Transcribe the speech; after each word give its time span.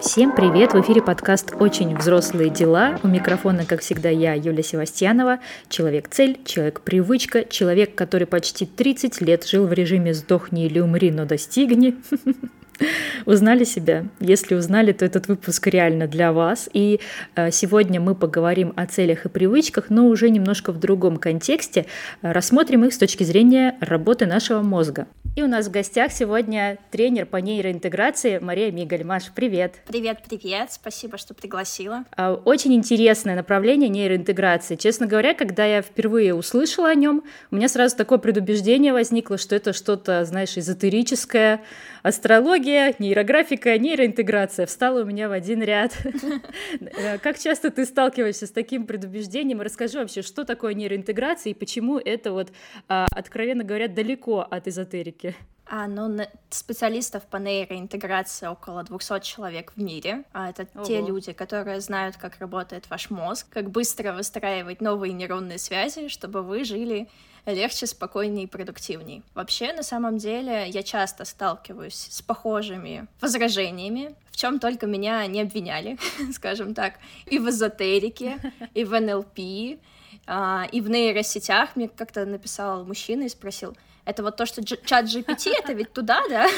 Всем 0.00 0.32
привет! 0.32 0.74
В 0.74 0.80
эфире 0.80 1.02
подкаст 1.02 1.54
«Очень 1.58 1.96
взрослые 1.96 2.50
дела». 2.50 3.00
У 3.02 3.08
микрофона, 3.08 3.64
как 3.64 3.80
всегда, 3.80 4.08
я, 4.08 4.32
Юлия 4.34 4.62
Севастьянова, 4.62 5.40
человек-цель, 5.68 6.38
человек-привычка, 6.44 7.44
человек, 7.44 7.96
который 7.96 8.28
почти 8.28 8.64
30 8.64 9.20
лет 9.20 9.44
жил 9.44 9.66
в 9.66 9.72
режиме 9.72 10.14
«сдохни 10.14 10.66
или 10.66 10.78
умри, 10.78 11.10
но 11.10 11.24
достигни». 11.24 11.96
Узнали 13.26 13.64
себя? 13.64 14.06
Если 14.20 14.54
узнали, 14.54 14.92
то 14.92 15.04
этот 15.04 15.28
выпуск 15.28 15.66
реально 15.66 16.06
для 16.06 16.32
вас. 16.32 16.68
И 16.72 17.00
э, 17.34 17.50
сегодня 17.50 18.00
мы 18.00 18.14
поговорим 18.14 18.72
о 18.76 18.86
целях 18.86 19.26
и 19.26 19.28
привычках, 19.28 19.90
но 19.90 20.06
уже 20.06 20.30
немножко 20.30 20.72
в 20.72 20.78
другом 20.78 21.16
контексте. 21.16 21.86
Рассмотрим 22.22 22.84
их 22.84 22.94
с 22.94 22.98
точки 22.98 23.24
зрения 23.24 23.76
работы 23.80 24.26
нашего 24.26 24.62
мозга. 24.62 25.06
И 25.36 25.42
у 25.42 25.46
нас 25.46 25.68
в 25.68 25.70
гостях 25.70 26.10
сегодня 26.10 26.78
тренер 26.90 27.26
по 27.26 27.36
нейроинтеграции 27.36 28.38
Мария 28.38 28.72
Мигаль. 28.72 29.04
Маш, 29.04 29.30
привет! 29.32 29.74
Привет, 29.86 30.18
привет! 30.28 30.72
Спасибо, 30.72 31.16
что 31.16 31.32
пригласила. 31.32 32.04
А, 32.16 32.34
очень 32.34 32.74
интересное 32.74 33.36
направление 33.36 33.88
нейроинтеграции. 33.88 34.74
Честно 34.74 35.06
говоря, 35.06 35.34
когда 35.34 35.64
я 35.64 35.82
впервые 35.82 36.34
услышала 36.34 36.88
о 36.88 36.94
нем, 36.94 37.22
у 37.52 37.56
меня 37.56 37.68
сразу 37.68 37.96
такое 37.96 38.18
предубеждение 38.18 38.92
возникло, 38.92 39.38
что 39.38 39.54
это 39.54 39.72
что-то, 39.72 40.24
знаешь, 40.24 40.58
эзотерическое, 40.58 41.60
астрология, 42.02 42.67
нейрографика, 42.98 43.76
нейроинтеграция 43.78 44.66
встала 44.66 45.02
у 45.02 45.04
меня 45.04 45.28
в 45.28 45.32
один 45.32 45.62
ряд. 45.62 45.96
Как 47.22 47.38
часто 47.38 47.70
ты 47.70 47.84
сталкиваешься 47.84 48.46
с 48.46 48.50
таким 48.50 48.86
предубеждением? 48.86 49.60
Расскажи 49.60 49.98
вообще, 49.98 50.22
что 50.22 50.44
такое 50.44 50.74
нейроинтеграция 50.74 51.50
и 51.50 51.54
почему 51.54 51.98
это 51.98 52.32
вот, 52.32 52.52
а, 52.88 53.06
откровенно 53.10 53.64
говоря, 53.64 53.88
далеко 53.88 54.46
от 54.48 54.68
эзотерики? 54.68 55.34
А, 55.70 55.86
ну, 55.86 56.18
специалистов 56.48 57.24
по 57.24 57.36
нейроинтеграции 57.36 58.46
около 58.46 58.84
200 58.84 59.20
человек 59.20 59.72
в 59.76 59.82
мире. 59.82 60.24
А 60.32 60.48
это 60.48 60.66
Ого. 60.74 60.84
те 60.84 61.02
люди, 61.02 61.32
которые 61.32 61.80
знают, 61.80 62.16
как 62.16 62.38
работает 62.38 62.88
ваш 62.88 63.10
мозг, 63.10 63.46
как 63.50 63.70
быстро 63.70 64.12
выстраивать 64.12 64.80
новые 64.80 65.12
нейронные 65.12 65.58
связи, 65.58 66.08
чтобы 66.08 66.42
вы 66.42 66.64
жили 66.64 67.08
легче, 67.46 67.86
спокойнее 67.86 68.44
и 68.44 68.48
продуктивнее. 68.48 69.22
Вообще, 69.34 69.72
на 69.72 69.82
самом 69.82 70.18
деле, 70.18 70.68
я 70.68 70.82
часто 70.82 71.24
сталкиваюсь 71.24 72.08
с 72.10 72.22
похожими 72.22 73.06
возражениями, 73.20 74.14
в 74.30 74.36
чем 74.36 74.58
только 74.60 74.86
меня 74.86 75.26
не 75.26 75.40
обвиняли, 75.40 75.98
скажем 76.32 76.74
так, 76.74 76.94
и 77.26 77.38
в 77.38 77.48
эзотерике, 77.48 78.38
и 78.74 78.84
в 78.84 78.98
НЛП, 78.98 79.78
а, 80.26 80.66
и 80.70 80.80
в 80.80 80.90
нейросетях. 80.90 81.76
Мне 81.76 81.88
как-то 81.88 82.24
написал 82.24 82.84
мужчина 82.84 83.24
и 83.24 83.28
спросил, 83.28 83.76
это 84.04 84.22
вот 84.22 84.36
то, 84.36 84.46
что 84.46 84.64
чат 84.64 85.04
GPT, 85.04 85.50
это 85.58 85.74
ведь 85.74 85.92
туда, 85.92 86.22
да? 86.30 86.48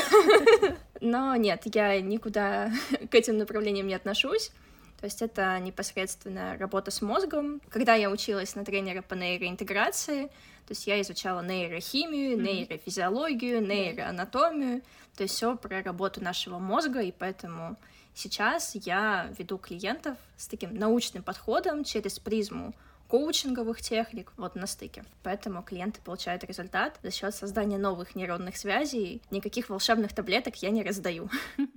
Но 1.01 1.35
нет, 1.35 1.63
я 1.75 2.01
никуда 2.01 2.71
к 3.11 3.15
этим 3.15 3.39
направлениям 3.39 3.89
не 3.89 3.95
отношусь. 3.95 4.53
То 5.01 5.07
есть 5.07 5.23
это 5.23 5.59
непосредственно 5.59 6.57
работа 6.59 6.91
с 6.91 7.01
мозгом. 7.01 7.61
Когда 7.71 7.95
я 7.95 8.11
училась 8.11 8.55
на 8.55 8.65
тренера 8.65 9.03
по 9.03 9.15
нейроинтеграции, 9.15 10.31
то 10.71 10.73
есть 10.73 10.87
я 10.87 11.01
изучала 11.01 11.41
нейрохимию, 11.41 12.39
mm-hmm. 12.39 12.43
нейрофизиологию, 12.43 13.61
нейроанатомию, 13.61 14.83
то 15.17 15.25
есть 15.25 15.35
все 15.35 15.57
про 15.57 15.83
работу 15.83 16.23
нашего 16.23 16.61
мозга, 16.61 17.01
и 17.01 17.11
поэтому 17.11 17.77
сейчас 18.15 18.77
я 18.77 19.35
веду 19.37 19.59
клиентов 19.59 20.17
с 20.37 20.47
таким 20.47 20.77
научным 20.77 21.25
подходом 21.25 21.83
через 21.83 22.21
призму 22.21 22.73
коучинговых 23.11 23.83
техник 23.83 24.33
вот 24.37 24.55
на 24.55 24.67
стыке. 24.67 25.05
Поэтому 25.25 25.63
клиенты 25.63 26.01
получают 26.01 26.45
результат 26.45 26.99
за 27.03 27.11
счет 27.11 27.35
создания 27.35 27.77
новых 27.77 28.15
нейронных 28.15 28.57
связей. 28.57 29.21
Никаких 29.31 29.69
волшебных 29.69 30.15
таблеток 30.15 30.55
я 30.63 30.71
не 30.71 30.83
раздаю. 30.85 31.29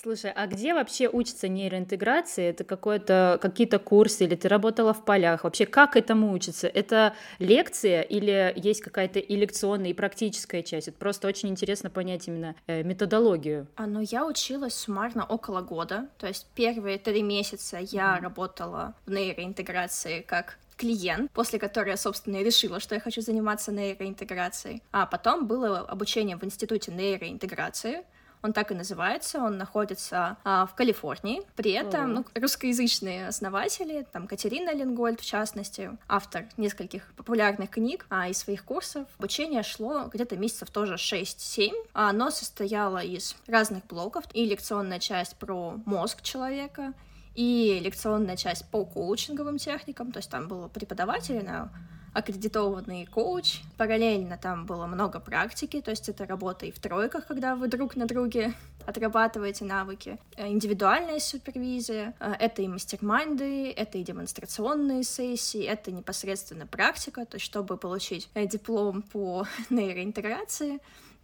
Слушай, 0.00 0.32
а 0.32 0.46
где 0.46 0.74
вообще 0.74 1.08
учится 1.08 1.48
нейроинтеграции? 1.48 2.44
Это 2.44 2.64
какое-то, 2.64 3.38
какие-то 3.40 3.78
курсы 3.78 4.24
или 4.24 4.34
ты 4.34 4.48
работала 4.48 4.92
в 4.92 5.04
полях? 5.04 5.44
Вообще, 5.44 5.66
как 5.66 5.96
этому 5.96 6.32
учиться? 6.32 6.68
Это 6.68 7.14
лекция 7.38 8.02
или 8.02 8.52
есть 8.56 8.80
какая-то 8.82 9.18
и 9.18 9.36
лекционная, 9.36 9.90
и 9.90 9.94
практическая 9.94 10.62
часть? 10.62 10.88
Это 10.88 10.98
просто 10.98 11.28
очень 11.28 11.48
интересно 11.48 11.90
понять 11.90 12.28
именно 12.28 12.54
э, 12.66 12.82
методологию. 12.82 13.66
А, 13.76 13.86
ну, 13.86 14.00
я 14.00 14.26
училась 14.26 14.74
суммарно 14.74 15.24
около 15.24 15.60
года. 15.60 16.08
То 16.18 16.26
есть 16.26 16.46
первые 16.54 16.98
три 16.98 17.22
месяца 17.22 17.78
я 17.78 18.16
mm. 18.16 18.22
работала 18.22 18.94
в 19.06 19.10
нейроинтеграции 19.10 20.20
как 20.20 20.51
клиент, 20.82 21.30
после 21.30 21.60
которой 21.60 21.90
я, 21.90 21.96
собственно, 21.96 22.38
и 22.38 22.44
решила, 22.44 22.80
что 22.80 22.96
я 22.96 23.00
хочу 23.00 23.20
заниматься 23.20 23.70
нейроинтеграцией. 23.70 24.82
А 24.90 25.06
потом 25.06 25.46
было 25.46 25.78
обучение 25.78 26.36
в 26.36 26.44
Институте 26.44 26.90
нейроинтеграции, 26.90 28.04
он 28.42 28.52
так 28.52 28.72
и 28.72 28.74
называется, 28.74 29.38
он 29.38 29.56
находится 29.56 30.36
а, 30.42 30.66
в 30.66 30.74
Калифорнии. 30.74 31.42
При 31.54 31.70
этом 31.70 32.10
mm. 32.10 32.14
ну, 32.14 32.24
русскоязычные 32.34 33.28
основатели, 33.28 34.04
там 34.12 34.26
Катерина 34.26 34.74
Ленгольд 34.74 35.20
в 35.20 35.24
частности, 35.24 35.96
автор 36.08 36.46
нескольких 36.56 37.12
популярных 37.16 37.70
книг 37.70 38.04
а, 38.10 38.28
и 38.28 38.32
своих 38.32 38.64
курсов. 38.64 39.06
Обучение 39.18 39.62
шло 39.62 40.10
где-то 40.12 40.36
месяцев 40.36 40.70
тоже 40.70 40.94
6-7. 40.94 41.70
А, 41.94 42.10
оно 42.10 42.30
состояло 42.30 42.98
из 42.98 43.36
разных 43.46 43.86
блоков 43.86 44.24
и 44.32 44.44
лекционная 44.44 44.98
часть 44.98 45.36
про 45.36 45.76
мозг 45.86 46.22
человека, 46.22 46.94
и 47.34 47.80
лекционная 47.82 48.36
часть 48.36 48.68
по 48.70 48.84
коучинговым 48.84 49.58
техникам, 49.58 50.12
то 50.12 50.18
есть 50.18 50.30
там 50.30 50.48
было 50.48 50.68
преподаватели 50.68 51.40
на 51.40 51.70
аккредитованный 52.12 53.06
коуч. 53.06 53.60
Параллельно 53.76 54.36
там 54.36 54.66
было 54.66 54.86
много 54.86 55.18
практики, 55.18 55.80
то 55.80 55.90
есть 55.90 56.08
это 56.08 56.26
работа 56.26 56.66
и 56.66 56.70
в 56.70 56.78
тройках, 56.78 57.26
когда 57.26 57.56
вы 57.56 57.68
друг 57.68 57.96
на 57.96 58.06
друге 58.06 58.52
отрабатываете 58.84 59.64
навыки. 59.64 60.18
Э, 60.36 60.48
индивидуальная 60.48 61.20
супервизия, 61.20 62.14
э, 62.20 62.34
это 62.38 62.62
и 62.62 62.68
мастер-майнды, 62.68 63.70
это 63.70 63.98
и 63.98 64.02
демонстрационные 64.02 65.04
сессии, 65.04 65.62
это 65.62 65.92
непосредственно 65.92 66.66
практика, 66.66 67.24
то 67.24 67.36
есть 67.36 67.46
чтобы 67.46 67.76
получить 67.76 68.28
э, 68.34 68.46
диплом 68.46 69.02
по 69.02 69.46
нейроинтеграции, 69.70 70.80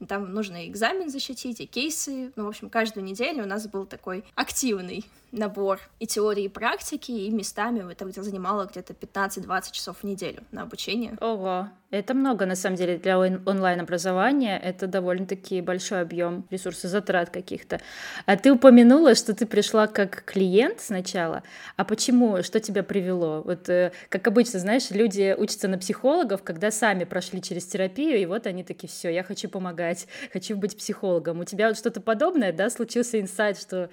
там 0.06 0.32
нужно 0.32 0.64
и 0.64 0.68
экзамен 0.68 1.10
защитить, 1.10 1.60
и 1.60 1.66
кейсы. 1.66 2.32
Ну, 2.36 2.44
в 2.44 2.48
общем, 2.48 2.70
каждую 2.70 3.04
неделю 3.04 3.42
у 3.42 3.46
нас 3.46 3.66
был 3.66 3.84
такой 3.84 4.24
активный 4.36 5.04
набор 5.32 5.80
и 6.00 6.06
теории, 6.06 6.44
и 6.44 6.48
практики, 6.48 7.10
и 7.10 7.30
местами 7.30 7.90
это 7.90 8.22
занимало 8.22 8.66
где-то 8.66 8.92
15-20 8.92 9.72
часов 9.72 9.98
в 9.98 10.04
неделю 10.04 10.42
на 10.52 10.62
обучение. 10.62 11.16
Ого, 11.20 11.68
это 11.90 12.12
много, 12.12 12.44
на 12.44 12.54
самом 12.54 12.76
деле, 12.76 12.98
для 12.98 13.18
онлайн-образования. 13.18 14.60
Это 14.62 14.86
довольно-таки 14.86 15.62
большой 15.62 16.02
объем 16.02 16.46
ресурсозатрат 16.50 17.30
каких-то. 17.30 17.80
А 18.26 18.36
ты 18.36 18.52
упомянула, 18.52 19.14
что 19.14 19.34
ты 19.34 19.46
пришла 19.46 19.86
как 19.86 20.22
клиент 20.26 20.80
сначала. 20.80 21.42
А 21.76 21.84
почему? 21.86 22.42
Что 22.42 22.60
тебя 22.60 22.82
привело? 22.82 23.40
Вот, 23.42 23.70
э, 23.70 23.92
как 24.10 24.26
обычно, 24.26 24.58
знаешь, 24.58 24.90
люди 24.90 25.34
учатся 25.38 25.66
на 25.66 25.78
психологов, 25.78 26.42
когда 26.42 26.70
сами 26.70 27.04
прошли 27.04 27.40
через 27.40 27.64
терапию, 27.64 28.18
и 28.18 28.26
вот 28.26 28.46
они 28.46 28.64
такие, 28.64 28.88
все, 28.88 29.08
я 29.08 29.22
хочу 29.22 29.48
помогать, 29.48 30.08
хочу 30.30 30.58
быть 30.58 30.76
психологом. 30.76 31.40
У 31.40 31.44
тебя 31.44 31.68
вот 31.68 31.78
что-то 31.78 32.02
подобное, 32.02 32.52
да, 32.52 32.68
случился 32.68 33.18
инсайт, 33.18 33.58
что 33.58 33.88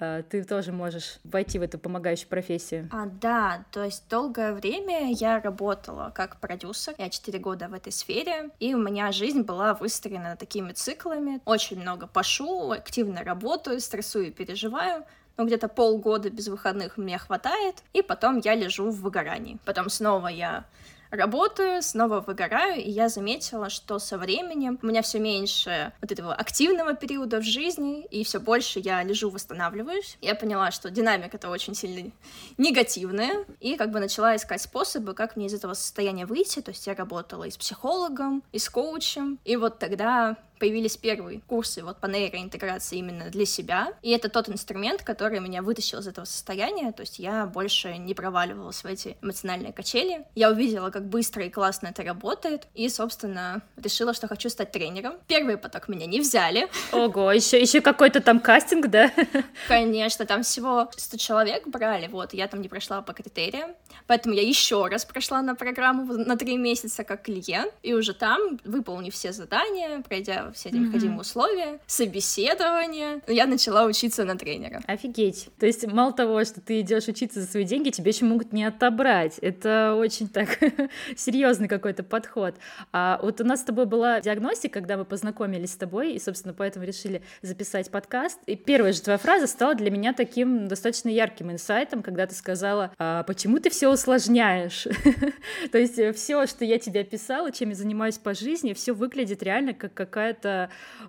э, 0.00 0.24
ты 0.28 0.42
тоже 0.42 0.72
можешь 0.76 1.18
войти 1.24 1.58
в 1.58 1.62
эту 1.62 1.78
помогающую 1.78 2.28
профессию? 2.28 2.88
А, 2.92 3.06
да, 3.06 3.64
то 3.72 3.82
есть 3.82 4.04
долгое 4.08 4.52
время 4.52 5.12
я 5.12 5.40
работала 5.40 6.12
как 6.14 6.38
продюсер, 6.38 6.94
я 6.98 7.10
4 7.10 7.38
года 7.38 7.68
в 7.68 7.74
этой 7.74 7.92
сфере, 7.92 8.50
и 8.60 8.74
у 8.74 8.78
меня 8.78 9.10
жизнь 9.10 9.42
была 9.42 9.74
выстроена 9.74 10.36
такими 10.36 10.72
циклами. 10.72 11.40
Очень 11.44 11.80
много 11.80 12.06
пошу, 12.06 12.70
активно 12.70 13.24
работаю, 13.24 13.80
стрессую 13.80 14.28
и 14.28 14.30
переживаю, 14.30 15.04
но 15.36 15.44
где-то 15.44 15.68
полгода 15.68 16.30
без 16.30 16.48
выходных 16.48 16.96
мне 16.96 17.18
хватает, 17.18 17.82
и 17.92 18.02
потом 18.02 18.40
я 18.44 18.54
лежу 18.54 18.90
в 18.90 19.00
выгорании. 19.00 19.58
Потом 19.64 19.90
снова 19.90 20.28
я 20.28 20.64
работаю, 21.10 21.82
снова 21.82 22.20
выгораю, 22.20 22.82
и 22.82 22.90
я 22.90 23.08
заметила, 23.08 23.70
что 23.70 23.98
со 23.98 24.18
временем 24.18 24.78
у 24.82 24.86
меня 24.86 25.02
все 25.02 25.18
меньше 25.18 25.92
вот 26.00 26.12
этого 26.12 26.34
активного 26.34 26.94
периода 26.94 27.38
в 27.38 27.44
жизни, 27.44 28.04
и 28.06 28.24
все 28.24 28.40
больше 28.40 28.80
я 28.80 29.02
лежу, 29.02 29.30
восстанавливаюсь. 29.30 30.18
Я 30.20 30.34
поняла, 30.34 30.70
что 30.70 30.90
динамика 30.90 31.36
это 31.36 31.50
очень 31.50 31.74
сильно 31.74 32.10
негативная, 32.58 33.44
и 33.60 33.76
как 33.76 33.90
бы 33.90 34.00
начала 34.00 34.36
искать 34.36 34.60
способы, 34.60 35.14
как 35.14 35.36
мне 35.36 35.46
из 35.46 35.54
этого 35.54 35.74
состояния 35.74 36.26
выйти. 36.26 36.60
То 36.60 36.70
есть 36.70 36.86
я 36.86 36.94
работала 36.94 37.44
и 37.44 37.50
с 37.50 37.56
психологом, 37.56 38.42
и 38.52 38.58
с 38.58 38.68
коучем, 38.68 39.38
и 39.44 39.56
вот 39.56 39.78
тогда 39.78 40.36
появились 40.58 40.96
первые 40.96 41.40
курсы 41.40 41.82
вот 41.82 41.98
по 41.98 42.06
нейроинтеграции 42.06 42.98
именно 42.98 43.30
для 43.30 43.46
себя. 43.46 43.92
И 44.02 44.10
это 44.10 44.28
тот 44.28 44.48
инструмент, 44.48 45.02
который 45.02 45.40
меня 45.40 45.62
вытащил 45.62 45.98
из 45.98 46.06
этого 46.06 46.24
состояния. 46.24 46.92
То 46.92 47.02
есть 47.02 47.18
я 47.18 47.46
больше 47.46 47.96
не 47.96 48.14
проваливалась 48.14 48.82
в 48.82 48.86
эти 48.86 49.16
эмоциональные 49.22 49.72
качели. 49.72 50.24
Я 50.34 50.50
увидела, 50.50 50.90
как 50.90 51.06
быстро 51.08 51.44
и 51.44 51.50
классно 51.50 51.88
это 51.88 52.02
работает. 52.02 52.66
И, 52.74 52.88
собственно, 52.88 53.62
решила, 53.76 54.14
что 54.14 54.28
хочу 54.28 54.48
стать 54.48 54.72
тренером. 54.72 55.14
Первый 55.26 55.56
поток 55.56 55.88
меня 55.88 56.06
не 56.06 56.20
взяли. 56.20 56.68
Ого, 56.92 57.32
еще, 57.32 57.60
еще 57.60 57.80
какой-то 57.80 58.20
там 58.20 58.40
кастинг, 58.40 58.88
да? 58.88 59.10
Конечно, 59.68 60.26
там 60.26 60.42
всего 60.42 60.88
100 60.96 61.16
человек 61.16 61.66
брали, 61.66 62.08
вот, 62.08 62.32
я 62.32 62.48
там 62.48 62.60
не 62.62 62.68
прошла 62.68 63.02
по 63.02 63.12
критериям. 63.12 63.70
Поэтому 64.06 64.34
я 64.34 64.42
еще 64.42 64.86
раз 64.86 65.04
прошла 65.04 65.42
на 65.42 65.54
программу 65.54 66.04
на 66.14 66.36
три 66.36 66.56
месяца 66.56 67.04
как 67.04 67.22
клиент. 67.22 67.72
И 67.82 67.94
уже 67.94 68.14
там, 68.14 68.58
выполнив 68.64 69.14
все 69.14 69.32
задания, 69.32 70.00
пройдя 70.02 70.45
все 70.52 70.70
необходимые 70.70 71.18
mm-hmm. 71.18 71.20
условия, 71.20 71.80
собеседование, 71.86 73.20
я 73.26 73.46
начала 73.46 73.84
учиться 73.84 74.24
на 74.24 74.36
тренера. 74.36 74.82
Офигеть. 74.86 75.48
То 75.58 75.66
есть 75.66 75.86
мало 75.86 76.12
того, 76.12 76.44
что 76.44 76.60
ты 76.60 76.80
идешь 76.80 77.08
учиться 77.08 77.40
за 77.40 77.46
свои 77.46 77.64
деньги, 77.64 77.90
тебе 77.90 78.10
еще 78.10 78.24
могут 78.24 78.52
не 78.52 78.64
отобрать. 78.64 79.38
Это 79.38 79.94
очень 79.96 80.28
так 80.28 80.58
серьезный 81.16 81.68
какой-то 81.68 82.02
подход. 82.02 82.54
А 82.92 83.18
вот 83.22 83.40
у 83.40 83.44
нас 83.44 83.60
с 83.60 83.64
тобой 83.64 83.86
была 83.86 84.20
диагностика, 84.20 84.80
когда 84.80 84.96
мы 84.96 85.04
познакомились 85.04 85.72
с 85.72 85.76
тобой, 85.76 86.12
и, 86.12 86.18
собственно, 86.18 86.54
поэтому 86.54 86.84
решили 86.84 87.22
записать 87.42 87.90
подкаст. 87.90 88.38
И 88.46 88.56
первая 88.56 88.92
же 88.92 89.02
твоя 89.02 89.18
фраза 89.18 89.46
стала 89.46 89.74
для 89.74 89.90
меня 89.90 90.12
таким 90.12 90.68
достаточно 90.68 91.08
ярким 91.08 91.50
инсайтом, 91.50 92.02
когда 92.02 92.26
ты 92.26 92.34
сказала, 92.34 92.92
а 92.98 93.22
почему 93.22 93.58
ты 93.58 93.70
все 93.70 93.90
усложняешь? 93.90 94.86
То 95.72 95.78
есть 95.78 95.98
все, 96.16 96.46
что 96.46 96.64
я 96.64 96.78
тебе 96.78 97.00
описала, 97.00 97.50
чем 97.52 97.70
я 97.70 97.74
занимаюсь 97.74 98.18
по 98.18 98.34
жизни, 98.34 98.72
все 98.72 98.92
выглядит 98.92 99.42
реально 99.42 99.74
как 99.74 99.94
какая-то 99.94 100.35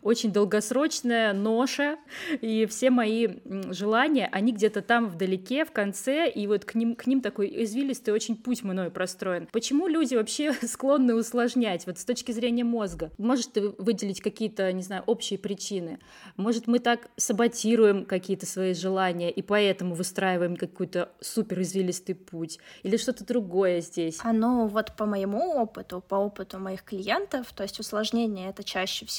очень 0.02 0.32
долгосрочная 0.32 1.34
ноша, 1.34 1.98
и 2.42 2.66
все 2.66 2.90
мои 2.90 3.28
желания, 3.72 4.30
они 4.32 4.52
где-то 4.52 4.82
там 4.82 5.08
вдалеке, 5.08 5.66
в 5.66 5.72
конце, 5.72 6.30
и 6.30 6.48
вот 6.48 6.66
к 6.66 6.76
ним, 6.76 6.96
к 6.96 7.08
ним 7.08 7.22
такой 7.22 7.64
извилистый 7.64 8.14
очень 8.14 8.36
путь 8.36 8.64
мной 8.64 8.90
простроен. 8.90 9.48
Почему 9.52 9.88
люди 9.88 10.16
вообще 10.16 10.54
склонны 10.62 11.16
усложнять, 11.16 11.86
вот 11.86 12.00
с 12.00 12.06
точки 12.06 12.32
зрения 12.32 12.64
мозга? 12.64 13.12
Может, 13.18 13.54
ты 13.54 13.70
выделить 13.78 14.22
какие-то, 14.22 14.72
не 14.72 14.84
знаю, 14.84 15.04
общие 15.06 15.40
причины? 15.40 16.00
Может, 16.36 16.68
мы 16.68 16.80
так 16.80 17.10
саботируем 17.18 18.06
какие-то 18.06 18.46
свои 18.46 18.74
желания, 18.74 19.32
и 19.32 19.42
поэтому 19.42 19.96
выстраиваем 19.96 20.56
какой-то 20.56 21.12
супер 21.20 21.62
извилистый 21.62 22.16
путь? 22.16 22.60
Или 22.84 22.98
что-то 22.98 23.26
другое 23.26 23.82
здесь? 23.82 24.20
А 24.24 24.34
ну, 24.34 24.68
вот 24.68 24.96
по 24.96 25.06
моему 25.06 25.56
опыту, 25.56 26.04
по 26.08 26.16
опыту 26.16 26.60
моих 26.60 26.84
клиентов, 26.84 27.52
то 27.54 27.64
есть 27.64 27.80
усложнение— 27.80 28.50
это 28.50 28.64
чаще 28.64 29.06
всего 29.06 29.17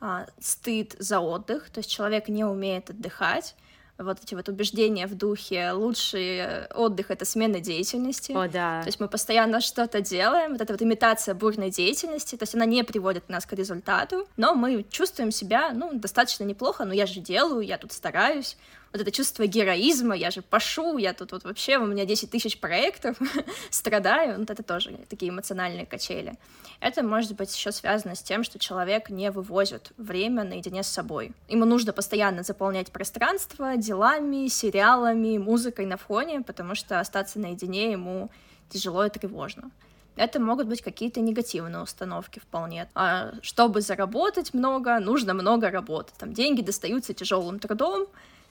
а, 0.00 0.26
стыд 0.40 0.96
за 0.98 1.20
отдых, 1.20 1.70
то 1.70 1.78
есть 1.78 1.90
человек 1.90 2.28
не 2.28 2.44
умеет 2.44 2.90
отдыхать, 2.90 3.54
вот 3.98 4.22
эти 4.22 4.34
вот 4.34 4.48
убеждения 4.48 5.06
в 5.06 5.14
духе 5.14 5.72
лучший 5.72 6.66
отдых— 6.68 7.06
это 7.10 7.24
смена 7.24 7.60
деятельности. 7.60 8.32
О, 8.32 8.48
да. 8.48 8.82
То 8.82 8.88
есть 8.88 9.00
мы 9.00 9.08
постоянно 9.08 9.60
что-то 9.60 10.00
делаем, 10.00 10.52
вот 10.52 10.60
эта 10.60 10.72
вот 10.72 10.82
имитация 10.82 11.34
бурной 11.34 11.70
деятельности, 11.70 12.36
то 12.36 12.42
есть 12.42 12.54
она 12.54 12.66
не 12.66 12.84
приводит 12.84 13.28
нас 13.28 13.46
к 13.46 13.52
результату, 13.54 14.28
но 14.36 14.54
мы 14.54 14.84
чувствуем 14.90 15.30
себя, 15.30 15.72
ну, 15.72 15.92
достаточно 15.94 16.44
неплохо, 16.44 16.84
но 16.84 16.92
я 16.92 17.06
же 17.06 17.20
делаю, 17.20 17.60
я 17.60 17.78
тут 17.78 17.92
стараюсь, 17.92 18.56
вот 18.92 19.00
это 19.00 19.10
чувство 19.10 19.46
героизма, 19.46 20.14
я 20.16 20.30
же 20.30 20.42
пашу, 20.42 20.98
я 20.98 21.12
тут 21.12 21.32
вот 21.32 21.44
вообще, 21.44 21.78
у 21.78 21.86
меня 21.86 22.04
10 22.04 22.30
тысяч 22.30 22.58
проектов, 22.58 23.16
страдаю, 23.70 24.38
вот 24.38 24.50
это 24.50 24.62
тоже 24.62 24.98
такие 25.08 25.30
эмоциональные 25.30 25.86
качели. 25.86 26.34
Это 26.80 27.02
может 27.02 27.36
быть 27.36 27.54
еще 27.54 27.72
связано 27.72 28.14
с 28.14 28.22
тем, 28.22 28.44
что 28.44 28.58
человек 28.58 29.10
не 29.10 29.30
вывозит 29.30 29.92
время 29.96 30.44
наедине 30.44 30.82
с 30.82 30.88
собой. 30.88 31.32
Ему 31.48 31.64
нужно 31.64 31.92
постоянно 31.92 32.42
заполнять 32.42 32.92
пространство 32.92 33.76
делами, 33.76 34.48
сериалами, 34.48 35.38
музыкой 35.38 35.86
на 35.86 35.96
фоне, 35.96 36.42
потому 36.42 36.74
что 36.74 37.00
остаться 37.00 37.38
наедине 37.38 37.92
ему 37.92 38.30
тяжело 38.68 39.04
и 39.04 39.10
тревожно. 39.10 39.70
Это 40.16 40.40
могут 40.40 40.66
быть 40.66 40.80
какие-то 40.80 41.20
негативные 41.20 41.82
установки 41.82 42.38
вполне. 42.38 42.88
А 42.94 43.32
чтобы 43.42 43.82
заработать 43.82 44.54
много, 44.54 44.98
нужно 44.98 45.34
много 45.34 45.70
работы. 45.70 46.12
Там 46.18 46.32
деньги 46.32 46.62
достаются 46.62 47.12
тяжелым 47.12 47.58
трудом, 47.58 48.06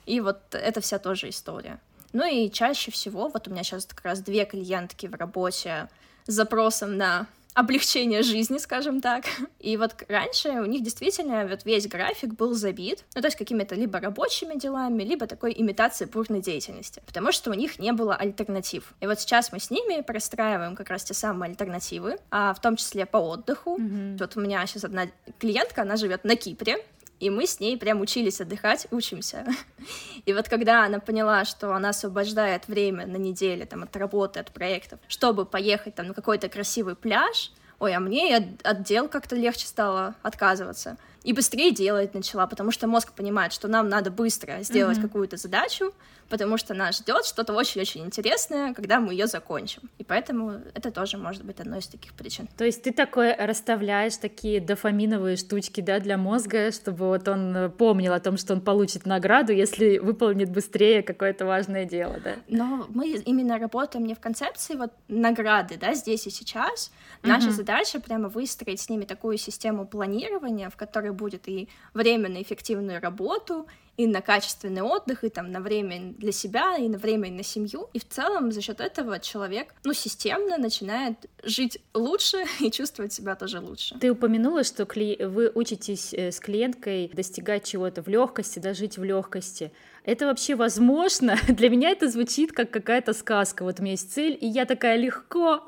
и 0.06 0.20
вот 0.20 0.38
это 0.52 0.80
вся 0.80 0.98
тоже 0.98 1.28
история. 1.28 1.78
Ну 2.12 2.24
и 2.24 2.50
чаще 2.50 2.90
всего, 2.90 3.28
вот 3.28 3.46
у 3.46 3.50
меня 3.50 3.62
сейчас 3.62 3.84
как 3.86 4.02
раз 4.04 4.20
две 4.20 4.44
клиентки 4.46 5.06
в 5.06 5.14
работе 5.14 5.88
с 6.26 6.32
запросом 6.32 6.96
на 6.96 7.26
облегчение 7.56 8.22
жизни, 8.22 8.58
скажем 8.58 9.00
так. 9.00 9.24
И 9.60 9.76
вот 9.76 9.94
раньше 10.08 10.50
у 10.50 10.66
них 10.66 10.82
действительно 10.82 11.46
вот 11.46 11.64
весь 11.64 11.88
график 11.88 12.34
был 12.34 12.52
забит, 12.52 13.04
ну, 13.14 13.22
то 13.22 13.28
есть 13.28 13.36
какими-то 13.36 13.74
либо 13.74 13.98
рабочими 13.98 14.58
делами, 14.58 15.02
либо 15.02 15.26
такой 15.26 15.54
имитацией 15.56 16.10
бурной 16.10 16.42
деятельности, 16.42 17.02
потому 17.06 17.32
что 17.32 17.50
у 17.50 17.54
них 17.54 17.78
не 17.78 17.92
было 17.92 18.14
альтернатив. 18.14 18.92
И 19.00 19.06
вот 19.06 19.20
сейчас 19.20 19.52
мы 19.52 19.58
с 19.58 19.70
ними 19.70 20.02
простраиваем 20.02 20.76
как 20.76 20.90
раз 20.90 21.04
те 21.04 21.14
самые 21.14 21.50
альтернативы, 21.50 22.18
а 22.30 22.52
в 22.52 22.60
том 22.60 22.76
числе 22.76 23.06
по 23.06 23.16
отдыху. 23.16 23.78
Mm-hmm. 23.78 24.18
Вот 24.18 24.36
у 24.36 24.40
меня 24.40 24.66
сейчас 24.66 24.84
одна 24.84 25.06
клиентка, 25.38 25.82
она 25.82 25.96
живет 25.96 26.24
на 26.24 26.36
Кипре, 26.36 26.76
и 27.18 27.30
мы 27.30 27.46
с 27.46 27.60
ней 27.60 27.78
прям 27.78 28.00
учились 28.00 28.40
отдыхать, 28.40 28.86
учимся. 28.90 29.46
И 30.26 30.32
вот 30.32 30.48
когда 30.48 30.84
она 30.84 30.98
поняла, 30.98 31.44
что 31.44 31.74
она 31.74 31.90
освобождает 31.90 32.68
время 32.68 33.06
на 33.06 33.16
неделе 33.16 33.64
там, 33.64 33.84
от 33.84 33.96
работы, 33.96 34.40
от 34.40 34.52
проектов, 34.52 35.00
чтобы 35.08 35.46
поехать 35.46 35.94
там, 35.94 36.08
на 36.08 36.14
какой-то 36.14 36.48
красивый 36.48 36.94
пляж, 36.94 37.52
ой, 37.78 37.94
а 37.94 38.00
мне 38.00 38.36
от, 38.36 38.66
от 38.66 39.10
как-то 39.10 39.36
легче 39.36 39.66
стало 39.66 40.14
отказываться 40.22 40.98
и 41.26 41.32
быстрее 41.32 41.72
делать 41.72 42.14
начала, 42.14 42.46
потому 42.46 42.70
что 42.70 42.86
мозг 42.86 43.12
понимает, 43.12 43.52
что 43.52 43.66
нам 43.66 43.88
надо 43.88 44.12
быстро 44.12 44.62
сделать 44.62 44.98
mm-hmm. 44.98 45.02
какую-то 45.02 45.36
задачу, 45.36 45.92
потому 46.28 46.56
что 46.56 46.72
нас 46.72 46.98
ждет 46.98 47.26
что-то 47.26 47.52
очень-очень 47.52 48.04
интересное, 48.04 48.74
когда 48.74 49.00
мы 49.00 49.12
ее 49.12 49.26
закончим. 49.26 49.82
И 49.98 50.04
поэтому 50.04 50.60
это 50.74 50.92
тоже 50.92 51.18
может 51.18 51.44
быть 51.44 51.58
одной 51.58 51.80
из 51.80 51.88
таких 51.88 52.14
причин. 52.14 52.48
То 52.56 52.64
есть 52.64 52.82
ты 52.84 52.92
такой 52.92 53.34
расставляешь 53.34 54.16
такие 54.16 54.60
дофаминовые 54.60 55.36
штучки, 55.36 55.80
да, 55.80 55.98
для 55.98 56.16
мозга, 56.16 56.70
чтобы 56.70 57.08
вот 57.08 57.26
он 57.26 57.72
помнил 57.72 58.12
о 58.12 58.20
том, 58.20 58.36
что 58.36 58.52
он 58.52 58.60
получит 58.60 59.04
награду, 59.04 59.52
если 59.52 59.98
выполнит 59.98 60.50
быстрее 60.50 61.02
какое-то 61.02 61.44
важное 61.44 61.86
дело, 61.86 62.18
да? 62.22 62.34
Но 62.48 62.86
мы 62.88 63.10
именно 63.10 63.58
работаем 63.58 64.06
не 64.06 64.14
в 64.14 64.20
концепции 64.20 64.76
вот 64.76 64.92
награды, 65.08 65.76
да, 65.76 65.94
здесь 65.94 66.26
и 66.28 66.30
сейчас. 66.30 66.92
Наша 67.22 67.48
mm-hmm. 67.48 67.50
задача 67.50 68.00
прямо 68.00 68.28
выстроить 68.28 68.80
с 68.80 68.88
ними 68.88 69.04
такую 69.04 69.38
систему 69.38 69.86
планирования, 69.86 70.70
в 70.70 70.76
которой 70.76 71.15
будет 71.16 71.48
и 71.48 71.68
время 71.94 72.28
на 72.28 72.42
эффективную 72.42 73.00
работу, 73.00 73.66
и 73.96 74.06
на 74.06 74.20
качественный 74.20 74.82
отдых, 74.82 75.24
и 75.24 75.30
там 75.30 75.50
на 75.50 75.60
время 75.60 76.12
для 76.18 76.32
себя, 76.32 76.76
и 76.76 76.88
на 76.88 76.98
время 76.98 77.30
на 77.30 77.42
семью. 77.42 77.88
И 77.94 77.98
в 77.98 78.06
целом 78.06 78.52
за 78.52 78.60
счет 78.60 78.80
этого 78.80 79.18
человек, 79.18 79.74
ну, 79.84 79.92
системно 79.92 80.58
начинает 80.58 81.16
жить 81.42 81.78
лучше 81.94 82.44
и 82.60 82.70
чувствовать 82.70 83.12
себя 83.12 83.34
тоже 83.36 83.60
лучше. 83.60 83.98
Ты 83.98 84.10
упомянула, 84.10 84.64
что 84.64 84.84
кли... 84.84 85.16
вы 85.20 85.50
учитесь 85.54 86.12
э, 86.12 86.30
с 86.30 86.40
клиенткой 86.40 87.10
достигать 87.12 87.64
чего-то 87.64 88.02
в 88.02 88.08
легкости, 88.08 88.58
да, 88.58 88.74
жить 88.74 88.98
в 88.98 89.04
легкости 89.04 89.72
это 90.06 90.26
вообще 90.26 90.54
возможно? 90.54 91.36
Для 91.48 91.68
меня 91.68 91.90
это 91.90 92.08
звучит 92.08 92.52
как 92.52 92.70
какая-то 92.70 93.12
сказка. 93.12 93.64
Вот 93.64 93.80
у 93.80 93.82
меня 93.82 93.92
есть 93.92 94.12
цель, 94.12 94.38
и 94.40 94.46
я 94.46 94.64
такая 94.64 94.96
легко, 94.96 95.66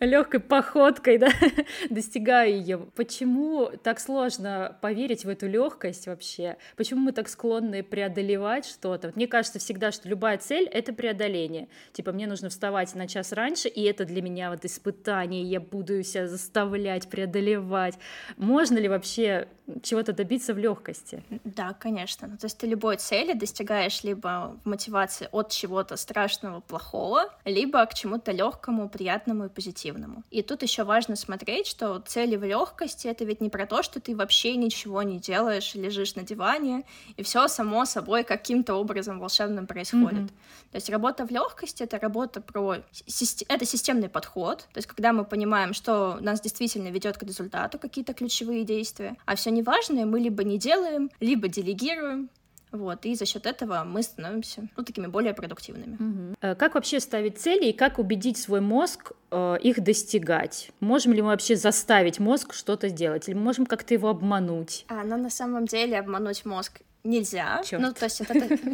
легкой 0.00 0.40
походкой, 0.40 1.18
да, 1.18 1.28
достигаю 1.90 2.52
ее. 2.52 2.78
Почему 2.96 3.70
так 3.82 4.00
сложно 4.00 4.76
поверить 4.80 5.24
в 5.24 5.28
эту 5.28 5.46
легкость 5.46 6.06
вообще? 6.06 6.56
Почему 6.76 7.00
мы 7.00 7.12
так 7.12 7.28
склонны 7.28 7.82
преодолевать 7.82 8.66
что-то? 8.66 9.12
мне 9.14 9.26
кажется 9.26 9.58
всегда, 9.58 9.92
что 9.92 10.08
любая 10.08 10.38
цель— 10.38 10.64
это 10.72 10.92
преодоление. 10.92 11.68
Типа, 11.92 12.12
мне 12.12 12.26
нужно 12.26 12.48
вставать 12.48 12.94
на 12.94 13.06
час 13.06 13.32
раньше, 13.32 13.68
и 13.68 13.82
это 13.82 14.04
для 14.06 14.22
меня 14.22 14.50
вот 14.50 14.64
испытание, 14.64 15.42
я 15.42 15.60
буду 15.60 16.02
себя 16.02 16.26
заставлять, 16.26 17.08
преодолевать. 17.08 17.98
Можно 18.36 18.78
ли 18.78 18.88
вообще 18.88 19.48
чего-то 19.82 20.12
добиться 20.12 20.54
в 20.54 20.58
легкости? 20.58 21.22
Да, 21.44 21.74
конечно. 21.74 22.28
Ну, 22.28 22.38
то 22.38 22.46
есть 22.46 22.58
ты 22.58 22.66
любой 22.66 22.96
цели 22.96 23.34
достигаешь 23.34 24.02
либо 24.04 24.56
мотивации 24.64 25.28
от 25.32 25.50
чего-то 25.50 25.96
страшного, 25.96 26.60
плохого, 26.60 27.32
либо 27.44 27.84
к 27.86 27.94
чему-то 27.94 28.32
легкому, 28.32 28.88
приятному 28.88 29.46
и 29.46 29.48
позитивному. 29.48 29.89
И 30.30 30.42
тут 30.42 30.62
еще 30.62 30.84
важно 30.84 31.16
смотреть, 31.16 31.66
что 31.66 31.98
цели 32.00 32.36
в 32.36 32.44
легкости 32.44 33.06
это 33.06 33.24
ведь 33.24 33.40
не 33.40 33.50
про 33.50 33.66
то, 33.66 33.82
что 33.82 34.00
ты 34.00 34.16
вообще 34.16 34.56
ничего 34.56 35.02
не 35.02 35.18
делаешь, 35.18 35.74
лежишь 35.74 36.14
на 36.14 36.22
диване, 36.22 36.84
и 37.16 37.22
все 37.22 37.48
само 37.48 37.84
собой 37.84 38.24
каким-то 38.24 38.74
образом 38.74 39.18
волшебным 39.18 39.66
происходит. 39.66 40.30
Mm-hmm. 40.30 40.70
То 40.72 40.76
есть 40.76 40.90
работа 40.90 41.26
в 41.26 41.30
легкости 41.30 41.82
это 41.82 41.98
работа 41.98 42.40
про 42.40 42.74
это 42.74 43.64
системный 43.64 44.08
подход. 44.08 44.68
То 44.72 44.78
есть 44.78 44.88
когда 44.88 45.12
мы 45.12 45.24
понимаем, 45.24 45.74
что 45.74 46.18
нас 46.20 46.40
действительно 46.40 46.88
ведет 46.88 47.18
к 47.18 47.22
результату 47.22 47.78
какие-то 47.78 48.14
ключевые 48.14 48.64
действия, 48.64 49.16
а 49.26 49.34
все 49.34 49.50
неважное 49.50 50.06
мы 50.06 50.20
либо 50.20 50.44
не 50.44 50.58
делаем, 50.58 51.10
либо 51.20 51.48
делегируем, 51.48 52.30
вот, 52.72 53.04
и 53.04 53.14
за 53.14 53.26
счет 53.26 53.46
этого 53.46 53.82
мы 53.84 54.02
становимся 54.02 54.68
ну, 54.76 54.84
такими 54.84 55.06
более 55.06 55.34
продуктивными. 55.34 55.94
Угу. 55.94 56.56
Как 56.56 56.74
вообще 56.74 57.00
ставить 57.00 57.38
цели 57.38 57.66
и 57.66 57.72
как 57.72 57.98
убедить 57.98 58.38
свой 58.38 58.60
мозг 58.60 59.12
э, 59.30 59.56
их 59.60 59.82
достигать? 59.82 60.70
Можем 60.78 61.12
ли 61.12 61.22
мы 61.22 61.28
вообще 61.28 61.56
заставить 61.56 62.20
мозг 62.20 62.54
что-то 62.54 62.88
сделать? 62.88 63.28
Или 63.28 63.34
мы 63.34 63.42
можем 63.42 63.66
как-то 63.66 63.94
его 63.94 64.08
обмануть? 64.08 64.84
А, 64.88 65.02
но 65.02 65.16
на 65.16 65.30
самом 65.30 65.66
деле 65.66 65.98
обмануть 65.98 66.44
мозг 66.44 66.80
нельзя. 67.02 67.62
Чёрт. 67.64 67.82
Ну, 67.82 67.92
то 67.92 68.04
есть 68.04 68.20
это... 68.20 68.58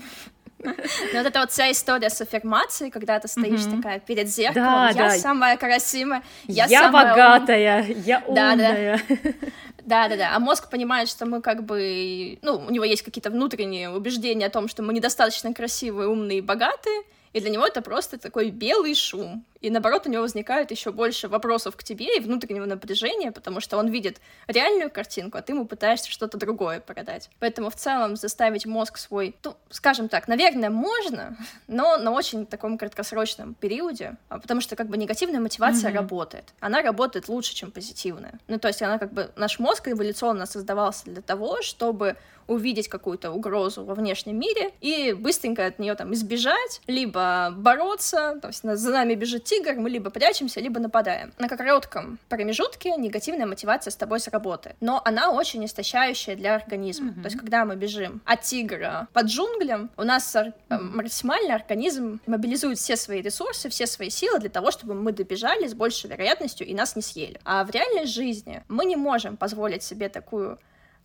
Ну, 0.58 0.72
вот 0.72 1.26
эта 1.26 1.40
вот 1.40 1.50
вся 1.50 1.70
история 1.70 2.08
с 2.08 2.20
аффирмацией, 2.20 2.90
когда 2.90 3.20
ты 3.20 3.28
стоишь 3.28 3.64
такая 3.64 4.00
перед 4.00 4.26
зеркалом, 4.26 4.94
да, 4.94 5.12
я 5.12 5.18
самая 5.18 5.58
красивая, 5.58 6.22
я, 6.46 6.64
я 6.64 6.80
самая 6.80 7.10
богатая, 7.10 7.82
я 8.04 8.24
умная. 8.26 9.00
Да, 9.87 10.09
да. 10.09 10.16
Да-да-да, 10.16 10.37
а 10.37 10.38
мозг 10.40 10.69
понимает, 10.69 11.09
что 11.09 11.26
мы 11.26 11.40
как 11.40 11.64
бы, 11.64 12.38
ну, 12.43 12.57
у 12.57 12.71
него 12.71 12.85
есть 12.85 13.02
какие-то 13.02 13.31
внутренние 13.31 13.88
убеждения 13.90 14.47
о 14.47 14.50
том, 14.50 14.69
что 14.69 14.83
мы 14.83 14.93
недостаточно 14.93 15.55
красивые, 15.55 16.09
умные 16.09 16.38
и 16.38 16.40
богатые, 16.43 17.02
и 17.33 17.40
для 17.40 17.50
него 17.50 17.66
это 17.66 17.83
просто 17.83 18.19
такой 18.19 18.50
белый 18.50 18.95
шум. 18.95 19.45
И 19.66 19.70
наоборот 19.70 20.06
у 20.06 20.11
него 20.11 20.23
возникает 20.23 20.70
еще 20.70 20.92
больше 20.92 21.26
вопросов 21.26 21.75
к 21.76 21.82
тебе 21.82 22.18
и 22.18 22.20
внутреннего 22.20 22.66
напряжения, 22.66 23.32
потому 23.32 23.58
что 23.58 23.78
он 23.78 23.88
видит 23.88 24.20
реальную 24.46 24.92
картинку, 24.92 25.38
а 25.38 25.42
ты 25.42 25.54
ему 25.54 25.66
пытаешься 25.66 26.08
что-то 26.08 26.38
другое 26.38 26.78
продать. 26.78 27.30
Поэтому 27.40 27.68
в 27.68 27.75
целом 27.75 28.14
заставить 28.14 28.64
мозг 28.64 28.96
свой, 28.96 29.35
ну, 29.42 29.56
скажем 29.70 30.08
так, 30.08 30.28
наверное, 30.28 30.70
можно, 30.70 31.37
но 31.66 31.96
на 31.96 32.12
очень 32.12 32.46
таком 32.46 32.78
краткосрочном 32.78 33.54
периоде, 33.54 34.14
а, 34.28 34.38
потому 34.38 34.61
что 34.61 34.76
как 34.76 34.87
бы 34.87 34.96
негативная 34.96 35.40
мотивация 35.40 35.90
mm-hmm. 35.90 35.94
работает. 35.94 36.44
Она 36.61 36.80
работает 36.80 37.28
лучше, 37.28 37.52
чем 37.52 37.73
позитивная. 37.73 38.38
Ну, 38.46 38.61
то 38.61 38.68
есть 38.68 38.82
она 38.82 38.99
как 38.99 39.12
бы, 39.12 39.32
наш 39.35 39.58
мозг 39.58 39.88
эволюционно 39.88 40.46
создавался 40.46 41.06
для 41.06 41.23
того, 41.23 41.61
чтобы 41.62 42.16
увидеть 42.46 42.88
какую-то 42.88 43.30
угрозу 43.30 43.85
во 43.85 43.94
внешнем 43.94 44.38
мире 44.38 44.73
и 44.80 45.12
быстренько 45.12 45.66
от 45.66 45.78
нее 45.78 45.94
там 45.94 46.12
избежать, 46.14 46.80
либо 46.87 47.52
бороться, 47.56 48.38
то 48.40 48.49
есть 48.49 48.62
за 48.62 48.90
нами 48.90 49.14
бежит 49.14 49.44
тигр, 49.44 49.55
мы 49.76 49.90
либо 49.90 50.10
прячемся, 50.10 50.60
либо 50.60 50.80
нападаем. 50.80 51.32
На 51.38 51.48
коротком 51.48 52.18
промежутке 52.28 52.96
негативная 52.96 53.46
мотивация 53.46 53.90
с 53.90 53.96
тобой 53.96 54.20
сработает, 54.20 54.76
но 54.80 55.00
она 55.04 55.30
очень 55.30 55.64
истощающая 55.64 56.36
для 56.36 56.54
организма. 56.54 57.10
Mm-hmm. 57.10 57.22
То 57.22 57.26
есть 57.26 57.38
когда 57.38 57.64
мы 57.64 57.76
бежим 57.76 58.20
от 58.25 58.42
тигра 58.42 59.08
под 59.12 59.26
джунглям, 59.26 59.90
у 59.96 60.04
нас 60.04 60.34
ор- 60.34 60.52
mm-hmm. 60.68 60.78
максимально 60.78 61.54
организм 61.54 62.20
мобилизует 62.26 62.78
все 62.78 62.96
свои 62.96 63.20
ресурсы, 63.20 63.68
все 63.68 63.86
свои 63.86 64.10
силы 64.10 64.38
для 64.38 64.50
того, 64.50 64.70
чтобы 64.70 64.94
мы 64.94 65.12
добежали 65.12 65.66
с 65.66 65.75
большей 65.75 66.10
вероятностью 66.10 66.66
и 66.66 66.75
нас 66.75 66.96
не 66.96 67.02
съели. 67.02 67.40
А 67.44 67.64
в 67.64 67.70
реальной 67.70 68.06
жизни 68.06 68.62
мы 68.68 68.84
не 68.84 68.96
можем 68.96 69.36
позволить 69.36 69.82
себе 69.82 70.08
такую 70.08 70.58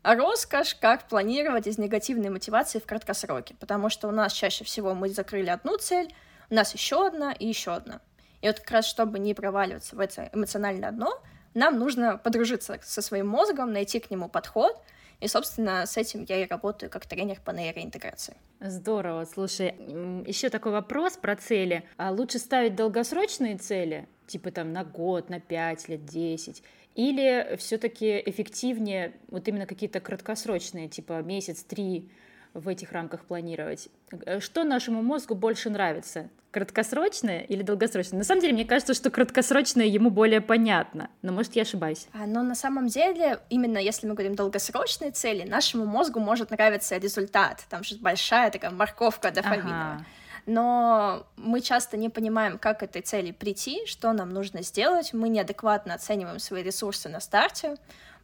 роскошь, 0.03 0.75
как 0.75 1.07
планировать 1.07 1.67
из 1.67 1.77
негативной 1.77 2.29
мотивации 2.29 2.79
в 2.79 2.85
краткосроке, 2.85 3.55
потому 3.59 3.89
что 3.89 4.07
у 4.07 4.11
нас 4.11 4.33
чаще 4.33 4.63
всего 4.63 4.93
мы 4.93 5.09
закрыли 5.09 5.49
одну 5.49 5.77
цель, 5.77 6.13
у 6.49 6.55
нас 6.55 6.73
еще 6.73 7.07
одна 7.07 7.31
и 7.31 7.47
еще 7.47 7.71
одна. 7.73 8.01
И 8.41 8.47
вот 8.47 8.59
как 8.59 8.71
раз, 8.71 8.85
чтобы 8.85 9.19
не 9.19 9.33
проваливаться 9.33 9.95
в 9.95 9.99
это 9.99 10.29
эмоциональное 10.33 10.91
дно, 10.91 11.21
нам 11.53 11.77
нужно 11.77 12.17
подружиться 12.17 12.79
со 12.83 13.01
своим 13.01 13.27
мозгом, 13.27 13.73
найти 13.73 13.99
к 13.99 14.09
нему 14.09 14.29
подход, 14.29 14.81
и, 15.19 15.27
собственно, 15.27 15.85
с 15.85 15.97
этим 15.97 16.25
я 16.27 16.43
и 16.43 16.47
работаю 16.47 16.89
как 16.89 17.05
тренер 17.05 17.39
по 17.45 17.51
нейроинтеграции. 17.51 18.35
Здорово. 18.59 19.25
Слушай, 19.25 19.75
еще 20.25 20.49
такой 20.49 20.71
вопрос 20.71 21.13
про 21.17 21.35
цели. 21.35 21.83
А 21.97 22.11
лучше 22.11 22.39
ставить 22.39 22.75
долгосрочные 22.75 23.57
цели, 23.57 24.07
типа 24.25 24.49
там 24.49 24.73
на 24.73 24.83
год, 24.83 25.29
на 25.29 25.39
пять 25.39 25.87
лет, 25.89 26.05
десять, 26.05 26.63
или 26.95 27.55
все-таки 27.57 28.21
эффективнее 28.25 29.13
вот 29.27 29.47
именно 29.47 29.67
какие-то 29.67 29.99
краткосрочные, 29.99 30.89
типа 30.89 31.21
месяц, 31.21 31.63
три 31.63 32.09
в 32.53 32.67
этих 32.67 32.91
рамках 32.91 33.25
планировать? 33.25 33.89
Э, 34.25 34.39
что 34.39 34.63
нашему 34.63 35.01
мозгу 35.01 35.35
больше 35.35 35.69
нравится? 35.69 36.29
Краткосрочное 36.51 37.41
или 37.41 37.61
долгосрочное? 37.61 38.17
На 38.17 38.25
самом 38.25 38.41
деле, 38.41 38.53
мне 38.53 38.65
кажется, 38.65 38.93
что 38.93 39.09
краткосрочное 39.09 39.85
ему 39.85 40.09
более 40.09 40.41
понятно, 40.41 41.09
но 41.21 41.31
может 41.31 41.55
я 41.55 41.61
ошибаюсь. 41.61 42.07
А, 42.13 42.25
но 42.25 42.43
на 42.43 42.55
самом 42.55 42.87
деле, 42.87 43.39
именно 43.49 43.77
если 43.77 44.07
мы 44.07 44.13
говорим 44.13 44.35
долгосрочные 44.35 45.11
цели, 45.11 45.47
нашему 45.47 45.85
мозгу 45.85 46.19
может 46.19 46.51
нравиться 46.51 46.97
результат. 46.97 47.63
Там 47.69 47.83
же 47.83 47.95
большая 47.97 48.51
такая 48.51 48.71
морковка 48.71 49.31
дофаминовая. 49.31 49.95
Ага 49.95 50.05
но 50.45 51.27
мы 51.37 51.61
часто 51.61 51.97
не 51.97 52.09
понимаем, 52.09 52.57
как 52.57 52.79
к 52.79 52.83
этой 52.83 53.01
цели 53.01 53.31
прийти, 53.31 53.85
что 53.85 54.11
нам 54.11 54.29
нужно 54.29 54.63
сделать, 54.63 55.13
мы 55.13 55.29
неадекватно 55.29 55.93
оцениваем 55.93 56.39
свои 56.39 56.63
ресурсы 56.63 57.09
на 57.09 57.19
старте, 57.19 57.75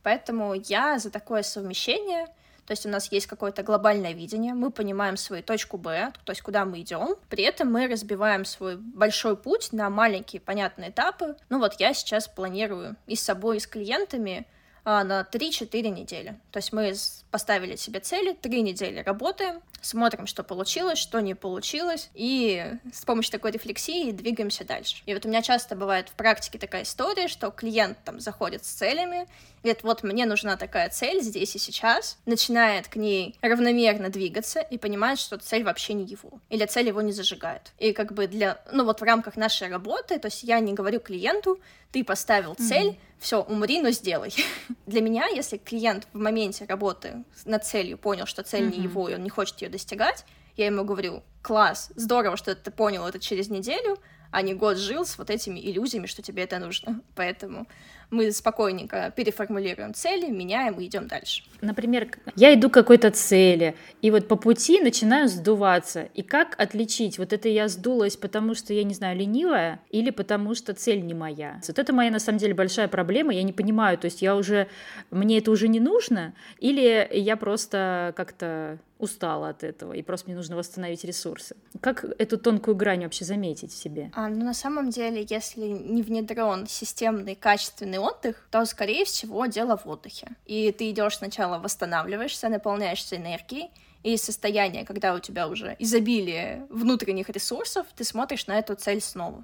поэтому 0.04 0.54
я 0.54 1.00
за 1.00 1.12
такое 1.12 1.44
совмещение, 1.44 2.28
то 2.68 2.72
есть 2.72 2.86
у 2.86 2.90
нас 2.90 3.10
есть 3.14 3.28
какое-то 3.28 3.64
глобальное 3.64 4.12
видение, 4.12 4.54
мы 4.54 4.72
понимаем 4.72 5.16
свою 5.16 5.42
точку 5.42 5.78
Б, 5.78 6.12
то 6.26 6.32
есть 6.32 6.42
куда 6.42 6.66
мы 6.66 6.82
идем, 6.82 7.16
при 7.30 7.46
этом 7.46 7.72
мы 7.72 7.88
разбиваем 7.88 8.44
свой 8.44 8.76
большой 8.76 9.38
путь 9.38 9.70
на 9.72 9.90
маленькие 9.90 10.42
понятные 10.42 10.90
этапы. 10.90 11.38
Ну 11.50 11.60
вот 11.60 11.76
я 11.80 11.94
сейчас 11.94 12.28
планирую 12.28 12.98
и 13.08 13.16
с 13.16 13.24
собой, 13.24 13.58
и 13.58 13.60
с 13.62 13.68
клиентами 13.68 14.46
на 14.88 15.28
3-4 15.30 15.90
недели. 15.90 16.40
То 16.52 16.58
есть 16.58 16.72
мы 16.72 16.94
поставили 17.30 17.76
себе 17.76 18.00
цели, 18.00 18.34
3 18.34 18.62
недели 18.62 19.00
работаем, 19.00 19.62
смотрим, 19.82 20.28
что 20.28 20.44
получилось, 20.44 20.98
что 20.98 21.20
не 21.20 21.34
получилось, 21.34 22.10
и 22.14 22.74
с 22.94 23.04
помощью 23.04 23.34
такой 23.34 23.52
рефлексии 23.52 24.12
двигаемся 24.12 24.64
дальше. 24.64 25.04
И 25.06 25.14
вот 25.14 25.26
у 25.26 25.30
меня 25.30 25.42
часто 25.42 25.76
бывает 25.76 26.10
в 26.10 26.14
практике 26.14 26.58
такая 26.58 26.84
история, 26.84 27.28
что 27.28 27.52
клиент 27.52 27.98
там 28.06 28.20
заходит 28.22 28.66
с 28.66 28.70
целями, 28.70 29.28
говорит, 29.62 29.84
вот 29.84 30.04
мне 30.04 30.26
нужна 30.26 30.56
такая 30.56 30.90
цель 30.90 31.22
здесь 31.22 31.56
и 31.56 31.60
сейчас, 31.60 32.18
начинает 32.26 32.88
к 32.88 32.96
ней 32.96 33.36
равномерно 33.42 34.10
двигаться 34.10 34.62
и 34.62 34.78
понимает, 34.78 35.20
что 35.20 35.38
цель 35.38 35.64
вообще 35.64 35.94
не 35.94 36.06
его, 36.06 36.40
или 36.50 36.66
цель 36.66 36.88
его 36.88 37.02
не 37.02 37.12
зажигает. 37.12 37.74
И 37.78 37.92
как 37.92 38.14
бы 38.14 38.28
для, 38.28 38.62
ну 38.72 38.86
вот 38.86 39.02
в 39.02 39.04
рамках 39.04 39.36
нашей 39.36 39.70
работы, 39.70 40.18
то 40.20 40.28
есть 40.28 40.44
я 40.44 40.60
не 40.60 40.74
говорю 40.74 41.02
клиенту, 41.02 41.60
ты 41.92 42.04
поставил 42.04 42.56
цель, 42.56 42.88
mm-hmm. 42.88 42.98
все, 43.20 43.42
умри, 43.42 43.82
но 43.82 43.92
сделай. 43.92 44.34
для 44.86 45.02
меня, 45.02 45.28
если 45.28 45.58
клиент 45.58 46.08
в 46.14 46.20
моменте 46.20 46.66
работы 46.66 47.24
над 47.46 47.66
целью 47.66 47.98
понял, 47.98 48.26
что 48.26 48.44
цель 48.44 48.66
mm-hmm. 48.66 48.78
не 48.78 48.84
его, 48.84 49.10
и 49.10 49.16
он 49.16 49.24
не 49.24 49.30
хочет 49.30 49.62
ее 49.62 49.70
достигать, 49.70 50.26
я 50.56 50.66
ему 50.66 50.84
говорю, 50.84 51.24
класс, 51.42 51.92
здорово, 51.96 52.36
что 52.36 52.56
ты 52.56 52.72
понял 52.72 53.06
это 53.06 53.20
через 53.20 53.50
неделю, 53.50 53.98
а 54.32 54.42
не 54.42 54.54
год 54.54 54.78
жил 54.78 55.06
с 55.06 55.18
вот 55.18 55.30
этими 55.30 55.60
иллюзиями, 55.60 56.08
что 56.08 56.22
тебе 56.22 56.44
это 56.44 56.60
нужно. 56.60 57.02
Поэтому 57.16 57.68
мы 58.10 58.32
спокойненько 58.32 59.12
переформулируем 59.16 59.94
цели, 59.94 60.30
меняем 60.30 60.80
и 60.80 60.86
идем 60.86 61.08
дальше. 61.08 61.44
Например, 61.62 62.08
я 62.36 62.54
иду 62.54 62.70
к 62.70 62.74
какой-то 62.74 63.12
цели, 63.12 63.76
и 64.02 64.12
вот 64.12 64.28
по 64.28 64.36
пути 64.36 64.80
начинаю 64.80 65.28
сдуваться. 65.28 66.08
И 66.14 66.22
как 66.22 66.56
отличить, 66.58 67.18
вот 67.18 67.34
это 67.34 67.50
я 67.50 67.68
сдулась, 67.68 68.16
потому 68.16 68.56
что, 68.56 68.74
я 68.74 68.84
не 68.84 68.94
знаю, 68.94 69.18
ленивая, 69.18 69.80
или 69.90 70.12
потому 70.12 70.56
что 70.56 70.74
цель 70.74 71.06
не 71.06 71.14
моя? 71.14 71.60
Вот 71.68 71.80
это 71.80 71.94
моя, 71.94 72.12
на 72.12 72.20
самом 72.20 72.40
деле, 72.40 72.54
большая 72.54 72.88
проблема, 72.88 73.34
я 73.34 73.44
не 73.44 73.54
понимаю, 73.54 73.98
то 73.98 74.06
есть 74.06 74.22
я 74.22 74.36
уже, 74.36 74.68
мне 75.12 75.40
это 75.40 75.52
уже 75.52 75.68
не 75.68 75.80
нужно, 75.80 76.34
или 76.60 77.08
я 77.12 77.36
просто 77.36 78.14
как-то 78.16 78.78
устала 79.00 79.50
от 79.50 79.64
этого, 79.64 79.94
и 79.94 80.02
просто 80.02 80.28
мне 80.28 80.36
нужно 80.36 80.56
восстановить 80.56 81.04
ресурсы. 81.04 81.56
Как 81.82 82.04
эту 82.04 82.38
тонкую 82.38 82.76
грань 82.76 83.04
вообще 83.04 83.26
заметить 83.26 83.72
в 83.72 83.78
себе? 83.78 84.12
А, 84.14 84.28
ну, 84.28 84.44
на 84.44 84.54
самом 84.54 84.90
деле, 84.90 85.26
если 85.30 85.66
не 85.68 86.02
внедрен 86.02 86.68
системный, 86.68 87.36
качественный 87.36 88.00
отдых, 88.00 88.48
то, 88.52 88.66
скорее 88.66 89.06
всего, 89.06 89.46
дело 89.46 89.78
в 89.78 89.88
отдыхе. 89.88 90.30
И 90.46 90.72
ты 90.72 90.90
идешь 90.90 91.18
сначала 91.18 91.60
восстанавливаешься, 91.60 92.50
наполняешься 92.50 93.18
энергией, 93.18 93.70
и 94.04 94.16
состояние, 94.16 94.86
когда 94.86 95.14
у 95.14 95.20
тебя 95.20 95.48
уже 95.48 95.76
изобилие 95.80 96.66
внутренних 96.70 97.30
ресурсов, 97.30 97.88
ты 97.96 98.04
смотришь 98.04 98.48
на 98.48 98.58
эту 98.58 98.76
цель 98.76 99.02
снова. 99.02 99.44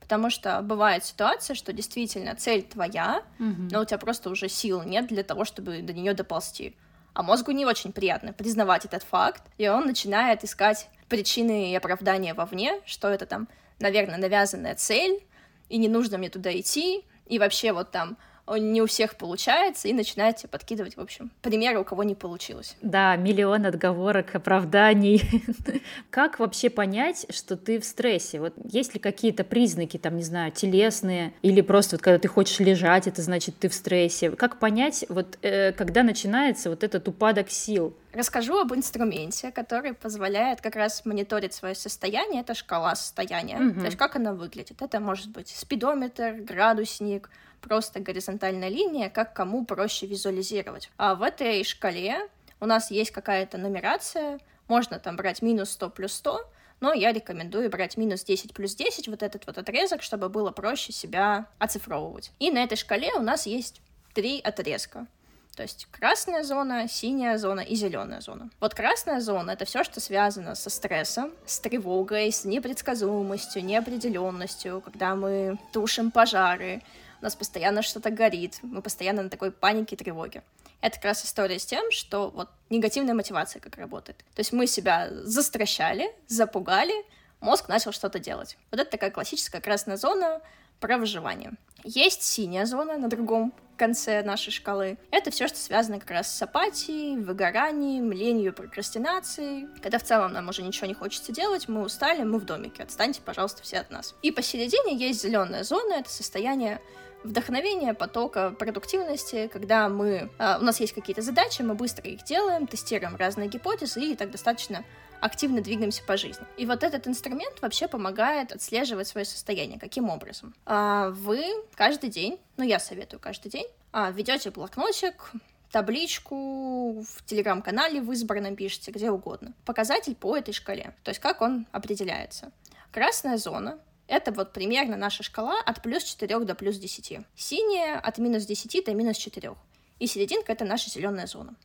Потому 0.00 0.30
что 0.30 0.62
бывает 0.62 1.04
ситуация, 1.04 1.56
что 1.56 1.72
действительно 1.72 2.36
цель 2.36 2.62
твоя, 2.62 3.24
mm-hmm. 3.40 3.68
но 3.72 3.80
у 3.80 3.84
тебя 3.84 3.98
просто 3.98 4.30
уже 4.30 4.48
сил 4.48 4.82
нет 4.82 5.08
для 5.08 5.24
того, 5.24 5.44
чтобы 5.44 5.82
до 5.82 5.92
нее 5.92 6.14
доползти 6.14 6.76
а 7.16 7.22
мозгу 7.22 7.50
не 7.52 7.64
очень 7.64 7.92
приятно 7.92 8.34
признавать 8.34 8.84
этот 8.84 9.02
факт, 9.02 9.42
и 9.56 9.66
он 9.68 9.86
начинает 9.86 10.44
искать 10.44 10.90
причины 11.08 11.72
и 11.72 11.74
оправдания 11.74 12.34
вовне, 12.34 12.78
что 12.84 13.08
это 13.08 13.24
там, 13.24 13.48
наверное, 13.80 14.18
навязанная 14.18 14.74
цель, 14.74 15.24
и 15.70 15.78
не 15.78 15.88
нужно 15.88 16.18
мне 16.18 16.28
туда 16.28 16.52
идти, 16.52 17.06
и 17.24 17.38
вообще 17.38 17.72
вот 17.72 17.90
там 17.90 18.18
не 18.54 18.80
у 18.80 18.86
всех 18.86 19.16
получается, 19.16 19.88
и 19.88 19.92
начинаете 19.92 20.46
подкидывать, 20.46 20.96
в 20.96 21.00
общем, 21.00 21.30
примеры, 21.42 21.80
у 21.80 21.84
кого 21.84 22.04
не 22.04 22.14
получилось. 22.14 22.76
Да, 22.80 23.16
миллион 23.16 23.66
отговорок, 23.66 24.34
оправданий. 24.34 25.22
Как 26.10 26.38
вообще 26.38 26.70
понять, 26.70 27.26
что 27.30 27.56
ты 27.56 27.80
в 27.80 27.84
стрессе? 27.84 28.38
Вот 28.38 28.54
есть 28.64 28.94
ли 28.94 29.00
какие-то 29.00 29.42
признаки, 29.42 29.96
там, 29.96 30.16
не 30.16 30.22
знаю, 30.22 30.52
телесные, 30.52 31.32
или 31.42 31.60
просто 31.60 31.96
вот 31.96 32.02
когда 32.02 32.18
ты 32.18 32.28
хочешь 32.28 32.60
лежать, 32.60 33.08
это 33.08 33.20
значит 33.22 33.58
ты 33.58 33.68
в 33.68 33.74
стрессе? 33.74 34.30
Как 34.30 34.60
понять, 34.60 35.04
вот 35.08 35.38
э, 35.42 35.72
когда 35.72 36.04
начинается 36.04 36.70
вот 36.70 36.84
этот 36.84 37.08
упадок 37.08 37.50
сил? 37.50 37.96
Расскажу 38.12 38.58
об 38.58 38.72
инструменте, 38.72 39.50
который 39.50 39.92
позволяет 39.92 40.60
как 40.60 40.76
раз 40.76 41.04
мониторить 41.04 41.52
свое 41.52 41.74
состояние. 41.74 42.42
Это 42.42 42.54
шкала 42.54 42.94
состояния. 42.94 43.56
Mm-hmm. 43.56 43.80
То 43.80 43.84
есть 43.86 43.96
как 43.96 44.16
она 44.16 44.32
выглядит. 44.32 44.80
Это 44.80 45.00
может 45.00 45.30
быть 45.30 45.48
спидометр, 45.48 46.36
градусник, 46.38 47.28
просто 47.66 47.98
горизонтальная 47.98 48.68
линия, 48.68 49.10
как 49.10 49.34
кому 49.34 49.64
проще 49.64 50.06
визуализировать. 50.06 50.88
А 50.98 51.16
в 51.16 51.22
этой 51.22 51.64
шкале 51.64 52.28
у 52.60 52.66
нас 52.66 52.92
есть 52.92 53.10
какая-то 53.10 53.58
нумерация, 53.58 54.38
можно 54.68 55.00
там 55.00 55.16
брать 55.16 55.42
минус 55.42 55.70
100 55.70 55.90
плюс 55.90 56.12
100, 56.12 56.48
но 56.78 56.92
я 56.92 57.12
рекомендую 57.12 57.68
брать 57.68 57.96
минус 57.96 58.22
10 58.22 58.54
плюс 58.54 58.76
10, 58.76 59.08
вот 59.08 59.24
этот 59.24 59.48
вот 59.48 59.58
отрезок, 59.58 60.02
чтобы 60.02 60.28
было 60.28 60.52
проще 60.52 60.92
себя 60.92 61.46
оцифровывать. 61.58 62.30
И 62.38 62.52
на 62.52 62.62
этой 62.62 62.76
шкале 62.76 63.12
у 63.14 63.20
нас 63.20 63.46
есть 63.46 63.80
три 64.14 64.40
отрезка. 64.40 65.08
То 65.56 65.62
есть 65.62 65.88
красная 65.90 66.44
зона, 66.44 66.86
синяя 66.86 67.36
зона 67.36 67.60
и 67.60 67.74
зеленая 67.74 68.20
зона. 68.20 68.50
Вот 68.60 68.74
красная 68.74 69.20
зона 69.20 69.52
это 69.52 69.64
все, 69.64 69.82
что 69.82 70.00
связано 70.00 70.54
со 70.54 70.70
стрессом, 70.70 71.32
с 71.46 71.58
тревогой, 71.58 72.30
с 72.30 72.44
непредсказуемостью, 72.44 73.64
неопределенностью, 73.64 74.82
когда 74.82 75.16
мы 75.16 75.58
тушим 75.72 76.10
пожары, 76.12 76.82
у 77.20 77.24
нас 77.24 77.34
постоянно 77.34 77.82
что-то 77.82 78.10
горит, 78.10 78.58
мы 78.62 78.82
постоянно 78.82 79.22
на 79.22 79.30
такой 79.30 79.50
панике 79.50 79.94
и 79.94 79.98
тревоге. 79.98 80.42
Это 80.80 80.96
как 80.96 81.06
раз 81.06 81.24
история 81.24 81.58
с 81.58 81.66
тем, 81.66 81.90
что 81.90 82.30
вот 82.30 82.48
негативная 82.70 83.14
мотивация 83.14 83.60
как 83.60 83.76
работает. 83.76 84.18
То 84.34 84.40
есть 84.40 84.52
мы 84.52 84.66
себя 84.66 85.08
застращали, 85.10 86.14
запугали, 86.26 86.94
мозг 87.40 87.68
начал 87.68 87.92
что-то 87.92 88.18
делать. 88.18 88.58
Вот 88.70 88.80
это 88.80 88.90
такая 88.90 89.10
классическая 89.10 89.60
красная 89.60 89.96
зона 89.96 90.40
про 90.80 90.98
выживание. 90.98 91.52
Есть 91.84 92.22
синяя 92.22 92.66
зона 92.66 92.98
на 92.98 93.08
другом 93.08 93.54
конце 93.76 94.22
нашей 94.22 94.52
шкалы. 94.52 94.98
Это 95.10 95.30
все, 95.30 95.48
что 95.48 95.58
связано 95.58 96.00
как 96.00 96.10
раз 96.10 96.36
с 96.36 96.42
апатией, 96.42 97.16
выгоранием, 97.16 98.12
ленью, 98.12 98.52
прокрастинацией. 98.52 99.68
Когда 99.82 99.98
в 99.98 100.02
целом 100.02 100.32
нам 100.32 100.48
уже 100.48 100.62
ничего 100.62 100.86
не 100.86 100.94
хочется 100.94 101.32
делать, 101.32 101.68
мы 101.68 101.82
устали, 101.82 102.22
мы 102.22 102.38
в 102.38 102.44
домике. 102.44 102.82
Отстаньте, 102.82 103.20
пожалуйста, 103.24 103.62
все 103.62 103.78
от 103.78 103.90
нас. 103.90 104.14
И 104.22 104.30
посередине 104.30 104.96
есть 104.96 105.22
зеленая 105.22 105.64
зона, 105.64 105.94
это 105.94 106.10
состояние 106.10 106.80
вдохновения, 107.26 107.94
потока, 107.94 108.50
продуктивности, 108.50 109.48
когда 109.52 109.88
мы, 109.88 110.30
э, 110.38 110.58
у 110.58 110.62
нас 110.62 110.80
есть 110.80 110.92
какие-то 110.92 111.22
задачи, 111.22 111.62
мы 111.62 111.74
быстро 111.74 112.08
их 112.08 112.22
делаем, 112.24 112.66
тестируем 112.66 113.16
разные 113.16 113.48
гипотезы 113.48 114.00
и 114.00 114.16
так 114.16 114.30
достаточно 114.30 114.84
активно 115.26 115.60
двигаемся 115.60 116.02
по 116.02 116.16
жизни. 116.16 116.46
И 116.56 116.66
вот 116.66 116.82
этот 116.82 117.06
инструмент 117.06 117.60
вообще 117.60 117.88
помогает 117.88 118.52
отслеживать 118.52 119.08
свое 119.08 119.24
состояние. 119.24 119.78
Каким 119.78 120.08
образом? 120.08 120.54
А, 120.64 121.10
вы 121.10 121.44
каждый 121.74 122.10
день, 122.10 122.40
ну 122.56 122.64
я 122.64 122.78
советую 122.78 123.20
каждый 123.20 123.50
день, 123.50 123.66
а, 123.92 124.10
ведете 124.10 124.50
блокнотик, 124.50 125.32
табличку 125.70 127.02
в 127.02 127.24
телеграм-канале 127.26 128.00
в 128.00 128.10
избранном 128.12 128.56
пишете, 128.56 128.90
где 128.92 129.10
угодно. 129.10 129.52
Показатель 129.64 130.14
по 130.14 130.36
этой 130.36 130.54
шкале, 130.54 130.94
то 131.02 131.10
есть 131.10 131.20
как 131.20 131.42
он 131.42 131.66
определяется. 131.72 132.52
Красная 132.92 133.36
зона 133.36 133.78
это 134.08 134.32
вот 134.32 134.52
примерно 134.52 134.96
наша 134.96 135.22
шкала 135.22 135.60
от 135.60 135.82
плюс 135.82 136.04
4 136.04 136.40
до 136.40 136.54
плюс 136.54 136.76
10. 136.78 137.20
Синяя 137.34 137.98
от 137.98 138.18
минус 138.18 138.44
10 138.44 138.84
до 138.84 138.94
минус 138.94 139.16
4. 139.16 139.54
И 139.98 140.06
серединка— 140.06 140.52
это 140.54 140.64
наша 140.64 140.90
зеленая 140.90 141.26
зона. 141.26 141.56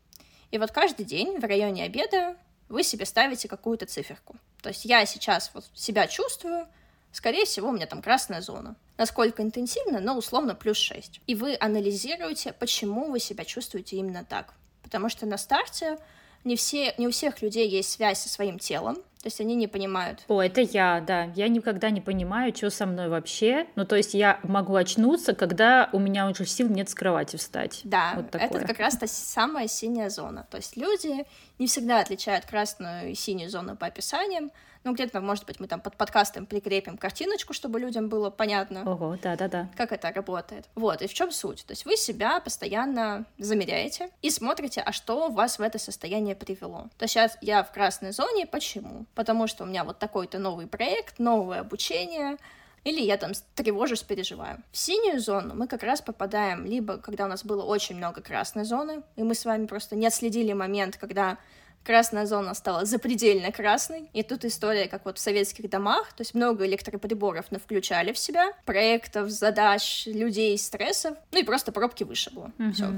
И 0.50 0.58
вот 0.58 0.72
каждый 0.72 1.06
день 1.06 1.40
в 1.40 1.44
районе 1.44 1.84
обеда 1.84 2.36
вы 2.72 2.84
себе 2.84 3.06
ставите 3.06 3.48
какую-то 3.48 3.86
циферку. 3.86 4.36
То 4.62 4.70
есть 4.70 4.86
я 4.86 5.06
сейчас 5.06 5.52
вот 5.54 5.66
себя 5.74 6.08
чувствую, 6.08 6.68
скорее 7.12 7.46
всего, 7.46 7.70
у 7.70 7.72
меня 7.72 7.86
там 7.86 8.02
красная 8.02 8.42
зона. 8.42 8.76
Насколько 8.98 9.44
интенсивно, 9.44 10.00
но 10.00 10.18
условно 10.18 10.56
плюс 10.56 10.78
6. 10.78 11.22
И 11.28 11.36
вы 11.36 11.58
анализируете, 11.60 12.54
почему 12.54 13.12
вы 13.12 13.20
себя 13.20 13.46
чувствуете 13.46 13.98
именно 13.98 14.24
так. 14.24 14.54
Потому 14.84 15.10
что 15.10 15.26
на 15.26 15.38
старте 15.38 15.98
не, 16.44 16.56
все, 16.56 16.94
не 16.98 17.08
у 17.08 17.12
всех 17.12 17.42
людей 17.42 17.68
есть 17.68 17.92
связь 17.92 18.20
со 18.20 18.30
своим 18.30 18.58
телом, 18.58 18.98
то 19.22 19.28
есть 19.28 19.40
они 19.40 19.56
не 19.56 19.68
понимают. 19.68 20.24
О, 20.28 20.42
это 20.42 20.62
я, 20.62 21.00
да. 21.00 21.26
Я 21.36 21.48
никогда 21.48 21.90
не 21.90 22.02
понимаю, 22.02 22.56
что 22.56 22.70
со 22.70 22.86
мной 22.86 23.08
вообще. 23.08 23.68
Ну, 23.76 23.86
то 23.86 23.96
есть 23.96 24.14
я 24.14 24.40
могу 24.44 24.76
очнуться, 24.76 25.34
когда 25.34 25.90
у 25.94 26.00
меня 26.00 26.28
уже 26.28 26.46
сил 26.46 26.68
нет 26.68 26.90
с 26.90 26.96
кровати 26.96 27.36
встать. 27.36 27.82
Да, 27.84 28.14
вот 28.16 28.34
это 28.34 28.60
как 28.60 28.80
раз 28.80 28.98
та 28.98 29.08
самая 29.08 29.68
синяя 29.68 30.10
зона. 30.10 30.48
То 30.50 30.58
есть 30.58 30.76
люди 30.76 31.26
не 31.60 31.68
всегда 31.68 32.00
отличают 32.00 32.46
красную 32.46 33.12
и 33.12 33.16
синюю 33.16 33.50
зону 33.50 33.76
по 33.76 33.88
описаниям, 33.88 34.52
ну, 34.84 34.94
где-то, 34.94 35.22
может 35.22 35.46
быть, 35.46 35.60
мы 35.60 35.68
там 35.68 35.80
под 35.80 35.96
подкастом 35.96 36.46
прикрепим 36.46 36.98
картиночку, 36.98 37.54
чтобы 37.54 37.80
людям 37.80 38.10
было 38.10 38.30
понятно, 38.30 38.84
Ого, 38.90 39.18
да-да-да. 39.22 39.70
как 39.76 39.92
это 39.92 40.12
работает. 40.12 40.68
Вот, 40.76 41.02
и 41.02 41.08
в 41.08 41.14
чем 41.14 41.32
суть? 41.32 41.66
То 41.66 41.72
есть 41.72 41.86
вы 41.86 41.96
себя 41.96 42.40
постоянно 42.40 43.26
замеряете 43.38 44.10
и 44.22 44.30
смотрите, 44.30 44.82
а 44.82 44.92
что 44.92 45.30
вас 45.30 45.60
в 45.60 45.62
это 45.62 45.78
состояние 45.78 46.36
привело. 46.36 46.88
То 46.98 47.04
есть 47.04 47.14
сейчас 47.14 47.38
я 47.42 47.64
в 47.64 47.72
красной 47.72 48.12
зоне, 48.12 48.48
почему? 48.48 49.06
Потому 49.16 49.48
что 49.48 49.64
у 49.64 49.68
меня 49.68 49.84
вот 49.84 50.00
такой-то 50.00 50.40
новый 50.40 50.68
проект, 50.68 51.20
новое 51.20 51.60
обучение, 51.60 52.38
или 52.84 53.02
я 53.02 53.18
там 53.18 53.34
тревожусь, 53.54 54.02
переживаю. 54.02 54.64
В 54.72 54.78
синюю 54.78 55.20
зону 55.20 55.54
мы 55.54 55.68
как 55.68 55.84
раз 55.84 56.02
попадаем 56.02 56.66
либо, 56.66 56.98
когда 56.98 57.26
у 57.26 57.28
нас 57.28 57.46
было 57.46 57.64
очень 57.64 57.96
много 57.96 58.22
красной 58.22 58.64
зоны, 58.64 59.04
и 59.16 59.24
мы 59.24 59.36
с 59.36 59.46
вами 59.46 59.68
просто 59.68 59.96
не 59.96 60.08
отследили 60.08 60.54
момент, 60.54 60.98
когда 60.98 61.38
красная 61.84 62.26
зона 62.26 62.54
стала 62.54 62.86
запредельно 62.86 63.52
красной. 63.52 64.10
И 64.14 64.24
тут 64.24 64.46
история, 64.46 64.88
как 64.88 65.06
вот 65.06 65.18
в 65.18 65.22
советских 65.22 65.70
домах, 65.70 66.14
то 66.14 66.22
есть 66.22 66.34
много 66.34 66.66
электроприборов 66.66 67.46
включали 67.64 68.14
в 68.14 68.18
себя, 68.18 68.54
проектов, 68.66 69.30
задач, 69.30 70.06
людей, 70.06 70.58
стрессов, 70.58 71.18
ну 71.32 71.40
и 71.40 71.44
просто 71.44 71.72
пробки 71.72 72.04
вышибло. 72.04 72.52
Угу. 72.60 72.72
Все. 72.74 72.94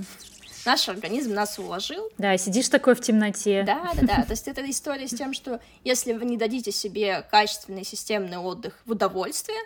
Наш 0.65 0.87
организм 0.87 1.33
нас 1.33 1.59
уложил. 1.59 2.09
Да, 2.17 2.37
сидишь 2.37 2.69
такой 2.69 2.95
в 2.95 3.01
темноте. 3.01 3.63
Да, 3.63 3.91
да, 3.95 4.01
да. 4.01 4.23
То 4.23 4.31
есть 4.31 4.47
это 4.47 4.67
история 4.69 5.07
с 5.07 5.13
тем, 5.13 5.33
что 5.33 5.59
если 5.83 6.13
вы 6.13 6.23
не 6.25 6.37
дадите 6.37 6.71
себе 6.71 7.21
качественный 7.29 7.83
системный 7.83 8.37
отдых 8.37 8.79
в 8.85 8.91
удовольствие, 8.91 9.59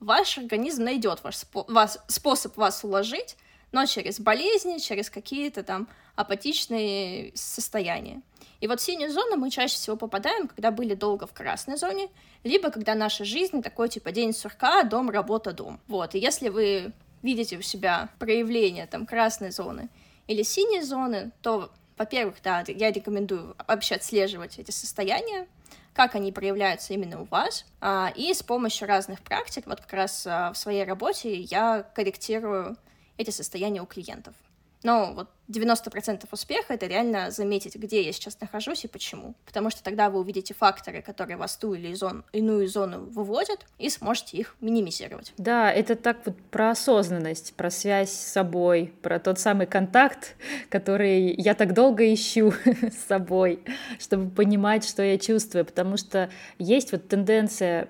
ваш 0.00 0.38
организм 0.38 0.82
найдет 0.82 1.22
ваш, 1.22 1.36
спо- 1.36 1.70
вас, 1.72 1.98
способ 2.08 2.56
вас 2.56 2.82
уложить, 2.82 3.36
но 3.72 3.86
через 3.86 4.20
болезни, 4.20 4.78
через 4.78 5.10
какие-то 5.10 5.62
там 5.62 5.88
апатичные 6.14 7.32
состояния. 7.34 8.22
И 8.60 8.68
вот 8.68 8.80
в 8.80 8.82
синюю 8.82 9.10
зону 9.10 9.36
мы 9.36 9.50
чаще 9.50 9.74
всего 9.74 9.96
попадаем, 9.96 10.46
когда 10.46 10.70
были 10.70 10.94
долго 10.94 11.26
в 11.26 11.32
красной 11.32 11.76
зоне, 11.76 12.08
либо 12.44 12.70
когда 12.70 12.94
наша 12.94 13.24
жизнь 13.24 13.62
такой 13.62 13.88
типа 13.88 14.12
день 14.12 14.32
сурка, 14.32 14.84
дом, 14.84 15.10
работа, 15.10 15.52
дом. 15.52 15.80
Вот, 15.88 16.14
и 16.14 16.18
если 16.18 16.48
вы 16.48 16.92
видите 17.22 17.56
у 17.56 17.62
себя 17.62 18.08
проявление 18.18 18.86
там 18.86 19.06
красной 19.06 19.50
зоны 19.50 19.88
или 20.26 20.42
синей 20.42 20.82
зоны, 20.82 21.32
то, 21.40 21.70
во-первых, 21.96 22.36
да, 22.42 22.62
я 22.68 22.92
рекомендую 22.92 23.56
вообще 23.66 23.96
отслеживать 23.96 24.58
эти 24.58 24.70
состояния, 24.70 25.46
как 25.94 26.14
они 26.14 26.32
проявляются 26.32 26.94
именно 26.94 27.20
у 27.22 27.24
вас. 27.24 27.64
А, 27.80 28.12
и 28.14 28.32
с 28.32 28.42
помощью 28.42 28.88
разных 28.88 29.22
практик, 29.22 29.66
вот 29.66 29.80
как 29.80 29.92
раз 29.92 30.26
а, 30.26 30.52
в 30.52 30.58
своей 30.58 30.84
работе 30.84 31.40
я 31.40 31.82
корректирую 31.94 32.76
эти 33.16 33.30
состояния 33.30 33.82
у 33.82 33.86
клиентов. 33.86 34.34
Но 34.82 35.12
вот 35.14 35.30
90% 35.48 36.26
успеха— 36.30 36.74
это 36.74 36.86
реально 36.86 37.30
заметить, 37.30 37.76
где 37.76 38.02
я 38.02 38.12
сейчас 38.12 38.40
нахожусь 38.40 38.84
и 38.84 38.88
почему. 38.88 39.34
Потому 39.44 39.70
что 39.70 39.82
тогда 39.82 40.08
вы 40.08 40.20
увидите 40.20 40.54
факторы, 40.54 41.02
которые 41.02 41.36
вас 41.36 41.56
ту 41.56 41.74
или 41.74 41.92
зон, 41.94 42.24
иную 42.32 42.68
зону 42.68 43.06
выводят, 43.10 43.66
и 43.78 43.88
сможете 43.90 44.36
их 44.36 44.56
минимизировать. 44.60 45.32
Да, 45.36 45.70
это 45.70 45.96
так 45.96 46.18
вот 46.24 46.36
про 46.50 46.70
осознанность, 46.70 47.54
про 47.54 47.70
связь 47.70 48.10
с 48.10 48.32
собой, 48.32 48.92
про 49.02 49.18
тот 49.18 49.38
самый 49.38 49.66
контакт, 49.66 50.36
который 50.68 51.34
я 51.36 51.54
так 51.54 51.74
долго 51.74 52.12
ищу 52.12 52.52
с 52.64 53.08
собой, 53.08 53.60
чтобы 53.98 54.30
понимать, 54.30 54.84
что 54.84 55.02
я 55.02 55.18
чувствую. 55.18 55.64
Потому 55.64 55.96
что 55.96 56.30
есть 56.58 56.92
вот 56.92 57.08
тенденция 57.08 57.88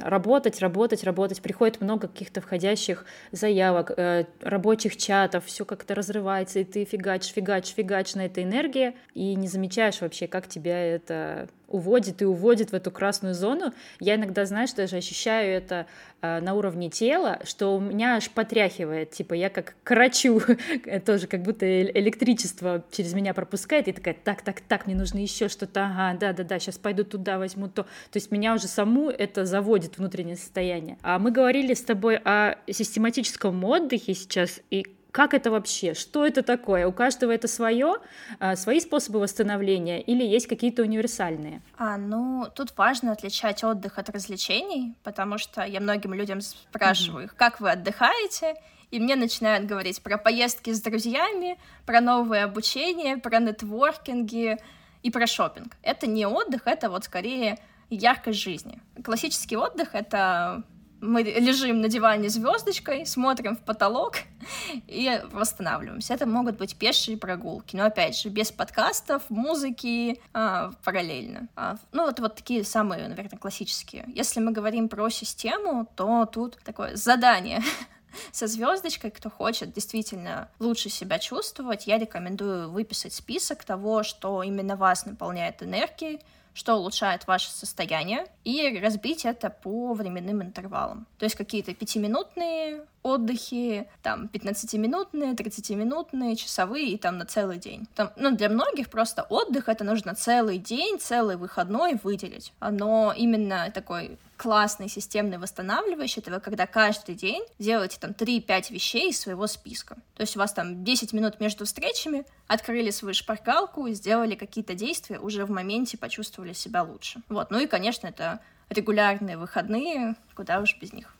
работать, 0.00 0.60
работать, 0.60 1.04
работать. 1.04 1.40
Приходит 1.40 1.80
много 1.80 2.08
каких-то 2.08 2.40
входящих 2.40 3.04
заявок, 3.32 3.92
э, 3.96 4.24
рабочих 4.40 4.96
чатов, 4.96 5.44
все 5.46 5.64
как-то 5.64 5.94
разрывается, 5.94 6.58
и 6.58 6.64
ты 6.64 6.79
фигачишь, 6.84 7.32
фигачишь, 7.32 7.74
фигачишь 7.74 8.14
на 8.14 8.26
этой 8.26 8.44
энергии, 8.44 8.94
и 9.14 9.34
не 9.34 9.48
замечаешь 9.48 10.00
вообще, 10.00 10.26
как 10.26 10.48
тебя 10.48 10.78
это 10.78 11.48
уводит 11.70 12.20
и 12.20 12.24
уводит 12.24 12.72
в 12.72 12.74
эту 12.74 12.90
красную 12.90 13.34
зону. 13.34 13.72
Я 14.00 14.16
иногда, 14.16 14.44
знаешь, 14.44 14.72
даже 14.72 14.96
ощущаю 14.96 15.54
это 15.54 15.86
э, 16.20 16.40
на 16.40 16.54
уровне 16.54 16.90
тела, 16.90 17.38
что 17.44 17.76
у 17.76 17.80
меня 17.80 18.16
аж 18.16 18.28
потряхивает, 18.30 19.12
типа 19.12 19.34
я 19.34 19.48
как 19.48 19.76
крачу, 19.84 20.42
тоже 21.06 21.26
как 21.28 21.42
будто 21.42 21.82
электричество 21.82 22.84
через 22.90 23.14
меня 23.14 23.32
пропускает, 23.32 23.88
и 23.88 23.92
такая, 23.92 24.16
так, 24.22 24.42
так, 24.42 24.60
так, 24.60 24.86
мне 24.86 24.96
нужно 24.96 25.18
еще 25.18 25.48
что-то, 25.48 25.86
ага, 25.86 26.18
да-да-да, 26.18 26.58
сейчас 26.58 26.76
пойду 26.76 27.04
туда, 27.04 27.38
возьму 27.38 27.68
то. 27.68 27.84
То 27.84 28.16
есть 28.16 28.30
меня 28.32 28.54
уже 28.54 28.66
саму 28.66 29.08
это 29.08 29.46
заводит 29.46 29.96
внутреннее 29.96 30.36
состояние. 30.36 30.98
А 31.02 31.18
мы 31.18 31.30
говорили 31.30 31.74
с 31.74 31.82
тобой 31.82 32.16
о 32.16 32.56
систематическом 32.68 33.62
отдыхе 33.64 34.14
сейчас, 34.14 34.60
и 34.70 34.86
как 35.12 35.34
это 35.34 35.50
вообще? 35.50 35.94
Что 35.94 36.26
это 36.26 36.42
такое? 36.42 36.86
У 36.86 36.92
каждого 36.92 37.32
это 37.32 37.48
свое, 37.48 37.96
а, 38.38 38.56
свои 38.56 38.80
способы 38.80 39.20
восстановления 39.20 40.00
или 40.00 40.24
есть 40.24 40.46
какие-то 40.46 40.82
универсальные? 40.82 41.62
А, 41.76 41.96
ну, 41.96 42.46
тут 42.54 42.76
важно 42.76 43.12
отличать 43.12 43.64
отдых 43.64 43.98
от 43.98 44.08
развлечений, 44.10 44.94
потому 45.02 45.38
что 45.38 45.62
я 45.62 45.80
многим 45.80 46.14
людям 46.14 46.40
спрашиваю, 46.40 47.26
mm-hmm. 47.26 47.36
как 47.36 47.60
вы 47.60 47.70
отдыхаете, 47.70 48.54
и 48.90 48.98
мне 48.98 49.16
начинают 49.16 49.66
говорить 49.66 50.02
про 50.02 50.18
поездки 50.18 50.70
с 50.72 50.80
друзьями, 50.80 51.58
про 51.86 52.00
новое 52.00 52.44
обучение, 52.44 53.16
про 53.16 53.38
нетворкинги 53.38 54.58
и 55.02 55.10
про 55.10 55.26
шопинг. 55.26 55.76
Это 55.82 56.06
не 56.06 56.26
отдых, 56.26 56.62
это 56.66 56.90
вот 56.90 57.04
скорее 57.04 57.58
яркость 57.88 58.38
жизни. 58.38 58.80
Классический 59.04 59.56
отдых— 59.56 59.90
это 59.94 60.62
мы 61.00 61.22
лежим 61.22 61.80
на 61.80 61.88
диване 61.88 62.28
звездочкой, 62.28 63.06
смотрим 63.06 63.56
в 63.56 63.60
потолок 63.60 64.16
и 64.86 65.20
восстанавливаемся. 65.32 66.14
Это 66.14 66.26
могут 66.26 66.58
быть 66.58 66.76
пешие 66.76 67.16
прогулки, 67.16 67.76
но 67.76 67.84
опять 67.84 68.18
же 68.18 68.28
без 68.28 68.52
подкастов, 68.52 69.22
музыки 69.28 70.20
а, 70.32 70.72
параллельно. 70.84 71.48
А, 71.56 71.76
ну 71.92 72.06
вот 72.06 72.20
вот 72.20 72.36
такие 72.36 72.64
самые, 72.64 73.08
наверное, 73.08 73.38
классические. 73.38 74.04
Если 74.14 74.40
мы 74.40 74.52
говорим 74.52 74.88
про 74.88 75.08
систему, 75.08 75.88
то 75.96 76.26
тут 76.26 76.58
такое 76.64 76.96
задание 76.96 77.62
со 78.32 78.46
звездочкой, 78.46 79.10
кто 79.10 79.30
хочет 79.30 79.72
действительно 79.72 80.48
лучше 80.58 80.88
себя 80.90 81.18
чувствовать, 81.18 81.86
я 81.86 81.98
рекомендую 81.98 82.70
выписать 82.70 83.14
список 83.14 83.64
того, 83.64 84.02
что 84.02 84.42
именно 84.42 84.76
вас 84.76 85.06
наполняет 85.06 85.62
энергией, 85.62 86.20
что 86.54 86.76
улучшает 86.76 87.26
ваше 87.26 87.50
состояние, 87.50 88.26
и 88.44 88.78
разбить 88.78 89.24
это 89.24 89.50
по 89.50 89.92
временным 89.94 90.42
интервалам. 90.42 91.06
То 91.18 91.24
есть 91.24 91.36
какие-то 91.36 91.74
пятиминутные 91.74 92.84
отдыхи, 93.02 93.88
там, 94.02 94.28
15-минутные, 94.32 95.34
30-минутные, 95.34 96.36
часовые 96.36 96.90
и 96.90 96.98
там 96.98 97.18
на 97.18 97.24
целый 97.24 97.58
день. 97.58 97.86
Там, 97.94 98.10
ну, 98.16 98.36
для 98.36 98.48
многих 98.48 98.90
просто 98.90 99.22
отдых— 99.22 99.68
это 99.68 99.84
нужно 99.84 100.14
целый 100.14 100.58
день, 100.58 100.98
целый 100.98 101.36
выходной 101.36 101.98
выделить. 102.02 102.52
Но 102.60 103.14
именно 103.16 103.70
такой 103.72 104.18
классный 104.36 104.88
системный 104.88 105.38
восстанавливающий, 105.38 106.22
это 106.22 106.30
вы 106.30 106.40
когда 106.40 106.66
каждый 106.66 107.14
день 107.14 107.42
делаете 107.58 107.98
там 108.00 108.12
3-5 108.12 108.72
вещей 108.72 109.10
из 109.10 109.20
своего 109.20 109.46
списка. 109.46 109.96
То 110.16 110.22
есть 110.22 110.34
у 110.36 110.38
вас 110.38 110.52
там 110.52 110.82
10 110.82 111.12
минут 111.12 111.40
между 111.40 111.66
встречами, 111.66 112.24
открыли 112.46 112.90
свою 112.90 113.14
шпаргалку 113.14 113.86
сделали 113.92 114.34
какие-то 114.34 114.74
действия, 114.74 115.18
уже 115.18 115.44
в 115.44 115.50
моменте 115.50 115.98
почувствовали 115.98 116.54
себя 116.54 116.82
лучше. 116.82 117.20
Вот, 117.28 117.50
ну 117.50 117.58
и, 117.58 117.66
конечно, 117.66 118.06
это 118.06 118.40
регулярные 118.70 119.36
выходные, 119.36 120.14
куда 120.34 120.60
уж 120.60 120.76
без 120.80 120.92
них. 120.92 121.14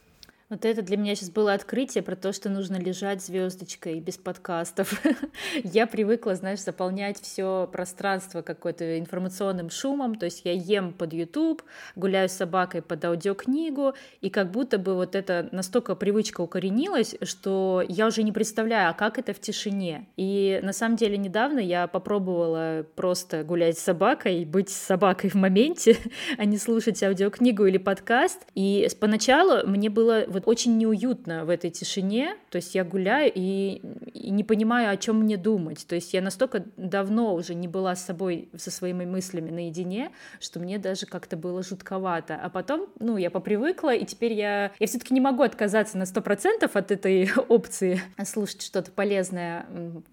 Вот 0.51 0.65
это 0.65 0.83
для 0.83 0.97
меня 0.97 1.15
сейчас 1.15 1.31
было 1.31 1.53
открытие 1.53 2.03
про 2.03 2.17
то, 2.17 2.33
что 2.33 2.49
нужно 2.49 2.75
лежать 2.75 3.23
звездочкой 3.23 4.01
без 4.01 4.19
подкастов. 4.19 5.01
я 5.63 5.87
привыкла, 5.87 6.35
знаешь, 6.35 6.59
заполнять 6.59 7.21
все 7.21 7.69
пространство 7.71 8.43
какой-то 8.43 8.99
информационным 8.99 9.71
шумом, 9.71 10.17
то 10.17 10.25
есть 10.25 10.43
я 10.45 10.53
ем 10.53 10.93
под 10.93 11.13
YouTube, 11.13 11.63
гуляю 11.95 12.29
с 12.29 12.33
собакой 12.33 12.83
под 12.83 13.05
аудиокнигу, 13.05 13.95
и 14.21 14.29
как 14.29 14.51
будто 14.51 14.79
бы 14.79 14.97
вот 14.97 15.15
это 15.15 15.49
настолько 15.53 15.95
привычка 15.95 16.41
укоренилась, 16.41 17.15
что 17.23 17.85
я 17.89 18.09
уже 18.09 18.25
не 18.25 18.33
представляю, 18.33 18.91
а 18.91 18.93
как 18.93 19.21
это 19.21 19.33
в 19.33 19.39
тишине. 19.41 20.09
И 20.17 20.59
на 20.65 20.73
самом 20.73 20.97
деле 20.97 21.17
недавно 21.17 21.61
я 21.61 21.87
попробовала 21.87 22.85
просто 22.97 23.45
гулять 23.45 23.79
с 23.79 23.83
собакой, 23.83 24.45
быть 24.45 24.69
с 24.69 24.75
собакой 24.75 25.31
в 25.31 25.37
моменте, 25.37 25.97
а 26.39 26.45
не 26.45 26.59
слушать 26.59 27.01
аудиокнигу 27.05 27.67
или 27.67 27.79
подкаст. 27.79 28.45
И 28.57 28.89
поначалу 28.99 29.65
мне 29.65 29.91
было 29.91 30.25
вот 30.27 30.40
очень 30.47 30.77
неуютно 30.77 31.45
в 31.45 31.51
этой 31.51 31.71
тишине, 31.71 32.37
то 32.51 32.57
есть 32.57 32.75
я 32.75 32.85
гуляю 32.85 33.31
и, 33.35 33.83
и 34.13 34.31
не 34.31 34.45
понимаю, 34.45 34.91
о 34.91 34.97
чем 34.97 35.21
мне 35.21 35.37
думать, 35.37 35.87
то 35.87 35.95
есть 35.95 36.13
я 36.15 36.23
настолько 36.23 36.65
давно 36.77 37.35
уже 37.35 37.55
не 37.55 37.69
была 37.69 37.95
с 37.95 38.05
собой, 38.05 38.49
со 38.57 38.71
своими 38.71 39.05
мыслями 39.05 39.51
наедине, 39.51 40.11
что 40.41 40.61
мне 40.61 40.79
даже 40.79 41.07
как-то 41.07 41.37
было 41.37 41.63
жутковато, 41.63 42.37
а 42.37 42.49
потом, 42.49 42.89
ну, 42.99 43.17
я 43.17 43.31
попривыкла, 43.31 43.95
и 43.95 44.05
теперь 44.05 44.33
я, 44.33 44.73
я 44.79 44.87
все-таки 44.87 45.15
не 45.15 45.21
могу 45.21 45.43
отказаться 45.43 45.99
на 45.99 46.07
сто 46.07 46.21
процентов 46.21 46.77
от 46.77 46.91
этой 46.91 47.31
опции 47.49 48.01
слушать 48.25 48.63
что-то 48.63 48.91
полезное 48.91 49.67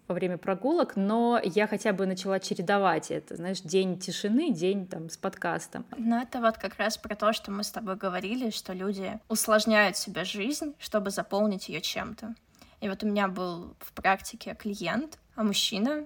во 0.07 0.15
время 0.15 0.37
прогулок, 0.37 0.95
но 0.95 1.39
я 1.43 1.67
хотя 1.67 1.93
бы 1.93 2.05
начала 2.05 2.39
чередовать 2.39 3.11
это, 3.11 3.35
знаешь, 3.35 3.61
день 3.61 3.99
тишины, 3.99 4.51
день 4.51 4.87
там 4.87 5.09
с 5.09 5.17
подкастом. 5.17 5.85
Ну, 5.97 6.19
это 6.21 6.39
вот 6.39 6.57
как 6.57 6.77
раз 6.77 6.97
про 6.97 7.15
то, 7.15 7.33
что 7.33 7.51
мы 7.51 7.63
с 7.63 7.71
тобой 7.71 7.95
говорили, 7.95 8.49
что 8.49 8.73
люди 8.73 9.19
усложняют 9.29 9.97
себе 9.97 10.16
себе 10.17 10.25
жизнь, 10.25 10.75
чтобы 10.79 11.09
заполнить 11.09 11.69
ее 11.69 11.81
чем-то. 11.81 12.35
И 12.81 12.89
вот 12.89 13.03
у 13.03 13.07
меня 13.07 13.27
был 13.27 13.75
в 13.79 13.91
практике 13.93 14.55
клиент, 14.55 15.17
а 15.35 15.43
мужчина, 15.43 16.05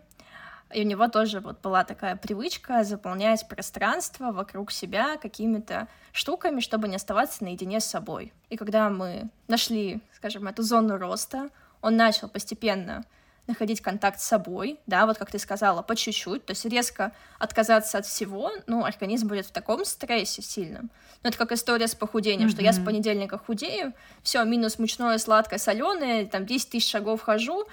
и 0.74 0.82
у 0.82 0.86
него 0.86 1.10
тоже 1.10 1.42
вот 1.42 1.60
была 1.62 1.84
такая 1.84 2.16
привычка 2.16 2.84
заполнять 2.84 3.48
пространство 3.50 4.32
вокруг 4.32 4.72
себя 4.72 5.18
какими-то 5.18 5.90
штуками, 6.14 6.62
чтобы 6.62 6.88
не 6.88 6.96
оставаться 6.96 7.44
наедине 7.44 7.82
с 7.82 7.86
собой. 7.86 8.32
И 8.50 8.56
когда 8.56 8.90
мы 8.90 9.30
нашли, 9.48 10.02
скажем, 10.16 10.48
эту 10.48 10.64
зону 10.64 10.98
роста, 10.98 11.50
он 11.82 11.98
начал 11.98 12.30
постепенно 12.30 13.04
находить 13.48 13.82
контакт 13.82 14.20
с 14.20 14.24
собой, 14.24 14.80
да, 14.88 15.06
вот 15.06 15.18
как 15.18 15.32
ты 15.32 15.40
сказала, 15.40 15.82
по 15.82 15.96
чуть-чуть, 15.96 16.46
то 16.46 16.52
есть 16.52 16.66
резко 16.66 17.12
отказаться 17.40 17.98
от 17.98 18.06
всего, 18.06 18.52
ну, 18.68 18.86
организм 18.86 19.28
будет 19.28 19.46
в 19.46 19.52
таком 19.52 19.84
стрессе 19.86 20.42
сильном. 20.42 20.92
Ну, 21.24 21.30
это 21.30 21.38
как 21.38 21.52
история 21.52 21.88
с 21.88 21.96
похудением, 21.96 22.48
mm-hmm. 22.48 22.52
что 22.52 22.62
я 22.62 22.74
с 22.74 22.80
понедельника 22.80 23.38
худею, 23.38 23.94
все, 24.24 24.44
минус 24.44 24.80
мучное, 24.80 25.18
сладкое, 25.18 25.60
соленое, 25.60 26.26
там 26.26 26.46
10 26.46 26.70
тысяч 26.70 26.90
шагов 26.90 27.22
хожу, 27.22 27.68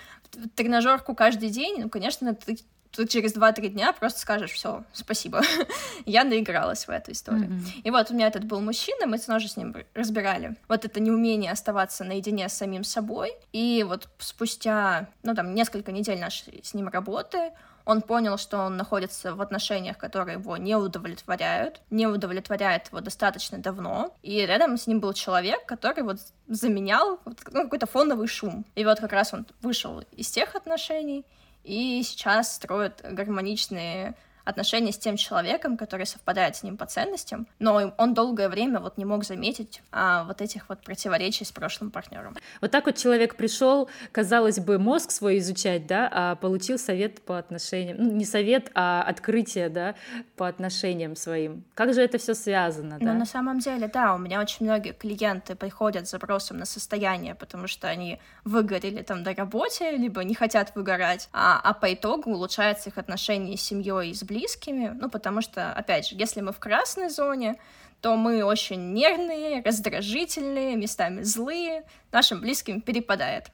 тренажерку 0.55 1.15
каждый 1.15 1.51
день, 1.51 1.83
ну, 1.83 1.89
конечно, 1.89 2.35
ты 2.35 2.59
ты 2.93 3.07
через 3.07 3.37
2-3 3.37 3.69
дня 3.69 3.93
просто 3.93 4.21
скажешь, 4.21 4.53
все, 4.53 4.85
спасибо, 4.93 5.43
я 6.07 6.25
наигралась 6.25 6.87
в 6.87 6.91
эту 6.91 7.13
историю. 7.13 7.51
Mm-hmm. 7.51 7.83
И 7.85 7.91
вот 7.91 8.11
у 8.11 8.15
меня 8.15 8.27
этот 8.27 8.45
был 8.45 8.61
мужчина, 8.61 9.07
мы 9.07 9.19
тоже 9.19 9.49
с 9.49 9.57
ним 9.57 9.75
разбирали 9.95 10.57
вот 10.69 10.85
это 10.85 11.01
неумение 11.01 11.53
оставаться 11.53 12.05
наедине 12.05 12.49
с 12.49 12.55
самим 12.55 12.85
собой, 12.85 13.33
и 13.53 13.85
вот 13.87 14.09
спустя, 14.19 15.09
ну 15.23 15.35
там, 15.35 15.55
несколько 15.55 15.93
недель 15.93 16.19
нашей 16.19 16.61
с 16.63 16.75
ним 16.75 16.89
работы, 16.89 17.53
он 17.89 18.03
понял, 18.03 18.37
что 18.37 18.59
он 18.59 18.77
находится 18.77 19.35
в 19.35 19.41
отношениях, 19.41 19.97
которые 19.97 20.37
его 20.37 20.59
не 20.59 20.77
удовлетворяют, 20.77 21.81
не 21.89 22.07
удовлетворяет 22.07 22.89
его 22.89 23.01
достаточно 23.01 23.57
давно, 23.57 24.15
и 24.23 24.45
рядом 24.45 24.77
с 24.77 24.87
ним 24.87 25.01
был 25.01 25.15
человек, 25.15 25.65
который 25.65 26.05
вот 26.05 26.19
заменял 26.49 27.19
ну, 27.25 27.63
какой-то 27.63 27.87
фоновый 27.87 28.27
шум. 28.27 28.67
И 28.75 28.85
вот 28.85 29.01
как 29.01 29.13
раз 29.13 29.33
он 29.33 29.47
вышел 29.63 30.05
из 30.13 30.31
тех 30.31 30.55
отношений, 30.55 31.25
и 31.69 32.03
сейчас 32.03 32.55
строят 32.55 33.01
гармоничные 33.05 34.15
отношения 34.49 34.93
с 34.93 34.99
тем 34.99 35.19
человеком, 35.19 35.77
который 35.77 36.07
совпадает 36.07 36.57
с 36.57 36.63
ним 36.63 36.79
по 36.79 36.87
ценностям, 36.87 37.47
но 37.59 37.93
он 37.99 38.15
долгое 38.15 38.49
время 38.49 38.81
вот 38.81 38.97
не 38.97 39.05
мог 39.05 39.25
заметить 39.25 39.83
а, 39.93 40.25
вот 40.25 40.41
этих 40.41 40.71
вот 40.71 40.81
противоречий 40.81 41.45
с 41.45 41.53
прошлым 41.53 41.91
партнером. 41.91 42.35
Вот 42.63 42.71
так 42.71 42.87
вот 42.87 42.97
человек 42.97 43.37
пришел, 43.37 43.91
казалось 44.11 44.59
бы, 44.59 44.79
мозг 44.79 45.11
свой 45.11 45.39
изучать, 45.39 45.87
да, 45.87 46.09
а 46.11 46.35
получил 46.37 46.79
совет 46.79 47.21
по 47.21 47.39
отношениям, 47.39 47.99
ну 47.99 48.11
не 48.11 48.25
совет, 48.25 48.71
а 48.75 49.03
открытие, 49.03 49.69
да, 49.69 49.95
по 50.37 50.49
отношениям 50.49 51.15
своим. 51.15 51.65
Как 51.75 51.93
же 51.93 52.01
это 52.01 52.17
все 52.17 52.33
связано, 52.33 52.99
да? 52.99 53.13
Ну 53.13 53.19
на 53.19 53.27
самом 53.27 53.59
деле, 53.59 53.87
да, 53.89 54.15
у 54.15 54.19
меня 54.19 54.41
очень 54.41 54.65
многие 54.65 54.93
клиенты 54.93 55.57
приходят 55.57 56.09
с 56.09 56.11
запросом 56.13 56.59
на 56.59 56.65
состояние, 56.65 57.35
потому 57.35 57.67
что 57.67 57.87
они 57.87 58.19
выгорели 58.45 59.03
там 59.03 59.23
до 59.23 59.35
работе, 59.35 59.91
либо 59.91 60.25
не 60.25 60.35
хотят 60.35 60.73
выгорать, 60.75 61.29
а, 61.35 61.61
а 61.63 61.75
по 61.75 61.93
итогу 61.93 62.31
улучшается 62.31 62.89
их 62.89 62.97
отношения 62.97 63.59
с 63.59 63.61
семьей 63.61 64.11
и 64.11 64.15
с 64.15 64.23
близкими, 64.23 64.38
близкими, 64.39 64.97
ну, 65.01 65.11
потому 65.11 65.41
что, 65.41 65.73
опять 65.73 66.09
же, 66.09 66.17
если 66.17 66.41
мы 66.41 66.53
в 66.53 66.59
красной 66.59 67.11
зоне, 67.11 67.57
то 68.01 68.17
мы 68.17 68.45
очень 68.45 68.93
нервные, 68.93 69.63
раздражительные, 69.63 70.77
местами 70.77 71.23
злые, 71.23 71.85
нашим 72.13 72.41
близким 72.41 72.81
перепадает. 72.81 73.51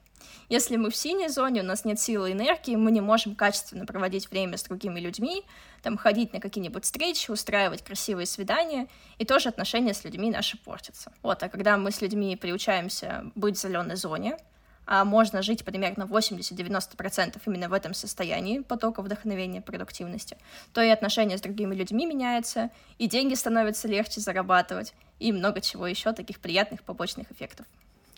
Если 0.50 0.76
мы 0.76 0.90
в 0.90 0.96
синей 0.96 1.28
зоне, 1.28 1.62
у 1.62 1.64
нас 1.64 1.86
нет 1.86 1.98
силы 1.98 2.30
и 2.30 2.32
энергии, 2.32 2.76
мы 2.76 2.90
не 2.90 3.00
можем 3.00 3.34
качественно 3.34 3.86
проводить 3.86 4.30
время 4.30 4.58
с 4.58 4.64
другими 4.64 5.00
людьми, 5.00 5.42
там, 5.82 5.96
ходить 5.96 6.34
на 6.34 6.40
какие-нибудь 6.40 6.84
встречи, 6.84 7.30
устраивать 7.30 7.82
красивые 7.82 8.26
свидания, 8.26 8.88
и 9.18 9.24
тоже 9.24 9.48
отношения 9.48 9.94
с 9.94 10.04
людьми 10.04 10.30
наши 10.30 10.58
портятся. 10.58 11.12
Вот, 11.22 11.42
а 11.42 11.48
когда 11.48 11.78
мы 11.78 11.90
с 11.90 12.02
людьми 12.02 12.36
приучаемся 12.36 13.24
быть 13.34 13.56
в 13.56 13.60
зеленой 13.60 13.96
зоне, 13.96 14.36
а 14.86 15.04
можно 15.04 15.42
жить 15.42 15.64
примерно 15.64 16.04
80-90% 16.04 17.40
именно 17.46 17.68
в 17.68 17.72
этом 17.72 17.94
состоянии 17.94 18.60
потока 18.60 19.02
вдохновения, 19.02 19.60
продуктивности, 19.60 20.36
то 20.72 20.82
и 20.82 20.88
отношения 20.88 21.38
с 21.38 21.42
другими 21.42 21.74
людьми 21.74 22.06
меняются, 22.06 22.70
и 22.98 23.06
деньги 23.06 23.34
становятся 23.34 23.88
легче 23.88 24.20
зарабатывать, 24.20 24.94
и 25.18 25.32
много 25.32 25.60
чего 25.60 25.86
еще 25.86 26.12
таких 26.12 26.40
приятных 26.40 26.82
побочных 26.82 27.30
эффектов. 27.30 27.66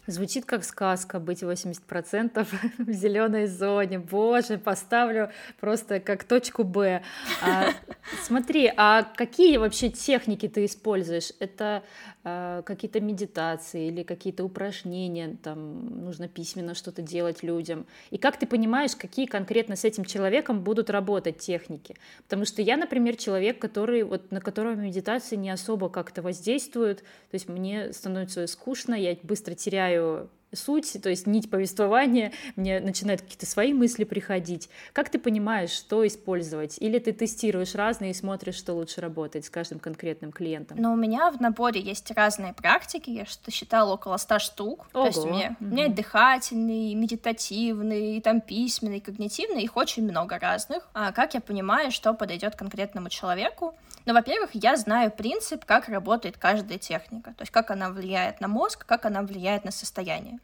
Звучит 0.07 0.45
как 0.45 0.65
сказка 0.65 1.19
быть 1.19 1.43
80% 1.43 2.47
в 2.79 2.93
зеленой 2.93 3.47
зоне. 3.47 3.99
Боже, 3.99 4.59
поставлю 4.59 5.31
просто 5.61 5.99
как 6.01 6.25
точку 6.25 6.65
Б. 6.65 7.03
А, 7.43 7.71
смотри, 8.23 8.73
а 8.77 9.03
какие 9.03 9.57
вообще 9.57 9.91
техники 9.91 10.49
ты 10.49 10.65
используешь? 10.65 11.33
Это 11.41 11.83
а, 12.23 12.63
какие-то 12.63 13.01
медитации 13.01 13.87
или 13.87 14.03
какие-то 14.03 14.45
упражнения, 14.45 15.37
там 15.43 16.05
нужно 16.05 16.29
письменно 16.29 16.75
что-то 16.75 17.03
делать 17.03 17.43
людям. 17.43 17.87
И 18.11 18.19
как 18.19 18.37
ты 18.37 18.47
понимаешь, 18.47 18.97
какие 18.97 19.27
конкретно 19.27 19.77
с 19.77 19.85
этим 19.85 20.05
человеком 20.05 20.61
будут 20.61 20.91
работать 20.91 21.39
техники? 21.39 21.97
Потому 22.25 22.45
что 22.45 22.63
я, 22.63 22.77
например, 22.77 23.17
человек, 23.17 23.61
который 23.61 24.03
вот 24.03 24.33
на 24.33 24.41
которого 24.41 24.75
медитации 24.75 25.37
не 25.37 25.51
особо 25.51 25.89
как-то 25.89 26.23
воздействуют. 26.23 26.99
То 26.99 27.35
есть 27.35 27.49
мне 27.49 27.93
становится 27.93 28.47
скучно, 28.47 28.95
я 28.95 29.17
быстро 29.23 29.55
теряю 29.55 29.96
теряю 29.97 30.29
суть, 30.53 30.97
то 31.03 31.09
есть 31.09 31.27
нить 31.27 31.51
повествования, 31.51 32.33
мне 32.57 32.81
начинают 32.81 33.23
какие-то 33.23 33.47
свои 33.47 33.73
мысли 33.73 34.05
приходить. 34.05 34.69
Как 34.93 35.11
ты 35.11 35.19
понимаешь, 35.19 35.71
что 35.71 36.07
использовать? 36.07 36.77
Или 36.79 36.99
ты 36.99 37.13
тестируешь 37.13 37.75
разные 37.75 38.13
и 38.13 38.15
смотришь, 38.15 38.57
что 38.57 38.75
лучше 38.75 39.01
работает 39.01 39.45
с 39.45 39.51
каждым 39.51 39.79
конкретным 39.79 40.33
клиентом? 40.33 40.79
Ну, 40.81 40.93
у 40.93 40.97
меня 40.97 41.31
в 41.31 41.41
наборе 41.41 41.81
есть 41.81 42.11
разные 42.13 42.53
практики, 42.53 43.11
я 43.11 43.27
что 43.27 43.51
считала 43.51 43.93
около 43.95 44.17
100 44.17 44.39
штук. 44.39 44.89
Ого. 44.93 45.03
То 45.03 45.07
есть 45.07 45.19
у 45.19 45.29
меня, 45.29 45.49
mm-hmm. 45.49 45.57
у 45.61 45.65
меня 45.65 45.89
дыхательный, 45.89 46.95
медитативный, 46.95 48.21
там 48.21 48.41
письменный, 48.41 49.01
когнитивный, 49.01 49.63
их 49.63 49.77
очень 49.77 50.05
много 50.05 50.39
разных. 50.39 50.89
А 50.95 51.13
как 51.13 51.35
я 51.35 51.41
понимаю, 51.41 51.91
что 51.91 52.15
подойдет 52.15 52.57
конкретному 52.57 53.09
человеку? 53.09 53.75
Ну, 54.07 54.15
во-первых, 54.15 54.51
я 54.53 54.77
знаю 54.77 55.11
принцип, 55.11 55.65
как 55.65 55.89
работает 55.89 56.39
каждая 56.39 56.79
техника, 56.79 57.35
то 57.37 57.43
есть 57.43 57.51
как 57.51 57.73
она 57.73 57.91
влияет 57.91 58.41
на 58.41 58.47
мозг, 58.47 58.87
как 58.87 59.05
она 59.05 59.23
влияет 59.23 59.65
на 59.65 59.73
состояние. 59.73 60.39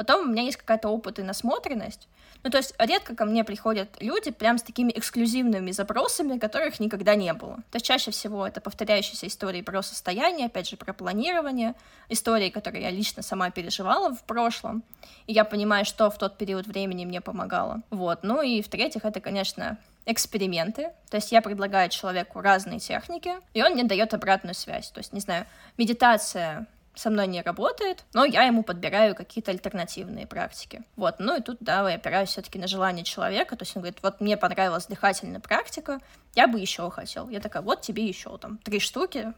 Потом 0.00 0.22
у 0.22 0.32
меня 0.32 0.44
есть 0.44 0.56
какая-то 0.56 0.88
опыт 0.88 1.18
и 1.18 1.22
насмотренность. 1.22 2.08
Ну, 2.42 2.48
то 2.48 2.56
есть 2.56 2.74
редко 2.78 3.14
ко 3.14 3.26
мне 3.26 3.44
приходят 3.44 3.90
люди 4.00 4.30
прям 4.30 4.56
с 4.56 4.62
такими 4.62 4.90
эксклюзивными 4.96 5.72
запросами, 5.72 6.38
которых 6.38 6.80
никогда 6.80 7.16
не 7.16 7.34
было. 7.34 7.56
То 7.70 7.76
есть 7.76 7.84
чаще 7.84 8.10
всего 8.10 8.46
это 8.46 8.62
повторяющиеся 8.62 9.26
истории 9.26 9.60
про 9.60 9.82
состояние, 9.82 10.46
опять 10.46 10.70
же, 10.70 10.78
про 10.78 10.94
планирование, 10.94 11.74
истории, 12.08 12.48
которые 12.48 12.84
я 12.84 12.90
лично 12.90 13.22
сама 13.22 13.50
переживала 13.50 14.14
в 14.14 14.22
прошлом, 14.22 14.82
и 15.26 15.34
я 15.34 15.44
понимаю, 15.44 15.84
что 15.84 16.08
в 16.08 16.16
тот 16.16 16.38
период 16.38 16.66
времени 16.66 17.04
мне 17.04 17.20
помогало. 17.20 17.82
Вот. 17.90 18.20
Ну 18.22 18.40
и 18.40 18.62
в-третьих, 18.62 19.04
это, 19.04 19.20
конечно, 19.20 19.76
эксперименты. 20.06 20.92
То 21.10 21.18
есть 21.18 21.30
я 21.30 21.42
предлагаю 21.42 21.90
человеку 21.90 22.40
разные 22.40 22.78
техники, 22.78 23.34
и 23.52 23.62
он 23.62 23.72
мне 23.72 23.84
дает 23.84 24.14
обратную 24.14 24.54
связь. 24.54 24.88
То 24.88 25.00
есть, 25.00 25.12
не 25.12 25.20
знаю, 25.20 25.44
медитация 25.76 26.66
со 26.94 27.10
мной 27.10 27.26
не 27.26 27.42
работает, 27.42 28.04
но 28.12 28.24
я 28.24 28.44
ему 28.44 28.62
подбираю 28.62 29.14
какие-то 29.14 29.50
альтернативные 29.50 30.26
практики. 30.26 30.82
Вот, 30.96 31.16
ну 31.18 31.36
и 31.36 31.42
тут, 31.42 31.58
да, 31.60 31.88
я 31.88 31.96
опираюсь 31.96 32.30
все-таки 32.30 32.58
на 32.58 32.66
желание 32.66 33.04
человека, 33.04 33.56
то 33.56 33.62
есть 33.62 33.76
он 33.76 33.82
говорит, 33.82 33.98
вот 34.02 34.20
мне 34.20 34.36
понравилась 34.36 34.86
дыхательная 34.86 35.40
практика, 35.40 36.00
я 36.34 36.46
бы 36.46 36.58
еще 36.58 36.90
хотел. 36.90 37.28
Я 37.28 37.40
такая, 37.40 37.62
вот 37.62 37.80
тебе 37.80 38.04
еще 38.04 38.36
там 38.38 38.58
три 38.58 38.80
штуки, 38.80 39.32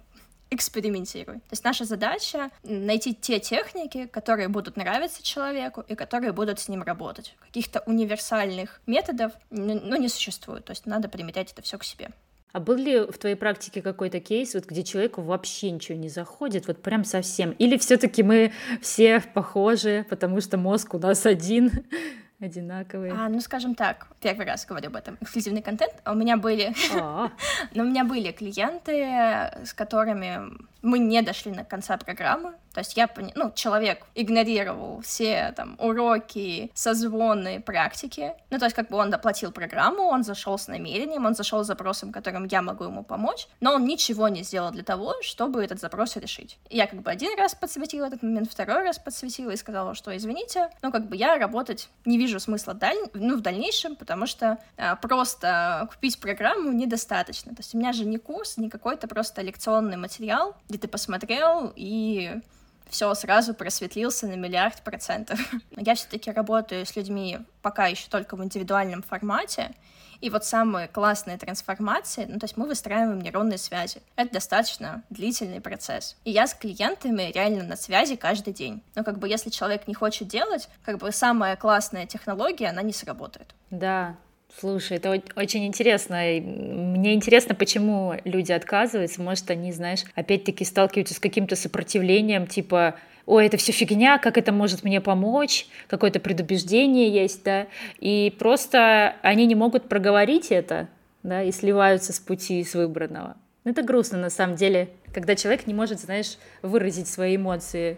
экспериментируй. 0.52 1.36
То 1.36 1.52
есть 1.52 1.64
наша 1.64 1.84
задача 1.84 2.50
найти 2.62 3.14
те 3.14 3.40
техники, 3.40 4.06
которые 4.06 4.48
будут 4.48 4.76
нравиться 4.76 5.22
человеку 5.22 5.82
и 5.88 5.94
которые 5.94 6.32
будут 6.32 6.60
с 6.60 6.68
ним 6.68 6.82
работать. 6.82 7.34
Каких-то 7.40 7.80
универсальных 7.86 8.80
методов 8.86 9.32
ну, 9.50 9.96
не 9.96 10.08
существует. 10.08 10.64
То 10.64 10.72
есть 10.72 10.86
надо 10.86 11.08
применять 11.08 11.52
это 11.52 11.62
все 11.62 11.78
к 11.78 11.84
себе. 11.84 12.10
А 12.52 12.60
был 12.60 12.76
ли 12.76 13.00
в 13.00 13.16
твоей 13.18 13.34
практике 13.34 13.80
какой-то 13.80 14.20
кейс, 14.20 14.54
вот, 14.54 14.66
где 14.66 14.82
человеку 14.82 15.22
вообще 15.22 15.70
ничего 15.70 15.96
не 15.96 16.08
заходит, 16.08 16.66
вот 16.66 16.82
прям 16.82 17.04
совсем? 17.04 17.52
Или 17.52 17.78
все-таки 17.78 18.22
мы 18.22 18.52
все 18.80 19.20
похожи, 19.20 20.04
потому 20.10 20.40
что 20.40 20.58
мозг 20.58 20.94
у 20.94 20.98
нас 20.98 21.24
один? 21.24 21.70
одинаковые? 22.40 23.12
А, 23.12 23.28
ну, 23.28 23.40
скажем 23.40 23.74
так, 23.74 24.08
первый 24.20 24.46
раз 24.46 24.66
говорю 24.66 24.88
об 24.88 24.96
этом, 24.96 25.16
эксклюзивный 25.20 25.62
контент. 25.62 25.94
А 26.04 26.12
у 26.12 26.14
меня 26.14 26.36
были... 26.36 26.74
А. 26.94 27.30
Но 27.74 27.84
у 27.84 27.86
меня 27.86 28.04
были 28.04 28.32
клиенты, 28.32 29.64
с 29.64 29.72
которыми 29.72 30.40
мы 30.82 30.98
не 30.98 31.22
дошли 31.22 31.52
на 31.52 31.64
конца 31.64 31.96
программы. 31.96 32.54
То 32.72 32.80
есть 32.80 32.96
я, 32.96 33.08
ну, 33.34 33.52
человек 33.54 34.06
игнорировал 34.14 35.00
все 35.02 35.52
там 35.56 35.76
уроки, 35.78 36.70
созвоны, 36.74 37.60
практики. 37.60 38.32
Ну, 38.50 38.58
то 38.58 38.64
есть 38.64 38.74
как 38.74 38.88
бы 38.88 38.96
он 38.96 39.10
доплатил 39.10 39.52
программу, 39.52 40.04
он 40.04 40.24
зашел 40.24 40.56
с 40.58 40.68
намерением, 40.68 41.26
он 41.26 41.34
зашел 41.34 41.62
с 41.62 41.66
запросом, 41.66 42.12
которым 42.12 42.46
я 42.46 42.62
могу 42.62 42.84
ему 42.84 43.04
помочь, 43.04 43.46
но 43.60 43.74
он 43.74 43.84
ничего 43.84 44.28
не 44.28 44.42
сделал 44.42 44.70
для 44.70 44.82
того, 44.82 45.14
чтобы 45.20 45.62
этот 45.62 45.80
запрос 45.80 46.16
решить. 46.16 46.58
Я 46.70 46.86
как 46.86 47.02
бы 47.02 47.10
один 47.10 47.36
раз 47.38 47.54
подсветила 47.54 48.06
этот 48.06 48.22
момент, 48.22 48.50
второй 48.50 48.82
раз 48.82 48.98
подсветила 48.98 49.50
и 49.50 49.56
сказала, 49.56 49.94
что 49.94 50.16
извините, 50.16 50.70
но 50.80 50.90
как 50.90 51.08
бы 51.08 51.16
я 51.16 51.36
работать 51.36 51.88
не 52.04 52.18
вижу 52.18 52.40
смысла 52.40 52.74
даль... 52.74 52.96
ну, 53.12 53.36
в 53.36 53.40
дальнейшем, 53.42 53.96
потому 53.96 54.26
что 54.26 54.58
а, 54.78 54.96
просто 54.96 55.88
купить 55.92 56.18
программу 56.18 56.72
недостаточно. 56.72 57.54
То 57.54 57.60
есть 57.60 57.74
у 57.74 57.78
меня 57.78 57.92
же 57.92 58.04
не 58.06 58.16
курс, 58.16 58.56
не 58.56 58.70
какой-то 58.70 59.08
просто 59.08 59.42
лекционный 59.42 59.96
материал, 59.96 60.56
где 60.72 60.78
ты 60.78 60.88
посмотрел 60.88 61.72
и 61.76 62.40
все 62.88 63.12
сразу 63.14 63.54
просветлился 63.54 64.26
на 64.26 64.34
миллиард 64.34 64.82
процентов. 64.82 65.38
Я 65.76 65.94
все-таки 65.94 66.30
работаю 66.30 66.86
с 66.86 66.96
людьми 66.96 67.38
пока 67.60 67.86
еще 67.86 68.08
только 68.08 68.36
в 68.36 68.42
индивидуальном 68.42 69.02
формате, 69.02 69.74
и 70.22 70.30
вот 70.30 70.44
самые 70.44 70.86
классные 70.86 71.36
трансформации, 71.36 72.26
ну, 72.26 72.38
то 72.38 72.44
есть 72.44 72.56
мы 72.56 72.68
выстраиваем 72.68 73.20
нейронные 73.20 73.58
связи. 73.58 74.00
Это 74.14 74.34
достаточно 74.34 75.02
длительный 75.10 75.60
процесс. 75.60 76.16
И 76.24 76.30
я 76.30 76.46
с 76.46 76.54
клиентами 76.54 77.32
реально 77.34 77.64
на 77.64 77.76
связи 77.76 78.14
каждый 78.14 78.52
день. 78.52 78.82
Но 78.94 79.02
как 79.02 79.18
бы 79.18 79.28
если 79.28 79.50
человек 79.50 79.88
не 79.88 79.94
хочет 79.94 80.28
делать, 80.28 80.68
как 80.84 80.98
бы 80.98 81.10
самая 81.10 81.56
классная 81.56 82.06
технология, 82.06 82.68
она 82.68 82.82
не 82.82 82.92
сработает. 82.92 83.52
Да, 83.70 84.16
Слушай, 84.58 84.98
это 84.98 85.20
очень 85.34 85.66
интересно. 85.66 86.16
Мне 86.16 87.14
интересно, 87.14 87.54
почему 87.54 88.14
люди 88.24 88.52
отказываются. 88.52 89.22
Может, 89.22 89.50
они, 89.50 89.72
знаешь, 89.72 90.04
опять-таки 90.14 90.64
сталкиваются 90.64 91.14
с 91.14 91.18
каким-то 91.18 91.56
сопротивлением, 91.56 92.46
типа, 92.46 92.96
ой, 93.26 93.46
это 93.46 93.56
все 93.56 93.72
фигня, 93.72 94.18
как 94.18 94.36
это 94.38 94.52
может 94.52 94.84
мне 94.84 95.00
помочь, 95.00 95.66
какое-то 95.88 96.20
предубеждение 96.20 97.08
есть, 97.08 97.42
да, 97.44 97.66
и 97.98 98.34
просто 98.38 99.16
они 99.22 99.46
не 99.46 99.54
могут 99.54 99.88
проговорить 99.88 100.50
это, 100.50 100.88
да, 101.22 101.42
и 101.42 101.50
сливаются 101.50 102.12
с 102.12 102.20
пути 102.20 102.62
с 102.62 102.74
выбранного. 102.74 103.36
Это 103.64 103.82
грустно, 103.82 104.18
на 104.18 104.30
самом 104.30 104.56
деле, 104.56 104.88
когда 105.14 105.36
человек 105.36 105.66
не 105.66 105.74
может, 105.74 106.00
знаешь, 106.00 106.36
выразить 106.62 107.08
свои 107.08 107.36
эмоции 107.36 107.96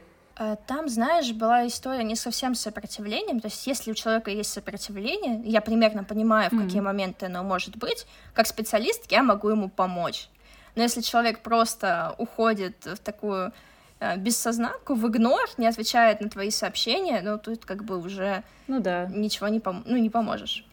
там, 0.67 0.89
знаешь, 0.89 1.33
была 1.33 1.67
история 1.67 2.03
не 2.03 2.17
совсем 2.17 2.55
с 2.55 2.61
сопротивлением. 2.61 3.41
То 3.41 3.47
есть, 3.47 3.67
если 3.67 3.93
у 3.93 3.95
человека 3.95 4.31
есть 4.31 4.53
сопротивление, 4.53 5.41
я 5.45 5.61
примерно 5.61 6.03
понимаю, 6.03 6.51
в 6.51 6.55
mm-hmm. 6.55 6.65
какие 6.65 6.81
моменты 6.81 7.27
оно 7.27 7.43
может 7.45 7.77
быть, 7.77 8.07
как 8.33 8.47
специалист 8.47 9.11
я 9.13 9.23
могу 9.23 9.49
ему 9.49 9.69
помочь. 9.69 10.29
Но 10.75 10.83
если 10.83 11.03
человек 11.03 11.41
просто 11.41 12.15
уходит 12.19 12.85
в 12.85 12.99
такую 12.99 13.53
э, 14.01 14.17
бессознанку, 14.17 14.95
в 14.95 15.07
игнор, 15.07 15.49
не 15.57 15.69
отвечает 15.69 16.21
на 16.21 16.29
твои 16.29 16.51
сообщения, 16.51 17.21
ну, 17.23 17.39
тут 17.39 17.65
как 17.65 17.85
бы 17.85 17.99
уже 17.99 18.43
ну, 18.67 18.81
да. 18.81 19.07
ничего 19.07 19.49
не, 19.49 19.61
пом- 19.61 19.83
ну, 19.87 19.97
не 19.97 20.11
поможешь. 20.11 20.65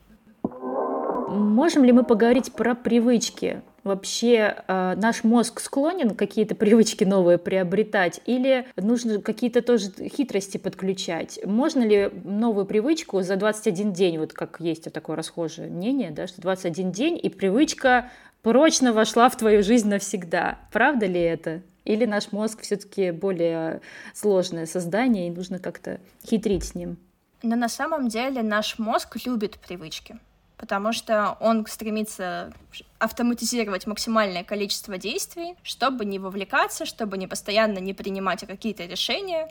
Можем 1.32 1.86
ли 1.86 1.94
мы 1.94 2.04
поговорить 2.04 2.52
про 2.52 2.76
привычки? 2.76 3.62
Вообще 3.86 4.64
э, 4.68 4.96
наш 4.98 5.24
мозг 5.24 5.62
склонен 5.62 6.16
какие-то 6.16 6.56
привычки 6.56 7.06
новые 7.06 7.38
приобретать 7.38 8.20
или 8.26 8.68
нужно 8.76 9.22
какие-то 9.22 9.62
тоже 9.62 9.92
хитрости 9.92 10.58
подключать? 10.58 11.40
Можно 11.46 11.84
ли 11.84 12.12
новую 12.26 12.66
привычку 12.66 13.22
за 13.22 13.38
21 13.38 13.94
день, 13.94 14.20
вот 14.20 14.34
как 14.34 14.60
есть 14.60 14.92
такое 14.92 15.16
расхожее 15.16 15.70
мнение, 15.70 16.12
да, 16.12 16.28
что 16.28 16.42
21 16.42 16.92
день 16.92 17.20
и 17.22 17.30
привычка 17.30 18.12
прочно 18.42 18.92
вошла 18.92 19.30
в 19.30 19.38
твою 19.38 19.64
жизнь 19.64 19.88
навсегда. 19.88 20.60
Правда 20.74 21.06
ли 21.06 21.22
это? 21.22 21.62
Или 21.86 22.04
наш 22.06 22.34
мозг 22.34 22.62
все-таки 22.62 23.12
более 23.12 23.80
сложное 24.14 24.66
создание 24.66 25.28
и 25.28 25.32
нужно 25.32 25.60
как-то 25.60 26.02
хитрить 26.26 26.66
с 26.66 26.76
ним? 26.76 26.98
Но 27.42 27.56
на 27.56 27.70
самом 27.70 28.10
деле 28.10 28.44
наш 28.44 28.78
мозг 28.78 29.16
любит 29.26 29.58
привычки 29.60 30.20
потому 30.62 30.94
что 30.94 31.38
он 31.40 31.66
стремится 31.66 32.54
автоматизировать 33.00 33.88
максимальное 33.88 34.44
количество 34.44 35.00
действий, 35.00 35.56
чтобы 35.64 36.06
не 36.06 36.20
вовлекаться, 36.20 36.86
чтобы 36.86 37.18
не 37.18 37.26
постоянно 37.26 37.80
не 37.80 37.96
принимать 37.96 38.46
какие-то 38.46 38.86
решения. 38.86 39.48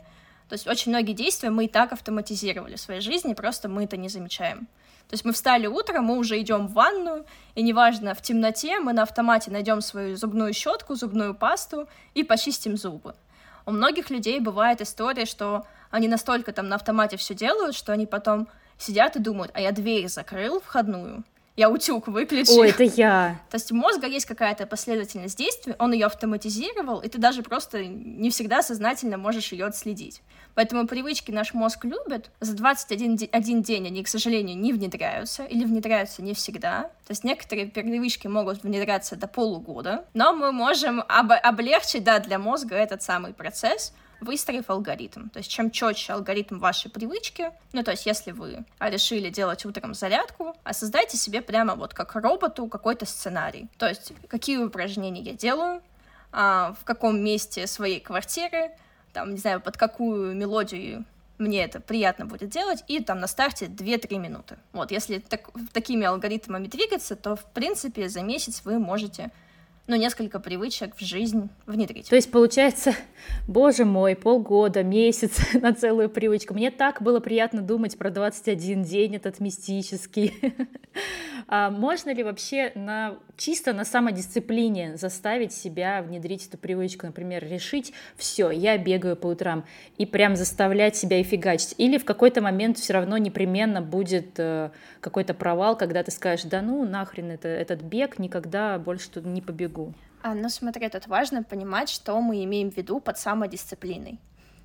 То 0.47 0.53
есть 0.53 0.67
очень 0.67 0.89
многие 0.93 1.11
действия 1.11 1.49
мы 1.49 1.65
и 1.65 1.67
так 1.67 1.91
автоматизировали 1.91 2.77
в 2.77 2.79
своей 2.79 3.01
жизни, 3.01 3.33
просто 3.33 3.67
мы 3.67 3.83
это 3.83 3.97
не 3.97 4.07
замечаем. 4.07 4.59
То 5.09 5.15
есть 5.15 5.25
мы 5.25 5.33
встали 5.33 5.67
утром, 5.67 6.05
мы 6.05 6.17
уже 6.17 6.39
идем 6.39 6.69
в 6.69 6.73
ванную, 6.73 7.25
и 7.55 7.61
неважно, 7.61 8.15
в 8.15 8.21
темноте 8.21 8.79
мы 8.79 8.93
на 8.93 9.03
автомате 9.03 9.51
найдем 9.51 9.81
свою 9.81 10.15
зубную 10.15 10.53
щетку, 10.53 10.95
зубную 10.95 11.35
пасту 11.35 11.89
и 12.13 12.23
почистим 12.23 12.77
зубы. 12.77 13.15
У 13.65 13.71
многих 13.71 14.11
людей 14.11 14.39
бывает 14.39 14.79
история, 14.79 15.25
что 15.25 15.65
они 15.89 16.07
настолько 16.07 16.53
там 16.53 16.69
на 16.69 16.77
автомате 16.77 17.17
все 17.17 17.33
делают, 17.33 17.75
что 17.75 17.91
они 17.91 18.05
потом 18.05 18.47
сидят 18.81 19.15
и 19.15 19.19
думают, 19.19 19.51
а 19.53 19.61
я 19.61 19.71
дверь 19.71 20.07
закрыл 20.07 20.59
входную, 20.59 21.23
я 21.57 21.69
утюг 21.69 22.07
выключил. 22.07 22.59
Ой, 22.59 22.69
это 22.69 22.83
я. 22.83 23.39
То 23.49 23.55
есть 23.55 23.71
у 23.71 23.75
мозга 23.75 24.07
есть 24.07 24.25
какая-то 24.25 24.65
последовательность 24.65 25.37
действий, 25.37 25.75
он 25.79 25.91
ее 25.91 26.05
автоматизировал, 26.05 27.01
и 27.01 27.09
ты 27.09 27.17
даже 27.17 27.43
просто 27.43 27.85
не 27.85 28.29
всегда 28.29 28.63
сознательно 28.63 29.17
можешь 29.17 29.51
ее 29.51 29.65
отследить. 29.65 30.21
Поэтому 30.55 30.87
привычки 30.87 31.31
наш 31.31 31.53
мозг 31.53 31.85
любит. 31.85 32.29
За 32.39 32.55
21 32.55 33.29
один 33.31 33.61
день 33.61 33.87
они, 33.87 34.03
к 34.03 34.07
сожалению, 34.07 34.57
не 34.57 34.73
внедряются, 34.73 35.43
или 35.43 35.63
внедряются 35.63 36.21
не 36.21 36.33
всегда. 36.33 36.83
То 37.05 37.11
есть 37.11 37.23
некоторые 37.23 37.67
привычки 37.67 38.27
могут 38.27 38.63
внедряться 38.63 39.15
до 39.15 39.27
полугода, 39.27 40.05
но 40.13 40.33
мы 40.33 40.51
можем 40.51 41.03
об 41.07 41.31
облегчить, 41.31 42.03
да, 42.03 42.19
для 42.19 42.39
мозга 42.39 42.75
этот 42.75 43.01
самый 43.01 43.33
процесс, 43.33 43.93
выстроив 44.21 44.69
алгоритм. 44.69 45.29
То 45.29 45.39
есть 45.39 45.49
чем 45.49 45.71
четче 45.71 46.13
алгоритм 46.13 46.59
вашей 46.59 46.89
привычки, 46.89 47.51
ну 47.73 47.83
то 47.83 47.91
есть 47.91 48.05
если 48.05 48.31
вы 48.31 48.63
решили 48.79 49.29
делать 49.29 49.65
утром 49.65 49.93
зарядку, 49.93 50.55
а 50.63 50.73
создайте 50.73 51.17
себе 51.17 51.41
прямо 51.41 51.75
вот 51.75 51.93
как 51.93 52.15
роботу 52.15 52.67
какой-то 52.67 53.05
сценарий. 53.05 53.67
То 53.77 53.87
есть 53.87 54.13
какие 54.27 54.57
упражнения 54.57 55.21
я 55.21 55.33
делаю, 55.33 55.81
а, 56.31 56.75
в 56.79 56.85
каком 56.85 57.19
месте 57.19 57.67
своей 57.67 57.99
квартиры, 57.99 58.71
там, 59.13 59.31
не 59.31 59.37
знаю, 59.37 59.59
под 59.59 59.77
какую 59.77 60.33
мелодию 60.35 61.05
мне 61.37 61.63
это 61.63 61.81
приятно 61.81 62.25
будет 62.25 62.49
делать, 62.49 62.83
и 62.87 63.03
там 63.03 63.19
на 63.19 63.27
старте 63.27 63.65
2-3 63.65 64.17
минуты. 64.19 64.57
Вот, 64.73 64.91
если 64.91 65.17
так, 65.17 65.49
такими 65.73 66.05
алгоритмами 66.05 66.67
двигаться, 66.67 67.15
то, 67.15 67.35
в 67.35 67.43
принципе, 67.45 68.07
за 68.07 68.21
месяц 68.21 68.61
вы 68.63 68.79
можете 68.79 69.31
ну, 69.87 69.95
несколько 69.95 70.39
привычек 70.39 70.95
в 70.95 71.01
жизнь 71.01 71.49
внедрить. 71.65 72.09
То 72.09 72.15
есть, 72.15 72.31
получается, 72.31 72.93
боже 73.47 73.83
мой, 73.83 74.15
полгода, 74.15 74.83
месяц 74.83 75.39
на 75.53 75.73
целую 75.73 76.09
привычку. 76.09 76.53
Мне 76.53 76.71
так 76.71 77.01
было 77.01 77.19
приятно 77.19 77.61
думать 77.61 77.97
про 77.97 78.09
21 78.09 78.83
день 78.83 79.15
этот 79.15 79.39
мистический. 79.39 80.33
А 81.53 81.69
можно 81.69 82.13
ли 82.13 82.23
вообще 82.23 82.71
на, 82.75 83.17
чисто 83.35 83.73
на 83.73 83.83
самодисциплине 83.83 84.95
заставить 84.95 85.51
себя 85.51 86.01
внедрить 86.01 86.47
эту 86.47 86.57
привычку? 86.57 87.07
Например, 87.07 87.43
решить, 87.45 87.91
все, 88.15 88.51
я 88.51 88.77
бегаю 88.77 89.17
по 89.17 89.27
утрам, 89.27 89.65
и 89.97 90.05
прям 90.05 90.37
заставлять 90.37 90.95
себя 90.95 91.19
и 91.19 91.23
фигачить? 91.23 91.75
Или 91.77 91.97
в 91.97 92.05
какой-то 92.05 92.41
момент 92.41 92.77
все 92.77 92.93
равно 92.93 93.17
непременно 93.17 93.81
будет 93.81 94.37
э, 94.37 94.69
какой-то 95.01 95.33
провал, 95.33 95.77
когда 95.77 96.03
ты 96.03 96.11
скажешь, 96.11 96.45
да 96.45 96.61
ну 96.61 96.85
нахрен 96.85 97.31
это, 97.31 97.49
этот 97.49 97.81
бег, 97.81 98.17
никогда 98.17 98.79
больше 98.79 99.09
туда 99.09 99.29
не 99.29 99.41
побегу? 99.41 99.70
А, 100.23 100.35
ну 100.35 100.49
смотри, 100.49 100.87
тут 100.89 101.07
важно 101.07 101.43
понимать, 101.43 101.89
что 101.89 102.19
мы 102.21 102.43
имеем 102.43 102.71
в 102.71 102.77
виду 102.77 102.99
под 102.99 103.17
самодисциплиной. 103.17 104.19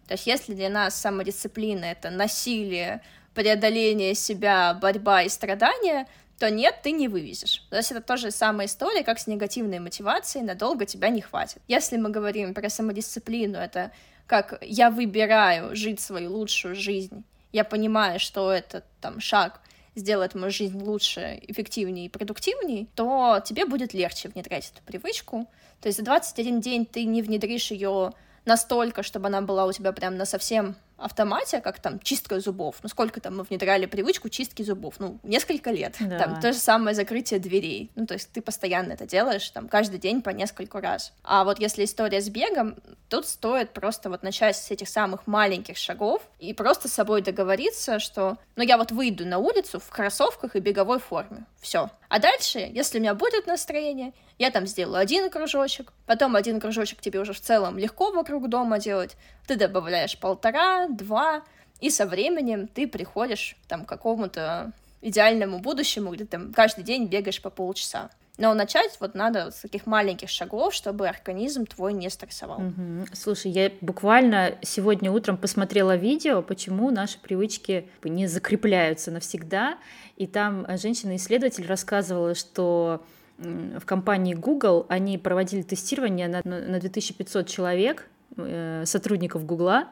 То 0.07 0.15
есть 0.15 0.27
если 0.27 0.55
для 0.55 0.69
нас 0.69 0.95
самодисциплина— 0.95 1.85
это 1.87 2.11
насилие, 2.11 3.03
преодоление 3.35 4.15
себя, 4.15 4.75
борьба 4.75 5.23
и 5.23 5.29
страдания, 5.29 6.07
то 6.39 6.51
нет, 6.51 6.81
ты 6.83 6.93
не 6.93 7.09
вывезешь. 7.09 7.67
То 7.71 7.77
есть 7.77 7.91
это 7.91 8.01
тоже 8.01 8.31
самая 8.31 8.67
история, 8.67 9.03
как 9.03 9.19
с 9.19 9.27
негативной 9.27 9.79
мотивацией, 9.79 10.45
надолго 10.45 10.85
тебя 10.85 11.09
не 11.09 11.23
хватит. 11.23 11.63
Если 11.67 11.97
мы 11.97 12.11
говорим 12.11 12.55
про 12.55 12.69
самодисциплину, 12.69 13.59
это 13.59 13.91
как 14.27 14.59
я 14.63 14.91
выбираю 14.91 15.75
жить 15.75 16.01
свою 16.01 16.33
лучшую 16.33 16.75
жизнь, 16.75 17.25
я 17.53 17.65
понимаю, 17.65 18.19
что 18.19 18.53
это 18.53 18.83
там 19.01 19.21
шаг 19.21 19.61
сделает 19.97 20.35
мою 20.35 20.53
жизнь 20.53 20.81
лучше, 20.81 21.41
эффективнее 21.43 22.07
и 22.07 22.09
продуктивнее, 22.09 22.87
то 22.95 23.43
тебе 23.45 23.67
будет 23.67 23.95
легче 23.95 24.29
внедрять 24.29 24.71
эту 24.73 24.85
привычку. 24.85 25.49
То 25.81 25.89
есть 25.89 25.99
за 25.99 26.05
21 26.05 26.61
день 26.61 26.87
ты 26.87 27.05
не 27.05 27.23
внедришь 27.23 27.71
ее 27.73 28.13
настолько, 28.45 29.03
чтобы 29.03 29.27
она 29.27 29.41
была 29.41 29.67
у 29.67 29.73
тебя 29.73 29.93
прям 29.93 30.17
на 30.17 30.25
совсем 30.25 30.77
автомате, 30.97 31.61
как 31.61 31.79
там 31.81 32.01
чистка 32.01 32.41
зубов. 32.41 32.77
Ну, 32.83 32.89
сколько 32.89 33.21
там 33.21 33.37
мы 33.37 33.45
внедряли 33.45 33.87
привычку 33.87 34.29
чистки 34.29 34.63
зубов? 34.63 34.95
Ну, 34.99 35.19
несколько 35.23 35.71
лет. 35.71 35.97
Да. 36.01 36.19
Там 36.19 36.41
то 36.41 36.53
же 36.53 36.59
самое 36.59 36.95
закрытие 36.95 37.41
дверей. 37.41 37.91
Ну, 37.95 38.07
то 38.07 38.15
есть 38.15 38.31
ты 38.33 38.41
постоянно 38.41 38.93
это 38.93 39.07
делаешь, 39.07 39.49
там, 39.51 39.69
каждый 39.69 39.99
день 39.99 40.23
по 40.23 40.31
несколько 40.31 40.81
раз. 40.81 41.13
А 41.23 41.45
вот 41.45 41.59
если 41.59 41.85
история 41.85 42.21
с 42.21 42.29
бегом, 42.29 42.77
тут 43.09 43.27
стоит 43.27 43.73
просто 43.73 44.11
вот 44.11 44.23
начать 44.23 44.57
с 44.57 44.71
этих 44.71 44.89
самых 44.89 45.27
маленьких 45.27 45.77
шагов 45.77 46.23
и 46.39 46.53
просто 46.53 46.89
с 46.89 46.93
собой 46.93 47.23
договориться, 47.23 47.99
что, 47.99 48.39
ну, 48.57 48.63
я 48.63 48.79
вот 48.79 48.93
выйду 48.93 49.27
на 49.27 49.39
улицу 49.39 49.79
в 49.81 49.89
кроссовках 49.91 50.57
и 50.57 50.61
беговой 50.61 50.99
форме. 50.99 51.45
Все. 51.61 51.91
А 52.09 52.19
дальше, 52.19 52.59
если 52.59 52.99
у 52.99 53.01
меня 53.01 53.15
будет 53.15 53.47
настроение, 53.47 54.13
я 54.39 54.51
там 54.51 54.67
сделаю 54.67 55.01
один 55.01 55.31
кружочек, 55.31 55.93
потом 56.07 56.37
один 56.37 56.61
кружочек 56.61 57.01
тебе 57.01 57.21
уже 57.21 57.33
в 57.33 57.41
целом 57.41 57.79
легко 57.79 58.13
вокруг 58.13 58.49
дома 58.49 58.79
делать, 58.79 59.17
ты 59.47 59.57
добавляешь 59.57 60.19
полтора, 60.19 60.86
два, 60.95 61.43
и 61.81 61.91
со 61.91 62.07
временем 62.07 62.69
ты 62.69 62.87
приходишь 62.87 63.57
там, 63.69 63.85
к 63.85 63.89
какому-то 63.89 64.73
идеальному 65.03 65.59
будущему, 65.59 66.13
где 66.13 66.25
ты 66.25 66.39
каждый 66.55 66.85
день 66.85 67.07
бегаешь 67.07 67.41
по 67.43 67.51
полчаса. 67.51 68.11
Но 68.39 68.53
начать 68.53 68.97
вот 69.01 69.15
надо 69.15 69.51
с 69.51 69.61
таких 69.63 69.87
маленьких 69.87 70.29
шагов, 70.29 70.75
чтобы 70.75 71.09
организм 71.09 71.65
твой 71.65 71.95
не 71.95 72.11
стрессовал. 72.11 72.61
Угу. 72.61 73.07
Слушай, 73.15 73.51
я 73.51 73.71
буквально 73.81 74.59
сегодня 74.63 75.11
утром 75.11 75.39
посмотрела 75.39 75.97
видео, 75.97 76.43
почему 76.43 76.91
наши 76.91 77.19
привычки 77.19 77.89
не 78.05 78.27
закрепляются 78.27 79.11
навсегда. 79.11 79.79
И 80.17 80.27
там 80.27 80.67
женщина-исследователь 80.69 81.67
рассказывала, 81.67 82.35
что 82.35 83.03
в 83.39 83.85
компании 83.85 84.35
Google 84.35 84.85
они 84.89 85.17
проводили 85.17 85.63
тестирование 85.63 86.29
на, 86.29 86.43
на 86.45 86.79
2500 86.79 87.47
человек, 87.47 88.09
Э, 88.39 88.83
сотрудников 88.85 89.47
Гугла 89.47 89.89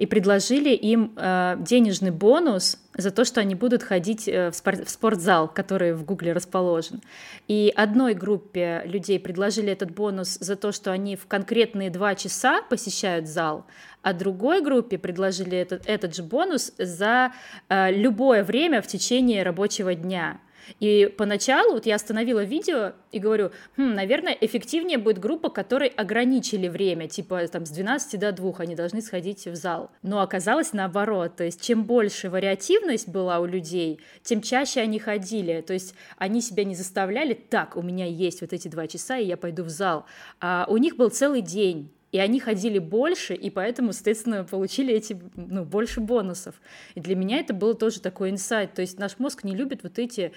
и 0.00 0.06
предложили 0.06 0.70
им 0.70 1.12
э, 1.14 1.56
денежный 1.60 2.10
бонус 2.10 2.78
за 2.94 3.10
то, 3.10 3.26
что 3.26 3.42
они 3.42 3.54
будут 3.54 3.82
ходить 3.82 4.26
э, 4.28 4.50
в, 4.50 4.54
спорт, 4.54 4.88
в 4.88 4.90
спортзал, 4.90 5.46
который 5.46 5.92
в 5.92 6.04
Гугле 6.04 6.32
расположен. 6.32 7.02
И 7.48 7.70
одной 7.76 8.14
группе 8.14 8.80
людей 8.86 9.20
предложили 9.20 9.70
этот 9.70 9.90
бонус 9.90 10.38
за 10.40 10.56
то, 10.56 10.72
что 10.72 10.90
они 10.90 11.16
в 11.16 11.26
конкретные 11.26 11.90
два 11.90 12.14
часа 12.14 12.62
посещают 12.62 13.28
зал, 13.28 13.66
а 14.00 14.14
другой 14.14 14.62
группе 14.62 14.96
предложили 14.96 15.58
этот, 15.58 15.86
этот 15.86 16.16
же 16.16 16.22
бонус 16.22 16.72
за 16.78 17.32
э, 17.68 17.92
любое 17.92 18.42
время 18.42 18.80
в 18.80 18.86
течение 18.86 19.42
рабочего 19.42 19.94
дня. 19.94 20.40
И 20.78 21.12
поначалу 21.16 21.74
вот 21.74 21.86
я 21.86 21.96
остановила 21.96 22.44
видео 22.44 22.92
и 23.12 23.18
говорю, 23.18 23.50
хм, 23.76 23.94
наверное, 23.94 24.36
эффективнее 24.40 24.98
будет 24.98 25.18
группа, 25.18 25.50
которой 25.50 25.88
ограничили 25.88 26.68
время, 26.68 27.08
типа 27.08 27.46
там 27.48 27.66
с 27.66 27.70
12 27.70 28.20
до 28.20 28.32
2 28.32 28.54
они 28.58 28.74
должны 28.74 29.02
сходить 29.02 29.46
в 29.46 29.54
зал. 29.54 29.90
Но 30.02 30.20
оказалось 30.20 30.72
наоборот, 30.72 31.36
то 31.36 31.44
есть 31.44 31.62
чем 31.62 31.84
больше 31.84 32.30
вариативность 32.30 33.08
была 33.08 33.40
у 33.40 33.46
людей, 33.46 34.00
тем 34.22 34.42
чаще 34.42 34.80
они 34.80 34.98
ходили, 34.98 35.60
то 35.60 35.72
есть 35.72 35.94
они 36.18 36.40
себя 36.40 36.64
не 36.64 36.74
заставляли, 36.74 37.34
так, 37.34 37.76
у 37.76 37.82
меня 37.82 38.06
есть 38.06 38.40
вот 38.40 38.52
эти 38.52 38.68
два 38.68 38.86
часа, 38.86 39.18
и 39.18 39.26
я 39.26 39.36
пойду 39.36 39.64
в 39.64 39.70
зал, 39.70 40.06
а 40.40 40.66
у 40.68 40.76
них 40.76 40.96
был 40.96 41.10
целый 41.10 41.42
день, 41.42 41.90
и 42.12 42.18
они 42.18 42.40
ходили 42.40 42.78
больше, 42.78 43.34
и 43.34 43.50
поэтому, 43.50 43.92
соответственно, 43.92 44.44
получили 44.44 44.92
эти, 44.94 45.20
ну, 45.36 45.64
больше 45.64 46.00
бонусов. 46.00 46.60
И 46.94 47.00
для 47.00 47.14
меня 47.14 47.38
это 47.38 47.54
было 47.54 47.74
тоже 47.74 48.00
такой 48.00 48.30
инсайт. 48.30 48.74
То 48.74 48.82
есть 48.82 48.98
наш 48.98 49.18
мозг 49.18 49.44
не 49.44 49.54
любит 49.54 49.82
вот 49.82 49.98
эти 49.98 50.32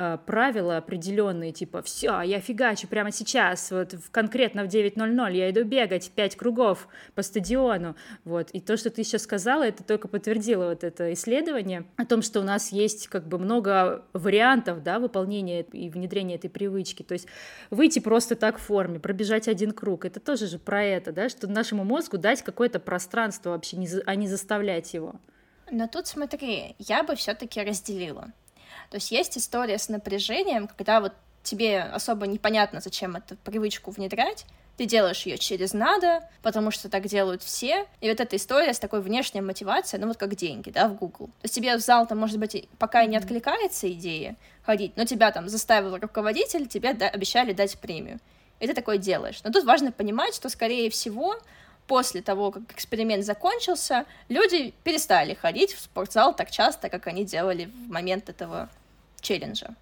Э, 0.00 0.16
правила 0.24 0.76
определенные, 0.76 1.50
типа, 1.50 1.82
все, 1.82 2.20
я 2.20 2.38
фигачу 2.38 2.86
прямо 2.86 3.10
сейчас, 3.10 3.72
вот 3.72 3.96
конкретно 4.12 4.62
в 4.62 4.68
9.00 4.68 5.32
я 5.34 5.50
иду 5.50 5.64
бегать 5.64 6.12
5 6.12 6.36
кругов 6.36 6.86
по 7.16 7.22
стадиону, 7.22 7.96
вот, 8.22 8.48
и 8.52 8.60
то, 8.60 8.76
что 8.76 8.90
ты 8.90 9.02
сейчас 9.02 9.22
сказала, 9.22 9.66
это 9.66 9.82
только 9.82 10.06
подтвердило 10.06 10.68
вот 10.68 10.84
это 10.84 11.12
исследование 11.14 11.84
о 11.96 12.06
том, 12.06 12.22
что 12.22 12.38
у 12.38 12.44
нас 12.44 12.70
есть 12.70 13.08
как 13.08 13.26
бы 13.26 13.40
много 13.40 14.04
вариантов, 14.12 14.84
да, 14.84 15.00
выполнения 15.00 15.62
и 15.62 15.90
внедрения 15.90 16.36
этой 16.36 16.48
привычки, 16.48 17.02
то 17.02 17.14
есть 17.14 17.26
выйти 17.70 17.98
просто 17.98 18.36
так 18.36 18.58
в 18.58 18.62
форме, 18.62 19.00
пробежать 19.00 19.48
один 19.48 19.72
круг, 19.72 20.04
это 20.04 20.20
тоже 20.20 20.46
же 20.46 20.60
про 20.60 20.84
это, 20.84 21.10
да, 21.10 21.28
что 21.28 21.48
нашему 21.48 21.82
мозгу 21.82 22.18
дать 22.18 22.42
какое-то 22.42 22.78
пространство 22.78 23.50
вообще, 23.50 23.76
а 24.06 24.14
не 24.14 24.28
заставлять 24.28 24.94
его. 24.94 25.16
Но 25.72 25.88
тут 25.88 26.06
смотри, 26.06 26.76
я 26.78 27.02
бы 27.02 27.16
все-таки 27.16 27.60
разделила. 27.62 28.32
То 28.90 28.96
есть 28.96 29.10
есть 29.10 29.36
история 29.38 29.78
с 29.78 29.88
напряжением, 29.88 30.68
когда 30.68 31.00
вот 31.00 31.12
тебе 31.42 31.82
особо 31.82 32.26
непонятно, 32.26 32.80
зачем 32.80 33.16
эту 33.16 33.36
привычку 33.36 33.90
внедрять, 33.90 34.44
ты 34.76 34.86
делаешь 34.86 35.26
ее 35.26 35.38
через 35.38 35.72
надо, 35.72 36.28
потому 36.40 36.70
что 36.70 36.88
так 36.88 37.06
делают 37.06 37.42
все. 37.42 37.86
И 38.00 38.08
вот 38.08 38.20
эта 38.20 38.36
история 38.36 38.72
с 38.72 38.78
такой 38.78 39.00
внешней 39.00 39.40
мотивацией, 39.40 40.00
ну 40.00 40.06
вот 40.06 40.16
как 40.16 40.36
деньги, 40.36 40.70
да, 40.70 40.88
в 40.88 40.94
Google. 40.94 41.26
То 41.26 41.44
есть 41.44 41.54
тебе 41.54 41.76
в 41.76 41.80
зал 41.80 42.06
там, 42.06 42.18
может 42.18 42.38
быть, 42.38 42.68
пока 42.78 43.02
и 43.02 43.08
не 43.08 43.16
откликается 43.16 43.90
идея 43.92 44.36
ходить, 44.62 44.92
но 44.96 45.04
тебя 45.04 45.32
там 45.32 45.48
заставил 45.48 45.96
руководитель, 45.96 46.68
тебе 46.68 46.94
да, 46.94 47.08
обещали 47.08 47.52
дать 47.52 47.76
премию. 47.78 48.20
И 48.60 48.66
ты 48.68 48.74
такое 48.74 48.98
делаешь. 48.98 49.40
Но 49.42 49.50
тут 49.50 49.64
важно 49.64 49.90
понимать, 49.90 50.34
что, 50.34 50.48
скорее 50.48 50.90
всего, 50.90 51.36
после 51.88 52.22
того, 52.22 52.52
как 52.52 52.62
эксперимент 52.70 53.24
закончился, 53.24 54.04
люди 54.28 54.74
перестали 54.84 55.34
ходить 55.34 55.72
в 55.72 55.80
спортзал 55.80 56.34
так 56.34 56.52
часто, 56.52 56.88
как 56.88 57.08
они 57.08 57.24
делали 57.24 57.64
в 57.64 57.90
момент 57.90 58.28
этого 58.28 58.68
челленджа. 59.20 59.74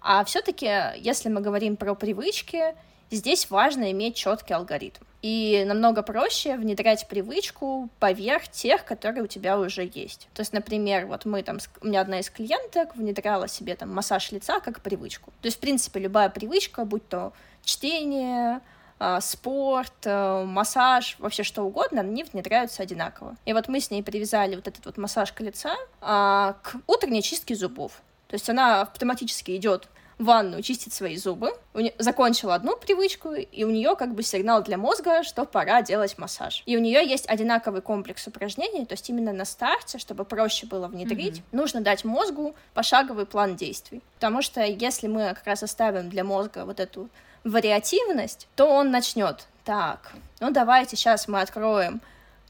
А 0.00 0.24
все-таки, 0.24 0.70
если 0.98 1.28
мы 1.28 1.40
говорим 1.40 1.76
про 1.76 1.94
привычки, 1.94 2.74
здесь 3.10 3.50
важно 3.50 3.90
иметь 3.92 4.16
четкий 4.16 4.54
алгоритм. 4.54 5.02
И 5.22 5.64
намного 5.66 6.02
проще 6.02 6.56
внедрять 6.56 7.08
привычку 7.08 7.88
поверх 7.98 8.48
тех, 8.48 8.84
которые 8.84 9.24
у 9.24 9.26
тебя 9.26 9.58
уже 9.58 9.90
есть. 9.92 10.28
То 10.34 10.42
есть, 10.42 10.52
например, 10.52 11.06
вот 11.06 11.24
мы 11.24 11.42
там, 11.42 11.58
у 11.80 11.86
меня 11.88 12.00
одна 12.00 12.20
из 12.20 12.30
клиенток 12.30 12.94
внедряла 12.94 13.48
себе 13.48 13.74
там 13.74 13.92
массаж 13.92 14.30
лица 14.30 14.60
как 14.60 14.82
привычку. 14.82 15.32
То 15.40 15.46
есть, 15.46 15.56
в 15.56 15.60
принципе, 15.60 15.98
любая 15.98 16.28
привычка, 16.28 16.84
будь 16.84 17.08
то 17.08 17.32
чтение, 17.64 18.60
а, 18.98 19.20
спорт, 19.20 19.92
э, 20.04 20.44
массаж, 20.44 21.16
вообще 21.18 21.42
что 21.42 21.62
угодно, 21.62 22.00
они 22.00 22.24
внедряются 22.24 22.82
одинаково. 22.82 23.36
И 23.44 23.52
вот 23.52 23.68
мы 23.68 23.80
с 23.80 23.90
ней 23.90 24.02
привязали 24.02 24.56
вот 24.56 24.68
этот 24.68 24.86
вот 24.86 24.96
массаж 24.96 25.32
к 25.32 25.40
лица 25.40 25.74
а, 26.00 26.56
к 26.62 26.76
утренней 26.86 27.22
чистке 27.22 27.54
зубов. 27.54 28.00
То 28.28 28.34
есть 28.34 28.48
она 28.48 28.82
автоматически 28.82 29.56
идет 29.56 29.88
в 30.18 30.24
ванную 30.24 30.62
чистить 30.62 30.94
свои 30.94 31.16
зубы, 31.16 31.52
не... 31.74 31.92
закончила 31.98 32.54
одну 32.54 32.76
привычку, 32.76 33.32
и 33.34 33.64
у 33.64 33.70
нее 33.70 33.96
как 33.96 34.14
бы 34.14 34.22
сигнал 34.22 34.62
для 34.62 34.78
мозга, 34.78 35.22
что 35.22 35.44
пора 35.44 35.82
делать 35.82 36.16
массаж. 36.16 36.62
И 36.64 36.76
у 36.76 36.80
нее 36.80 37.06
есть 37.06 37.28
одинаковый 37.28 37.82
комплекс 37.82 38.26
упражнений, 38.26 38.86
то 38.86 38.94
есть 38.94 39.08
именно 39.10 39.32
на 39.32 39.44
старте, 39.44 39.98
чтобы 39.98 40.24
проще 40.24 40.66
было 40.66 40.88
внедрить, 40.88 41.38
mm-hmm. 41.38 41.44
нужно 41.52 41.80
дать 41.82 42.04
мозгу 42.04 42.54
пошаговый 42.72 43.26
план 43.26 43.56
действий. 43.56 44.02
Потому 44.14 44.40
что 44.40 44.62
если 44.62 45.06
мы 45.06 45.34
как 45.34 45.46
раз 45.46 45.62
оставим 45.62 46.08
для 46.08 46.24
мозга 46.24 46.64
вот 46.64 46.80
эту 46.80 47.10
вариативность, 47.44 48.48
то 48.56 48.66
он 48.66 48.90
начнет. 48.90 49.46
Так, 49.64 50.14
ну 50.40 50.50
давайте 50.50 50.96
сейчас 50.96 51.28
мы 51.28 51.40
откроем 51.40 52.00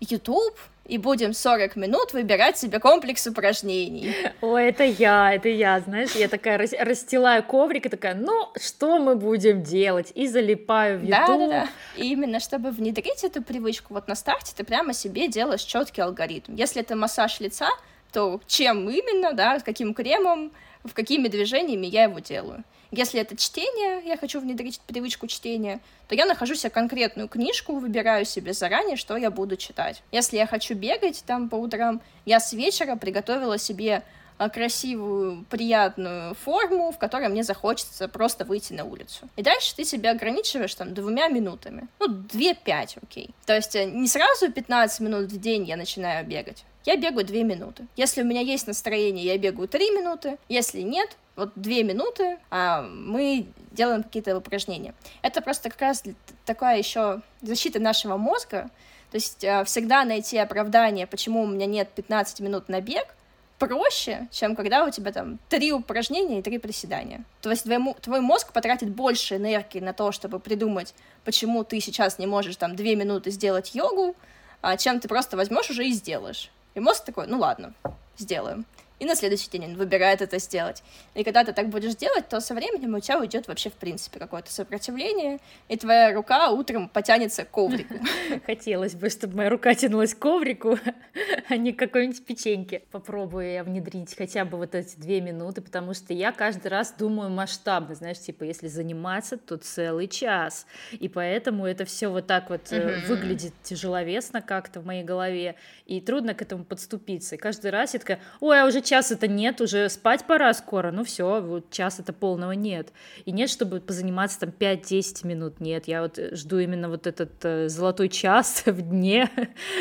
YouTube, 0.00 0.56
и 0.88 0.98
будем 0.98 1.32
40 1.32 1.76
минут 1.76 2.12
выбирать 2.12 2.58
себе 2.58 2.78
комплекс 2.78 3.26
упражнений. 3.26 4.14
О, 4.40 4.56
это 4.56 4.84
я, 4.84 5.34
это 5.34 5.48
я, 5.48 5.80
знаешь, 5.80 6.12
я 6.12 6.28
такая 6.28 6.58
расстилаю 6.58 7.42
коврик 7.42 7.86
и 7.86 7.88
такая, 7.88 8.14
ну, 8.14 8.48
что 8.60 8.98
мы 8.98 9.16
будем 9.16 9.62
делать? 9.62 10.12
И 10.14 10.28
залипаю 10.28 10.98
в 10.98 11.02
YouTube. 11.02 11.26
Да, 11.26 11.38
да, 11.38 11.48
да. 11.48 11.68
И 11.96 12.12
именно 12.12 12.40
чтобы 12.40 12.70
внедрить 12.70 13.24
эту 13.24 13.42
привычку, 13.42 13.94
вот 13.94 14.08
на 14.08 14.14
старте 14.14 14.52
ты 14.56 14.64
прямо 14.64 14.92
себе 14.92 15.28
делаешь 15.28 15.62
четкий 15.62 16.02
алгоритм. 16.02 16.54
Если 16.54 16.82
это 16.82 16.96
массаж 16.96 17.40
лица, 17.40 17.68
то 18.12 18.40
чем 18.46 18.88
именно, 18.88 19.32
да, 19.32 19.58
с 19.58 19.62
каким 19.62 19.94
кремом, 19.94 20.52
в 20.84 20.92
какими 20.94 21.28
движениями 21.28 21.86
я 21.86 22.04
его 22.04 22.18
делаю. 22.18 22.64
Если 22.92 23.20
это 23.20 23.36
чтение, 23.36 24.00
я 24.06 24.16
хочу 24.16 24.40
внедрить 24.40 24.80
привычку 24.86 25.26
чтения, 25.26 25.80
то 26.08 26.14
я 26.14 26.24
нахожу 26.24 26.54
себе 26.54 26.70
конкретную 26.70 27.28
книжку, 27.28 27.78
выбираю 27.78 28.24
себе 28.24 28.52
заранее, 28.52 28.96
что 28.96 29.16
я 29.16 29.30
буду 29.30 29.56
читать. 29.56 30.02
Если 30.12 30.36
я 30.36 30.46
хочу 30.46 30.74
бегать 30.74 31.24
там 31.26 31.48
по 31.48 31.56
утрам, 31.56 32.00
я 32.24 32.38
с 32.38 32.52
вечера 32.52 32.96
приготовила 32.96 33.58
себе 33.58 34.02
а, 34.38 34.50
красивую, 34.50 35.44
приятную 35.48 36.34
форму, 36.34 36.92
в 36.92 36.98
которой 36.98 37.28
мне 37.28 37.42
захочется 37.42 38.06
просто 38.06 38.44
выйти 38.44 38.74
на 38.74 38.84
улицу. 38.84 39.28
И 39.36 39.42
дальше 39.42 39.74
ты 39.74 39.84
себя 39.84 40.10
ограничиваешь 40.10 40.74
там 40.74 40.92
двумя 40.92 41.28
минутами. 41.28 41.88
Ну, 41.98 42.08
две-пять, 42.08 42.98
окей. 43.02 43.30
То 43.46 43.56
есть 43.56 43.74
э, 43.74 43.86
не 43.86 44.06
сразу 44.06 44.52
15 44.52 45.00
минут 45.00 45.32
в 45.32 45.40
день 45.40 45.64
я 45.64 45.76
начинаю 45.76 46.26
бегать. 46.26 46.64
Я 46.86 46.96
бегаю 46.96 47.26
две 47.26 47.42
минуты. 47.42 47.86
Если 47.96 48.22
у 48.22 48.24
меня 48.24 48.40
есть 48.40 48.68
настроение, 48.68 49.24
я 49.24 49.36
бегаю 49.38 49.66
три 49.66 49.90
минуты. 49.90 50.38
Если 50.48 50.82
нет, 50.82 51.16
вот 51.34 51.50
две 51.56 51.82
минуты, 51.82 52.38
а 52.48 52.82
мы 52.82 53.46
делаем 53.72 54.04
какие-то 54.04 54.36
упражнения. 54.38 54.94
Это 55.20 55.42
просто 55.42 55.68
как 55.68 55.80
раз 55.80 56.04
такая 56.44 56.78
еще 56.78 57.22
защита 57.42 57.80
нашего 57.80 58.16
мозга. 58.16 58.70
То 59.10 59.16
есть 59.16 59.42
э, 59.42 59.64
всегда 59.64 60.04
найти 60.04 60.38
оправдание, 60.38 61.08
почему 61.08 61.42
у 61.42 61.46
меня 61.48 61.66
нет 61.66 61.88
15 61.94 62.38
минут 62.38 62.68
на 62.68 62.80
бег, 62.80 63.16
проще, 63.58 64.28
чем 64.30 64.54
когда 64.54 64.84
у 64.84 64.90
тебя 64.90 65.10
там 65.10 65.40
три 65.48 65.72
упражнения 65.72 66.38
и 66.38 66.42
три 66.42 66.58
приседания. 66.58 67.24
То 67.42 67.50
есть 67.50 67.64
твой, 67.64 67.94
твой 68.00 68.20
мозг 68.20 68.52
потратит 68.52 68.90
больше 68.90 69.36
энергии 69.36 69.80
на 69.80 69.92
то, 69.92 70.12
чтобы 70.12 70.38
придумать, 70.38 70.94
почему 71.24 71.64
ты 71.64 71.80
сейчас 71.80 72.20
не 72.20 72.26
можешь 72.26 72.56
там 72.56 72.76
две 72.76 72.94
минуты 72.94 73.32
сделать 73.32 73.74
йогу, 73.74 74.14
а 74.62 74.76
чем 74.76 75.00
ты 75.00 75.08
просто 75.08 75.36
возьмешь 75.36 75.70
уже 75.70 75.86
и 75.86 75.92
сделаешь. 75.92 76.50
И 76.76 76.80
мозг 76.80 77.04
такой, 77.04 77.26
ну 77.26 77.38
ладно, 77.38 77.72
сделаем 78.18 78.66
и 78.98 79.04
на 79.04 79.14
следующий 79.14 79.50
день 79.50 79.66
он 79.66 79.76
выбирает 79.76 80.22
это 80.22 80.38
сделать. 80.38 80.82
И 81.14 81.22
когда 81.24 81.44
ты 81.44 81.52
так 81.52 81.68
будешь 81.68 81.94
делать, 81.94 82.28
то 82.28 82.40
со 82.40 82.54
временем 82.54 82.94
у 82.94 83.00
тебя 83.00 83.18
уйдет 83.18 83.46
вообще, 83.48 83.70
в 83.70 83.74
принципе, 83.74 84.18
какое-то 84.18 84.50
сопротивление, 84.52 85.38
и 85.68 85.76
твоя 85.76 86.14
рука 86.14 86.50
утром 86.50 86.88
потянется 86.88 87.44
к 87.44 87.50
коврику. 87.50 87.94
Хотелось 88.46 88.94
бы, 88.94 89.10
чтобы 89.10 89.36
моя 89.36 89.50
рука 89.50 89.74
тянулась 89.74 90.14
к 90.14 90.18
коврику, 90.18 90.78
а 91.48 91.56
не 91.56 91.72
к 91.72 91.78
какой-нибудь 91.78 92.24
печеньке. 92.24 92.82
Попробую 92.90 93.52
я 93.52 93.64
внедрить 93.64 94.16
хотя 94.16 94.44
бы 94.44 94.56
вот 94.56 94.74
эти 94.74 94.96
две 94.96 95.20
минуты, 95.20 95.60
потому 95.60 95.92
что 95.92 96.14
я 96.14 96.32
каждый 96.32 96.68
раз 96.68 96.94
думаю 96.96 97.30
масштабно, 97.30 97.94
знаешь, 97.94 98.18
типа, 98.18 98.44
если 98.44 98.68
заниматься, 98.68 99.36
то 99.36 99.56
целый 99.56 100.08
час. 100.08 100.66
И 100.92 101.08
поэтому 101.08 101.66
это 101.66 101.84
все 101.84 102.08
вот 102.08 102.26
так 102.26 102.48
вот 102.48 102.72
mm-hmm. 102.72 103.06
выглядит 103.06 103.52
тяжеловесно 103.62 104.40
как-то 104.40 104.80
в 104.80 104.86
моей 104.86 105.04
голове, 105.04 105.56
и 105.84 106.00
трудно 106.00 106.34
к 106.34 106.42
этому 106.42 106.64
подступиться. 106.64 107.34
И 107.34 107.38
каждый 107.38 107.70
раз 107.70 107.94
я 107.94 108.00
такая, 108.00 108.20
ой, 108.40 108.60
а 108.60 108.66
уже 108.66 108.80
час 108.86 109.10
это 109.10 109.28
нет, 109.28 109.60
уже 109.60 109.88
спать 109.90 110.24
пора 110.24 110.54
скоро, 110.54 110.90
ну 110.90 111.04
все, 111.04 111.40
вот 111.42 111.70
час 111.70 112.00
это 112.00 112.12
полного 112.12 112.52
нет. 112.52 112.92
И 113.24 113.32
нет, 113.32 113.50
чтобы 113.50 113.80
позаниматься 113.80 114.40
там 114.40 114.50
5-10 114.50 115.26
минут, 115.26 115.60
нет, 115.60 115.88
я 115.88 116.02
вот 116.02 116.18
жду 116.32 116.58
именно 116.58 116.88
вот 116.88 117.06
этот 117.06 117.32
э, 117.44 117.68
золотой 117.68 118.08
час 118.08 118.62
в 118.66 118.80
дне, 118.80 119.30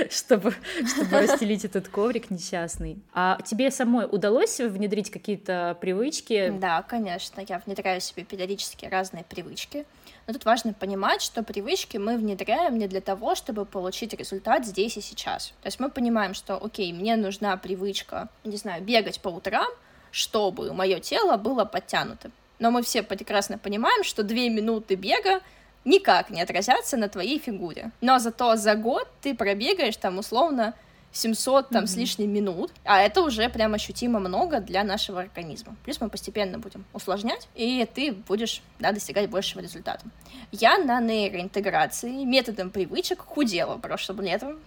чтобы, 0.10 0.54
чтобы 0.86 1.22
расстелить 1.22 1.64
этот 1.64 1.88
коврик 1.88 2.30
несчастный. 2.30 2.98
А 3.14 3.40
тебе 3.46 3.72
самой 3.72 4.08
удалось 4.12 4.60
внедрить 4.60 5.10
какие-то 5.10 5.78
привычки? 5.80 6.54
Да, 6.60 6.82
конечно, 6.82 7.42
я 7.48 7.62
внедряю 7.66 8.02
себе 8.02 8.24
периодически 8.26 8.86
разные 8.86 9.24
привычки. 9.24 9.86
Но 10.28 10.34
тут 10.34 10.46
важно 10.46 10.74
понимать, 10.74 11.22
что 11.22 11.44
привычки 11.44 11.98
мы 11.98 12.18
внедряем 12.18 12.78
не 12.78 12.88
для 12.88 13.02
того, 13.02 13.36
чтобы 13.36 13.66
получить 13.66 14.14
результат 14.14 14.66
здесь 14.66 14.98
и 14.98 15.02
сейчас. 15.02 15.54
То 15.62 15.68
есть 15.68 15.80
мы 15.80 15.90
понимаем, 15.90 16.34
что, 16.34 16.56
окей, 16.56 16.92
мне 16.94 17.16
нужна 17.16 17.56
привычка, 17.58 18.30
не 18.44 18.58
знаю, 18.58 18.84
бегать 18.84 19.20
по 19.20 19.30
утрам, 19.30 19.68
чтобы 20.12 20.74
мое 20.74 21.00
тело 21.00 21.38
было 21.38 21.66
подтянутым. 21.66 22.32
Но 22.58 22.72
мы 22.72 22.82
все 22.82 23.04
прекрасно 23.04 23.58
понимаем, 23.58 24.04
что 24.04 24.24
две 24.24 24.50
минуты 24.50 24.96
бега 24.96 25.42
никак 25.84 26.32
не 26.32 26.42
отразятся 26.42 26.98
на 26.98 27.08
твоей 27.08 27.38
фигуре. 27.38 27.92
Но 28.02 28.18
зато 28.18 28.56
за 28.56 28.76
год 28.76 29.08
ты 29.22 29.36
пробегаешь 29.36 29.98
там 29.98 30.18
условно 30.18 30.74
700 31.16 31.70
там 31.70 31.84
mm-hmm. 31.84 31.88
с 31.88 31.96
лишним 31.96 32.34
минут, 32.34 32.72
а 32.84 33.02
это 33.02 33.22
уже 33.22 33.48
прям 33.50 33.74
ощутимо 33.74 34.20
много 34.20 34.60
для 34.60 34.84
нашего 34.84 35.22
организма. 35.22 35.76
Плюс 35.86 36.02
мы 36.02 36.10
постепенно 36.10 36.60
будем 36.60 36.84
усложнять, 36.94 37.48
и 37.56 37.88
ты 37.94 38.12
будешь 38.12 38.62
да, 38.80 38.92
достигать 38.92 39.30
большего 39.30 39.62
результата. 39.62 40.06
Я 40.52 40.78
на 40.78 41.00
нейроинтеграции 41.00 42.26
методом 42.26 42.70
привычек 42.70 43.22
худела 43.22 43.78
прошлым 43.78 44.22
летом. 44.22 44.60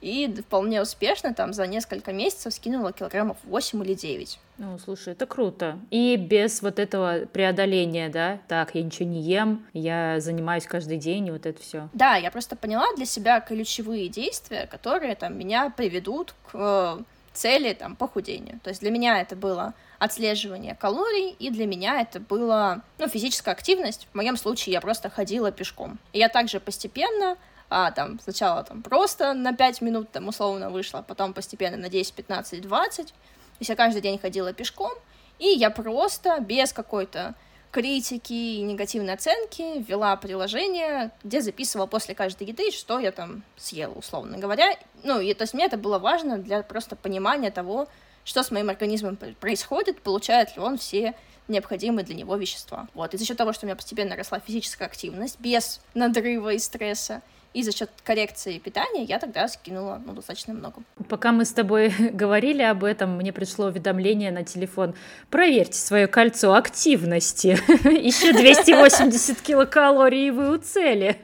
И 0.00 0.32
вполне 0.46 0.82
успешно 0.82 1.34
там 1.34 1.52
за 1.52 1.66
несколько 1.66 2.12
месяцев 2.12 2.54
скинула 2.54 2.92
килограммов 2.92 3.36
8 3.44 3.84
или 3.84 3.94
9. 3.94 4.38
Ну, 4.58 4.78
слушай, 4.78 5.12
это 5.12 5.26
круто. 5.26 5.78
И 5.90 6.16
без 6.16 6.62
вот 6.62 6.78
этого 6.78 7.26
преодоления, 7.32 8.08
да, 8.08 8.38
так, 8.48 8.74
я 8.74 8.82
ничего 8.82 9.08
не 9.08 9.20
ем, 9.20 9.66
я 9.72 10.20
занимаюсь 10.20 10.64
каждый 10.64 10.98
день, 10.98 11.26
и 11.26 11.30
вот 11.30 11.46
это 11.46 11.60
все. 11.60 11.88
Да, 11.92 12.16
я 12.16 12.30
просто 12.30 12.56
поняла 12.56 12.86
для 12.96 13.06
себя 13.06 13.40
ключевые 13.40 14.08
действия, 14.08 14.66
которые 14.66 15.14
там 15.16 15.36
меня 15.36 15.70
приведут 15.70 16.34
к 16.50 16.54
э, 16.54 17.02
цели 17.32 17.72
там 17.74 17.96
похудения. 17.96 18.60
То 18.62 18.70
есть 18.70 18.80
для 18.80 18.90
меня 18.90 19.20
это 19.20 19.36
было 19.36 19.74
отслеживание 19.98 20.74
калорий, 20.74 21.30
и 21.38 21.50
для 21.50 21.66
меня 21.66 22.00
это 22.00 22.20
было, 22.20 22.82
ну, 22.98 23.08
физическая 23.08 23.54
активность. 23.54 24.08
В 24.12 24.14
моем 24.14 24.36
случае 24.36 24.74
я 24.74 24.80
просто 24.80 25.10
ходила 25.10 25.50
пешком. 25.50 25.98
И 26.12 26.18
я 26.18 26.28
также 26.28 26.60
постепенно 26.60 27.36
а, 27.70 27.90
там, 27.90 28.20
сначала 28.20 28.62
там 28.62 28.82
просто 28.82 29.34
на 29.34 29.52
5 29.52 29.80
минут 29.80 30.10
там 30.10 30.28
условно 30.28 30.70
вышла, 30.70 31.04
потом 31.06 31.32
постепенно 31.32 31.76
на 31.76 31.88
10, 31.88 32.14
15, 32.14 32.60
20. 32.60 33.06
То 33.06 33.12
есть 33.60 33.68
я 33.68 33.76
каждый 33.76 34.02
день 34.02 34.18
ходила 34.18 34.52
пешком, 34.52 34.92
и 35.38 35.48
я 35.48 35.70
просто 35.70 36.40
без 36.40 36.72
какой-то 36.72 37.34
критики 37.74 38.32
и 38.32 38.62
негативной 38.62 39.14
оценки 39.14 39.80
ввела 39.82 40.14
приложение, 40.14 41.10
где 41.24 41.40
записывала 41.40 41.86
после 41.86 42.14
каждой 42.14 42.46
еды, 42.46 42.70
что 42.70 43.00
я 43.00 43.10
там 43.10 43.42
съела, 43.56 43.92
условно 43.94 44.38
говоря. 44.38 44.76
Ну, 45.02 45.20
и 45.20 45.34
то 45.34 45.42
есть 45.42 45.54
мне 45.54 45.64
это 45.64 45.76
было 45.76 45.98
важно 45.98 46.38
для 46.38 46.62
просто 46.62 46.94
понимания 46.94 47.50
того, 47.50 47.88
что 48.24 48.44
с 48.44 48.52
моим 48.52 48.70
организмом 48.70 49.16
происходит, 49.16 50.00
получает 50.02 50.56
ли 50.56 50.62
он 50.62 50.78
все 50.78 51.14
необходимые 51.48 52.04
для 52.04 52.14
него 52.14 52.36
вещества. 52.36 52.86
Вот. 52.94 53.12
И 53.12 53.16
за 53.16 53.24
счет 53.24 53.36
того, 53.36 53.52
что 53.52 53.66
у 53.66 53.66
меня 53.66 53.76
постепенно 53.76 54.16
росла 54.16 54.38
физическая 54.38 54.86
активность 54.86 55.40
без 55.40 55.80
надрыва 55.94 56.54
и 56.54 56.58
стресса, 56.58 57.22
и 57.54 57.62
за 57.62 57.72
счет 57.72 57.88
коррекции 58.02 58.58
питания 58.58 59.04
я 59.04 59.18
тогда 59.18 59.46
скинула 59.48 60.02
ну, 60.04 60.12
достаточно 60.12 60.52
много. 60.52 60.82
Пока 61.08 61.32
мы 61.32 61.44
с 61.44 61.52
тобой 61.52 61.88
говорили 62.12 62.62
об 62.62 62.84
этом, 62.84 63.16
мне 63.16 63.32
пришло 63.32 63.66
уведомление 63.66 64.32
на 64.32 64.44
телефон. 64.44 64.94
Проверьте 65.30 65.78
свое 65.78 66.08
кольцо 66.08 66.52
активности. 66.54 67.58
Еще 67.88 68.32
280 68.32 69.40
килокалорий, 69.40 70.28
и 70.28 70.30
вы 70.30 70.50
у 70.50 70.58
цели. 70.58 71.16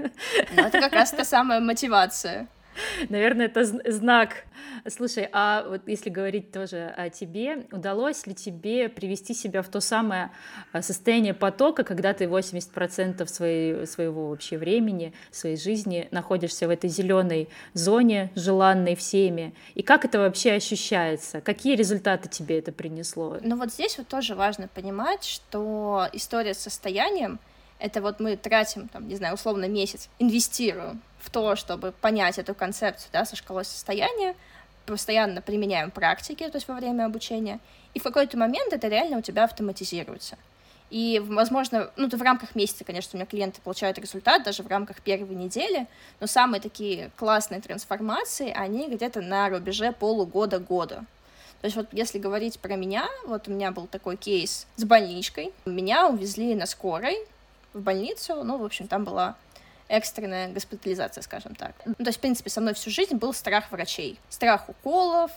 Ну, 0.56 0.62
это 0.62 0.80
как 0.80 0.92
раз 0.92 1.10
та 1.10 1.24
самая 1.24 1.60
мотивация. 1.60 2.46
Наверное, 3.08 3.46
это 3.46 3.64
знак. 3.64 4.44
Слушай, 4.88 5.28
а 5.32 5.66
вот 5.68 5.82
если 5.86 6.10
говорить 6.10 6.52
тоже 6.52 6.92
о 6.96 7.10
тебе, 7.10 7.66
удалось 7.72 8.26
ли 8.26 8.34
тебе 8.34 8.88
привести 8.88 9.34
себя 9.34 9.62
в 9.62 9.68
то 9.68 9.80
самое 9.80 10.30
а, 10.72 10.82
состояние 10.82 11.34
потока, 11.34 11.84
когда 11.84 12.12
ты 12.12 12.24
80% 12.24 13.26
своей, 13.26 13.86
своего 13.86 14.28
вообще 14.28 14.58
времени, 14.58 15.12
своей 15.30 15.56
жизни 15.56 16.08
находишься 16.10 16.66
в 16.66 16.70
этой 16.70 16.88
зеленой 16.90 17.48
зоне, 17.74 18.30
желанной 18.34 18.96
всеми? 18.96 19.54
И 19.74 19.82
как 19.82 20.04
это 20.04 20.18
вообще 20.18 20.52
ощущается? 20.52 21.40
Какие 21.40 21.76
результаты 21.76 22.28
тебе 22.28 22.58
это 22.58 22.72
принесло? 22.72 23.38
Ну 23.42 23.56
вот 23.56 23.72
здесь 23.72 23.98
вот 23.98 24.08
тоже 24.08 24.34
важно 24.34 24.68
понимать, 24.68 25.24
что 25.24 26.08
история 26.12 26.54
с 26.54 26.58
состоянием 26.58 27.38
это 27.78 28.02
вот 28.02 28.20
мы 28.20 28.36
тратим, 28.36 28.88
там, 28.88 29.08
не 29.08 29.16
знаю, 29.16 29.34
условно 29.34 29.66
месяц, 29.66 30.10
инвестируем 30.18 31.00
в 31.20 31.30
то, 31.30 31.56
чтобы 31.56 31.92
понять 31.92 32.38
эту 32.38 32.54
концепцию, 32.54 33.10
да, 33.12 33.24
со 33.24 33.36
шкалой 33.36 33.64
состояния, 33.64 34.34
постоянно 34.86 35.40
применяем 35.40 35.90
практики, 35.90 36.48
то 36.48 36.56
есть 36.56 36.68
во 36.68 36.74
время 36.74 37.06
обучения, 37.06 37.60
и 37.94 38.00
в 38.00 38.02
какой-то 38.02 38.36
момент 38.36 38.72
это 38.72 38.88
реально 38.88 39.18
у 39.18 39.22
тебя 39.22 39.44
автоматизируется. 39.44 40.36
И, 40.90 41.22
возможно, 41.24 41.90
ну, 41.96 42.08
то 42.08 42.16
в 42.16 42.22
рамках 42.22 42.56
месяца, 42.56 42.84
конечно, 42.84 43.10
у 43.12 43.16
меня 43.16 43.26
клиенты 43.26 43.60
получают 43.60 43.98
результат, 43.98 44.42
даже 44.42 44.64
в 44.64 44.66
рамках 44.66 45.00
первой 45.00 45.36
недели, 45.36 45.86
но 46.18 46.26
самые 46.26 46.60
такие 46.60 47.12
классные 47.16 47.60
трансформации, 47.60 48.52
они 48.52 48.88
где-то 48.88 49.20
на 49.20 49.48
рубеже 49.48 49.92
полугода-года. 49.92 51.04
То 51.60 51.66
есть 51.66 51.76
вот 51.76 51.86
если 51.92 52.18
говорить 52.18 52.58
про 52.58 52.74
меня, 52.74 53.06
вот 53.26 53.46
у 53.46 53.52
меня 53.52 53.70
был 53.70 53.86
такой 53.86 54.16
кейс 54.16 54.66
с 54.76 54.84
больничкой. 54.84 55.52
Меня 55.64 56.08
увезли 56.08 56.54
на 56.54 56.66
скорой, 56.66 57.16
в 57.72 57.80
больницу, 57.80 58.42
ну, 58.42 58.58
в 58.58 58.64
общем, 58.64 58.88
там 58.88 59.04
была 59.04 59.36
экстренная 59.90 60.48
госпитализация, 60.48 61.22
скажем 61.22 61.54
так. 61.54 61.74
Ну, 61.84 61.94
то 61.94 62.06
есть, 62.06 62.18
в 62.18 62.20
принципе, 62.20 62.48
со 62.50 62.60
мной 62.60 62.74
всю 62.74 62.90
жизнь 62.90 63.16
был 63.16 63.34
страх 63.34 63.70
врачей. 63.70 64.18
Страх 64.28 64.68
уколов, 64.68 65.30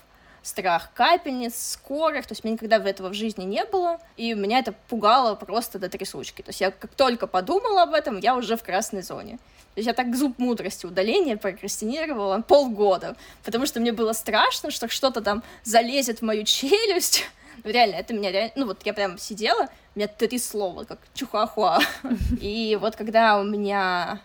страх 0.43 0.91
капельниц, 0.93 1.55
скорых, 1.55 2.27
то 2.27 2.33
есть 2.33 2.43
меня 2.43 2.53
никогда 2.53 2.79
в 2.79 2.85
этого 2.85 3.09
в 3.09 3.13
жизни 3.13 3.43
не 3.45 3.63
было, 3.65 3.99
и 4.17 4.33
меня 4.33 4.59
это 4.59 4.73
пугало 4.89 5.35
просто 5.35 5.79
до 5.79 5.89
трясучки. 5.89 6.41
То 6.41 6.49
есть 6.49 6.61
я 6.61 6.71
как 6.71 6.93
только 6.93 7.27
подумала 7.27 7.83
об 7.83 7.93
этом, 7.93 8.19
я 8.19 8.35
уже 8.35 8.55
в 8.55 8.63
красной 8.63 9.01
зоне. 9.01 9.37
То 9.73 9.79
есть 9.79 9.87
я 9.87 9.93
так 9.93 10.15
зуб 10.15 10.37
мудрости 10.37 10.85
удаления 10.85 11.35
прокрастинировала 11.35 12.41
полгода, 12.41 13.15
потому 13.43 13.65
что 13.65 13.79
мне 13.79 13.91
было 13.91 14.13
страшно, 14.13 14.69
что 14.69 14.87
что-то 14.87 15.21
там 15.21 15.43
залезет 15.63 16.19
в 16.19 16.21
мою 16.21 16.43
челюсть, 16.43 17.25
Ну, 17.63 17.69
реально, 17.71 17.95
это 17.95 18.13
меня 18.13 18.31
реально... 18.31 18.51
Ну, 18.55 18.65
вот 18.67 18.85
я 18.85 18.93
прям 18.93 19.17
сидела, 19.17 19.69
у 19.95 19.99
меня 19.99 20.07
три 20.07 20.37
слова, 20.37 20.83
как 20.83 20.99
чухахуа. 21.15 21.79
И 22.41 22.77
вот 22.79 22.95
когда 22.95 23.39
у 23.39 23.43
меня 23.43 24.21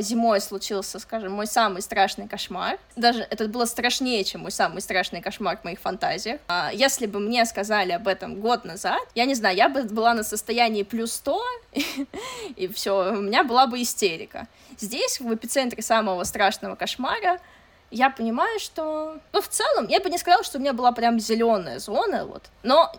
зимой 0.00 0.40
случился, 0.40 0.98
скажем, 0.98 1.32
мой 1.32 1.46
самый 1.46 1.82
страшный 1.82 2.28
кошмар. 2.28 2.78
Даже 2.96 3.22
это 3.22 3.48
было 3.48 3.64
страшнее, 3.64 4.24
чем 4.24 4.42
мой 4.42 4.50
самый 4.50 4.80
страшный 4.80 5.20
кошмар 5.20 5.58
в 5.58 5.64
моих 5.64 5.80
фантазиях. 5.80 6.40
А, 6.48 6.70
если 6.72 7.06
бы 7.06 7.20
мне 7.20 7.44
сказали 7.44 7.92
об 7.92 8.08
этом 8.08 8.40
год 8.40 8.64
назад, 8.64 9.00
я 9.14 9.24
не 9.24 9.34
знаю, 9.34 9.56
я 9.56 9.68
бы 9.68 9.82
была 9.84 10.14
на 10.14 10.22
состоянии 10.22 10.82
плюс 10.82 11.12
100, 11.12 11.42
и 12.56 12.68
все, 12.68 13.12
у 13.12 13.20
меня 13.20 13.44
была 13.44 13.66
бы 13.66 13.80
истерика. 13.82 14.46
Здесь, 14.78 15.20
в 15.20 15.34
эпицентре 15.34 15.82
самого 15.82 16.24
страшного 16.24 16.74
кошмара, 16.74 17.38
я 17.90 18.10
понимаю, 18.10 18.58
что... 18.60 19.18
Ну, 19.32 19.40
в 19.40 19.48
целом, 19.48 19.88
я 19.88 20.00
бы 20.00 20.10
не 20.10 20.18
сказала, 20.18 20.44
что 20.44 20.58
у 20.58 20.60
меня 20.60 20.72
была 20.72 20.92
прям 20.92 21.18
зеленая 21.18 21.78
зона, 21.80 22.24
вот. 22.24 22.44
Но 22.62 22.92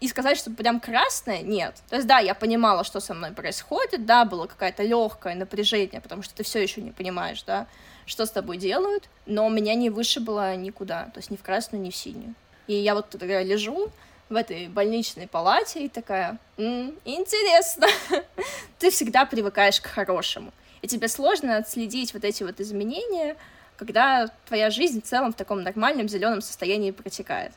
и 0.00 0.08
сказать, 0.08 0.38
что 0.38 0.50
прям 0.50 0.80
красная, 0.80 1.42
нет. 1.42 1.74
То 1.90 1.96
есть, 1.96 2.08
да, 2.08 2.18
я 2.18 2.34
понимала, 2.34 2.84
что 2.84 3.00
со 3.00 3.12
мной 3.14 3.32
происходит, 3.32 4.06
да, 4.06 4.24
было 4.24 4.46
какое-то 4.46 4.82
легкое 4.82 5.34
напряжение, 5.34 6.00
потому 6.00 6.22
что 6.22 6.34
ты 6.34 6.44
все 6.44 6.62
еще 6.62 6.80
не 6.80 6.92
понимаешь, 6.92 7.42
да, 7.42 7.66
что 8.06 8.24
с 8.24 8.30
тобой 8.30 8.56
делают, 8.56 9.08
но 9.26 9.48
меня 9.50 9.74
не 9.74 9.90
выше 9.90 10.20
было 10.20 10.56
никуда, 10.56 11.04
то 11.12 11.18
есть 11.18 11.30
ни 11.30 11.36
в 11.36 11.42
красную, 11.42 11.82
ни 11.82 11.90
в 11.90 11.96
синюю. 11.96 12.34
И 12.66 12.74
я 12.74 12.94
вот 12.94 13.10
тогда 13.10 13.42
лежу 13.42 13.90
в 14.30 14.36
этой 14.36 14.68
больничной 14.68 15.26
палате 15.26 15.84
и 15.84 15.88
такая, 15.88 16.38
М, 16.56 16.94
интересно, 17.04 17.86
ты 18.78 18.90
всегда 18.90 19.26
привыкаешь 19.26 19.80
к 19.80 19.86
хорошему, 19.86 20.52
и 20.80 20.88
тебе 20.88 21.08
сложно 21.08 21.58
отследить 21.58 22.14
вот 22.14 22.24
эти 22.24 22.42
вот 22.42 22.60
изменения, 22.60 23.36
когда 23.78 24.28
твоя 24.46 24.70
жизнь 24.70 25.00
в 25.00 25.04
целом 25.04 25.32
в 25.32 25.36
таком 25.36 25.62
нормальном 25.62 26.08
зеленом 26.08 26.42
состоянии 26.42 26.90
протекает. 26.90 27.52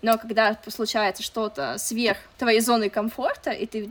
Но 0.00 0.16
когда 0.16 0.56
случается 0.68 1.22
что-то 1.22 1.76
сверх 1.78 2.18
твоей 2.38 2.60
зоны 2.60 2.88
комфорта, 2.88 3.50
и 3.50 3.66
ты 3.66 3.90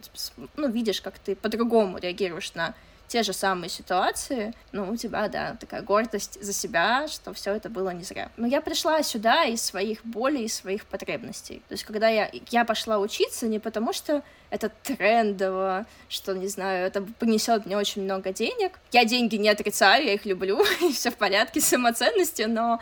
ну, 0.55 0.69
видишь, 0.69 1.01
как 1.01 1.19
ты 1.19 1.35
по-другому 1.35 1.97
реагируешь 1.97 2.53
на 2.53 2.73
те 3.07 3.23
же 3.23 3.33
самые 3.33 3.69
ситуации, 3.69 4.53
ну, 4.71 4.91
у 4.91 4.95
тебя, 4.95 5.27
да, 5.27 5.55
такая 5.59 5.81
гордость 5.81 6.41
за 6.41 6.53
себя, 6.53 7.07
что 7.07 7.33
все 7.33 7.53
это 7.53 7.69
было 7.69 7.89
не 7.91 8.03
зря. 8.03 8.29
Но 8.37 8.47
я 8.47 8.61
пришла 8.61 9.01
сюда 9.03 9.45
из 9.45 9.61
своих 9.61 10.05
болей, 10.05 10.45
из 10.45 10.55
своих 10.55 10.85
потребностей. 10.85 11.61
То 11.67 11.73
есть, 11.73 11.83
когда 11.83 12.07
я, 12.07 12.29
я 12.49 12.65
пошла 12.65 12.97
учиться 12.99 13.47
не 13.47 13.59
потому, 13.59 13.93
что 13.93 14.23
это 14.49 14.69
трендово, 14.83 15.85
что, 16.09 16.33
не 16.33 16.47
знаю, 16.47 16.87
это 16.87 17.01
принесет 17.01 17.65
мне 17.65 17.77
очень 17.77 18.03
много 18.03 18.31
денег. 18.31 18.79
Я 18.91 19.05
деньги 19.05 19.35
не 19.35 19.49
отрицаю, 19.49 20.05
я 20.05 20.13
их 20.13 20.25
люблю, 20.25 20.63
и 20.81 20.93
все 20.93 21.11
в 21.11 21.15
порядке 21.15 21.61
с 21.61 21.65
самоценностью, 21.65 22.49
но 22.49 22.79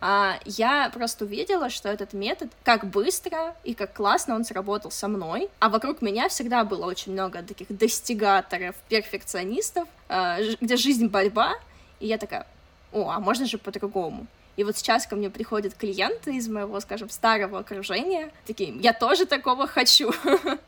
а, 0.00 0.38
я 0.44 0.90
просто 0.92 1.24
увидела, 1.24 1.70
что 1.70 1.88
этот 1.88 2.12
метод, 2.12 2.50
как 2.64 2.86
быстро 2.86 3.56
и 3.64 3.74
как 3.74 3.94
классно 3.94 4.34
он 4.34 4.44
сработал 4.44 4.90
со 4.90 5.08
мной, 5.08 5.48
а 5.58 5.68
вокруг 5.68 6.02
меня 6.02 6.28
всегда 6.28 6.64
было 6.64 6.86
очень 6.86 7.12
много 7.12 7.42
таких 7.42 7.68
достигаторов, 7.68 8.74
перфекционистов, 8.88 9.55
а, 10.08 10.38
где 10.60 10.76
жизнь 10.76 11.08
борьба, 11.08 11.54
и 12.00 12.06
я 12.06 12.18
такая, 12.18 12.46
о, 12.92 13.10
а 13.10 13.20
можно 13.20 13.46
же 13.46 13.58
по-другому. 13.58 14.26
И 14.56 14.64
вот 14.64 14.76
сейчас 14.76 15.06
ко 15.06 15.16
мне 15.16 15.30
приходят 15.30 15.74
клиенты 15.74 16.34
из 16.36 16.48
моего, 16.48 16.80
скажем, 16.80 17.10
старого 17.10 17.58
окружения, 17.58 18.30
такие, 18.46 18.74
я 18.80 18.92
тоже 18.92 19.26
такого 19.26 19.66
хочу. 19.66 20.12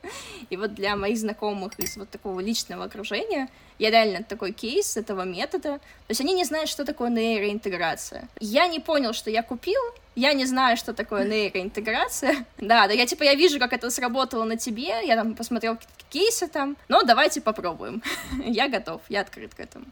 И 0.51 0.57
вот 0.57 0.75
для 0.75 0.97
моих 0.97 1.19
знакомых 1.19 1.79
из 1.79 1.97
вот 1.97 2.11
такого 2.11 2.41
личного 2.41 2.85
окружения 2.85 3.49
я 3.79 3.91
реально 3.91 4.23
такой 4.23 4.53
кейс 4.53 4.97
этого 4.97 5.23
метода. 5.23 5.79
То 5.79 6.11
есть 6.11 6.21
они 6.21 6.35
не 6.35 6.45
знают, 6.45 6.69
что 6.69 6.85
такое 6.85 7.11
нейроинтеграция. 7.11 8.29
Я 8.41 8.67
не 8.67 8.81
понял, 8.81 9.13
что 9.13 9.31
я 9.31 9.43
купил, 9.43 9.81
я 10.17 10.33
не 10.33 10.45
знаю, 10.45 10.77
что 10.77 10.93
такое 10.93 11.25
нейроинтеграция. 11.29 12.45
Да, 12.59 12.87
да, 12.89 12.93
я 12.93 13.07
типа, 13.07 13.23
я 13.23 13.35
вижу, 13.35 13.59
как 13.59 13.73
это 13.73 13.91
сработало 13.91 14.45
на 14.45 14.57
тебе, 14.57 15.07
я 15.07 15.17
там 15.17 15.35
посмотрел 15.35 15.79
кейсы 16.11 16.49
там, 16.49 16.77
но 16.89 17.03
давайте 17.03 17.41
попробуем. 17.41 18.03
я 18.45 18.69
готов, 18.69 19.01
я 19.09 19.21
открыт 19.21 19.55
к 19.55 19.61
этому. 19.61 19.87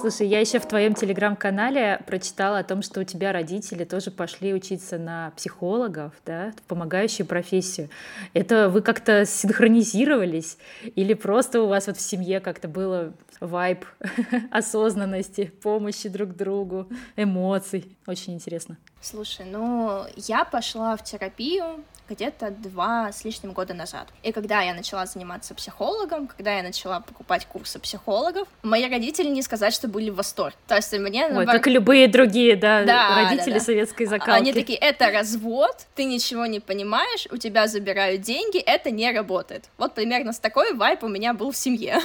Слушай, 0.00 0.26
я 0.26 0.40
еще 0.40 0.58
в 0.58 0.66
твоем 0.66 0.94
телеграм-канале 0.94 2.00
прочитала 2.06 2.58
о 2.58 2.64
том, 2.64 2.82
что 2.82 3.00
у 3.00 3.04
тебя 3.04 3.32
родители 3.32 3.84
тоже 3.84 4.10
пошли 4.10 4.52
учиться 4.52 4.98
на 4.98 5.32
психологов, 5.36 6.12
да, 6.26 6.52
в 6.56 6.62
помогающую 6.62 7.26
профессию. 7.26 7.88
Это 8.32 8.68
вы 8.68 8.82
как-то 8.82 9.24
синхронизировались 9.24 10.58
или 10.96 11.14
просто 11.14 11.62
у 11.62 11.68
вас 11.68 11.86
вот 11.86 11.96
в 11.96 12.00
семье 12.00 12.40
как-то 12.40 12.66
было 12.66 13.14
вайб 13.40 13.84
осознанности, 14.50 15.52
помощи 15.62 16.08
друг 16.08 16.34
другу, 16.34 16.88
эмоций? 17.16 17.96
Очень 18.06 18.34
интересно. 18.34 18.76
Слушай, 19.04 19.44
ну, 19.44 20.06
я 20.16 20.46
пошла 20.46 20.96
в 20.96 21.04
терапию 21.04 21.84
где-то 22.08 22.50
два 22.50 23.12
с 23.12 23.22
лишним 23.22 23.52
года 23.52 23.74
назад. 23.74 24.08
И 24.22 24.32
когда 24.32 24.62
я 24.62 24.72
начала 24.72 25.04
заниматься 25.04 25.54
психологом, 25.54 26.26
когда 26.26 26.56
я 26.56 26.62
начала 26.62 27.00
покупать 27.00 27.44
курсы 27.44 27.78
психологов, 27.78 28.48
мои 28.62 28.88
родители 28.88 29.28
не 29.28 29.42
сказать, 29.42 29.74
что 29.74 29.88
были 29.88 30.08
в 30.08 30.16
восторге. 30.16 30.56
То 30.66 30.76
есть 30.76 30.92
мне... 30.98 31.26
Ой, 31.26 31.44
как 31.44 31.66
любые 31.66 32.08
другие, 32.08 32.56
да, 32.56 32.84
да 32.84 33.24
родители 33.24 33.52
да, 33.52 33.58
да. 33.58 33.64
советской 33.64 34.06
закалки. 34.06 34.38
Они 34.38 34.52
такие, 34.54 34.78
это 34.78 35.10
развод, 35.10 35.86
ты 35.94 36.04
ничего 36.04 36.46
не 36.46 36.60
понимаешь, 36.60 37.26
у 37.30 37.36
тебя 37.36 37.66
забирают 37.66 38.22
деньги, 38.22 38.58
это 38.58 38.90
не 38.90 39.10
работает. 39.12 39.64
Вот 39.76 39.94
примерно 39.94 40.32
с 40.32 40.38
такой 40.38 40.72
вайп 40.72 41.04
у 41.04 41.08
меня 41.08 41.34
был 41.34 41.52
в 41.52 41.56
семье. 41.56 42.00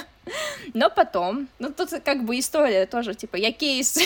Но 0.74 0.90
потом, 0.90 1.48
ну 1.60 1.72
тут 1.72 1.90
как 2.04 2.26
бы 2.26 2.40
история 2.40 2.86
тоже, 2.86 3.14
типа, 3.14 3.36
я 3.36 3.52
кейс 3.52 3.98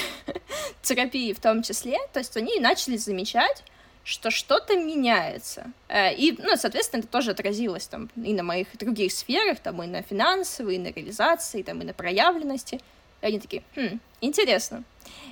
терапии 0.81 1.33
в 1.33 1.39
том 1.39 1.63
числе, 1.63 1.97
то 2.11 2.19
есть 2.19 2.35
они 2.37 2.59
начали 2.59 2.97
замечать, 2.97 3.63
что 4.03 4.31
что-то 4.31 4.75
меняется. 4.75 5.71
Э, 5.87 6.13
и, 6.13 6.37
ну, 6.37 6.55
соответственно, 6.57 6.99
это 7.01 7.09
тоже 7.09 7.31
отразилось 7.31 7.87
там 7.87 8.09
и 8.15 8.33
на 8.33 8.43
моих 8.43 8.67
других 8.77 9.13
сферах, 9.13 9.59
там 9.59 9.81
и 9.81 9.87
на 9.87 10.01
финансовой, 10.01 10.75
и 10.75 10.79
на 10.79 10.87
реализации, 10.87 11.63
там 11.63 11.81
и 11.81 11.85
на 11.85 11.93
проявленности. 11.93 12.81
И 13.21 13.25
они 13.25 13.39
такие, 13.39 13.63
хм, 13.75 13.99
интересно. 14.19 14.83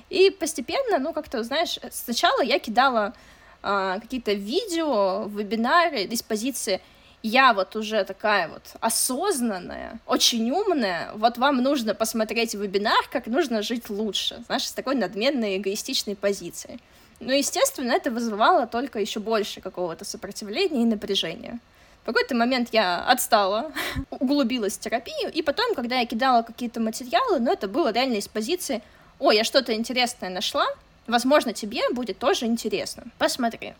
И 0.08 0.30
постепенно, 0.30 0.98
ну, 0.98 1.12
как-то, 1.12 1.42
знаешь, 1.44 1.78
сначала 1.90 2.42
я 2.42 2.58
кидала 2.58 3.14
а, 3.62 4.00
какие-то 4.00 4.32
видео, 4.32 5.26
вебинары 5.28 6.02
из 6.02 6.22
позиции 6.22 6.80
я 7.22 7.52
вот 7.52 7.76
уже 7.76 8.04
такая 8.04 8.48
вот 8.48 8.62
осознанная, 8.80 10.00
очень 10.06 10.50
умная, 10.50 11.12
вот 11.14 11.38
вам 11.38 11.62
нужно 11.62 11.94
посмотреть 11.94 12.54
вебинар, 12.54 13.08
как 13.10 13.26
нужно 13.26 13.62
жить 13.62 13.90
лучше, 13.90 14.42
знаешь, 14.46 14.66
с 14.66 14.72
такой 14.72 14.96
надменной 14.96 15.56
эгоистичной 15.58 16.16
позиции. 16.16 16.78
Но, 17.20 17.32
естественно, 17.32 17.92
это 17.92 18.10
вызывало 18.10 18.66
только 18.66 18.98
еще 18.98 19.20
больше 19.20 19.60
какого-то 19.60 20.04
сопротивления 20.04 20.82
и 20.82 20.86
напряжения. 20.86 21.60
В 22.02 22.06
какой-то 22.06 22.34
момент 22.34 22.70
я 22.72 23.04
отстала, 23.04 23.72
углубилась 24.10 24.76
в 24.76 24.80
терапию, 24.80 25.30
и 25.32 25.42
потом, 25.42 25.74
когда 25.76 26.00
я 26.00 26.06
кидала 26.06 26.42
какие-то 26.42 26.80
материалы, 26.80 27.38
ну, 27.38 27.52
это 27.52 27.68
было 27.68 27.92
реально 27.92 28.16
из 28.16 28.26
позиции 28.26 28.82
«Ой, 29.20 29.36
я 29.36 29.44
что-то 29.44 29.72
интересное 29.72 30.30
нашла, 30.30 30.66
возможно, 31.06 31.52
тебе 31.52 31.82
будет 31.92 32.18
тоже 32.18 32.46
интересно, 32.46 33.04
посмотри». 33.18 33.74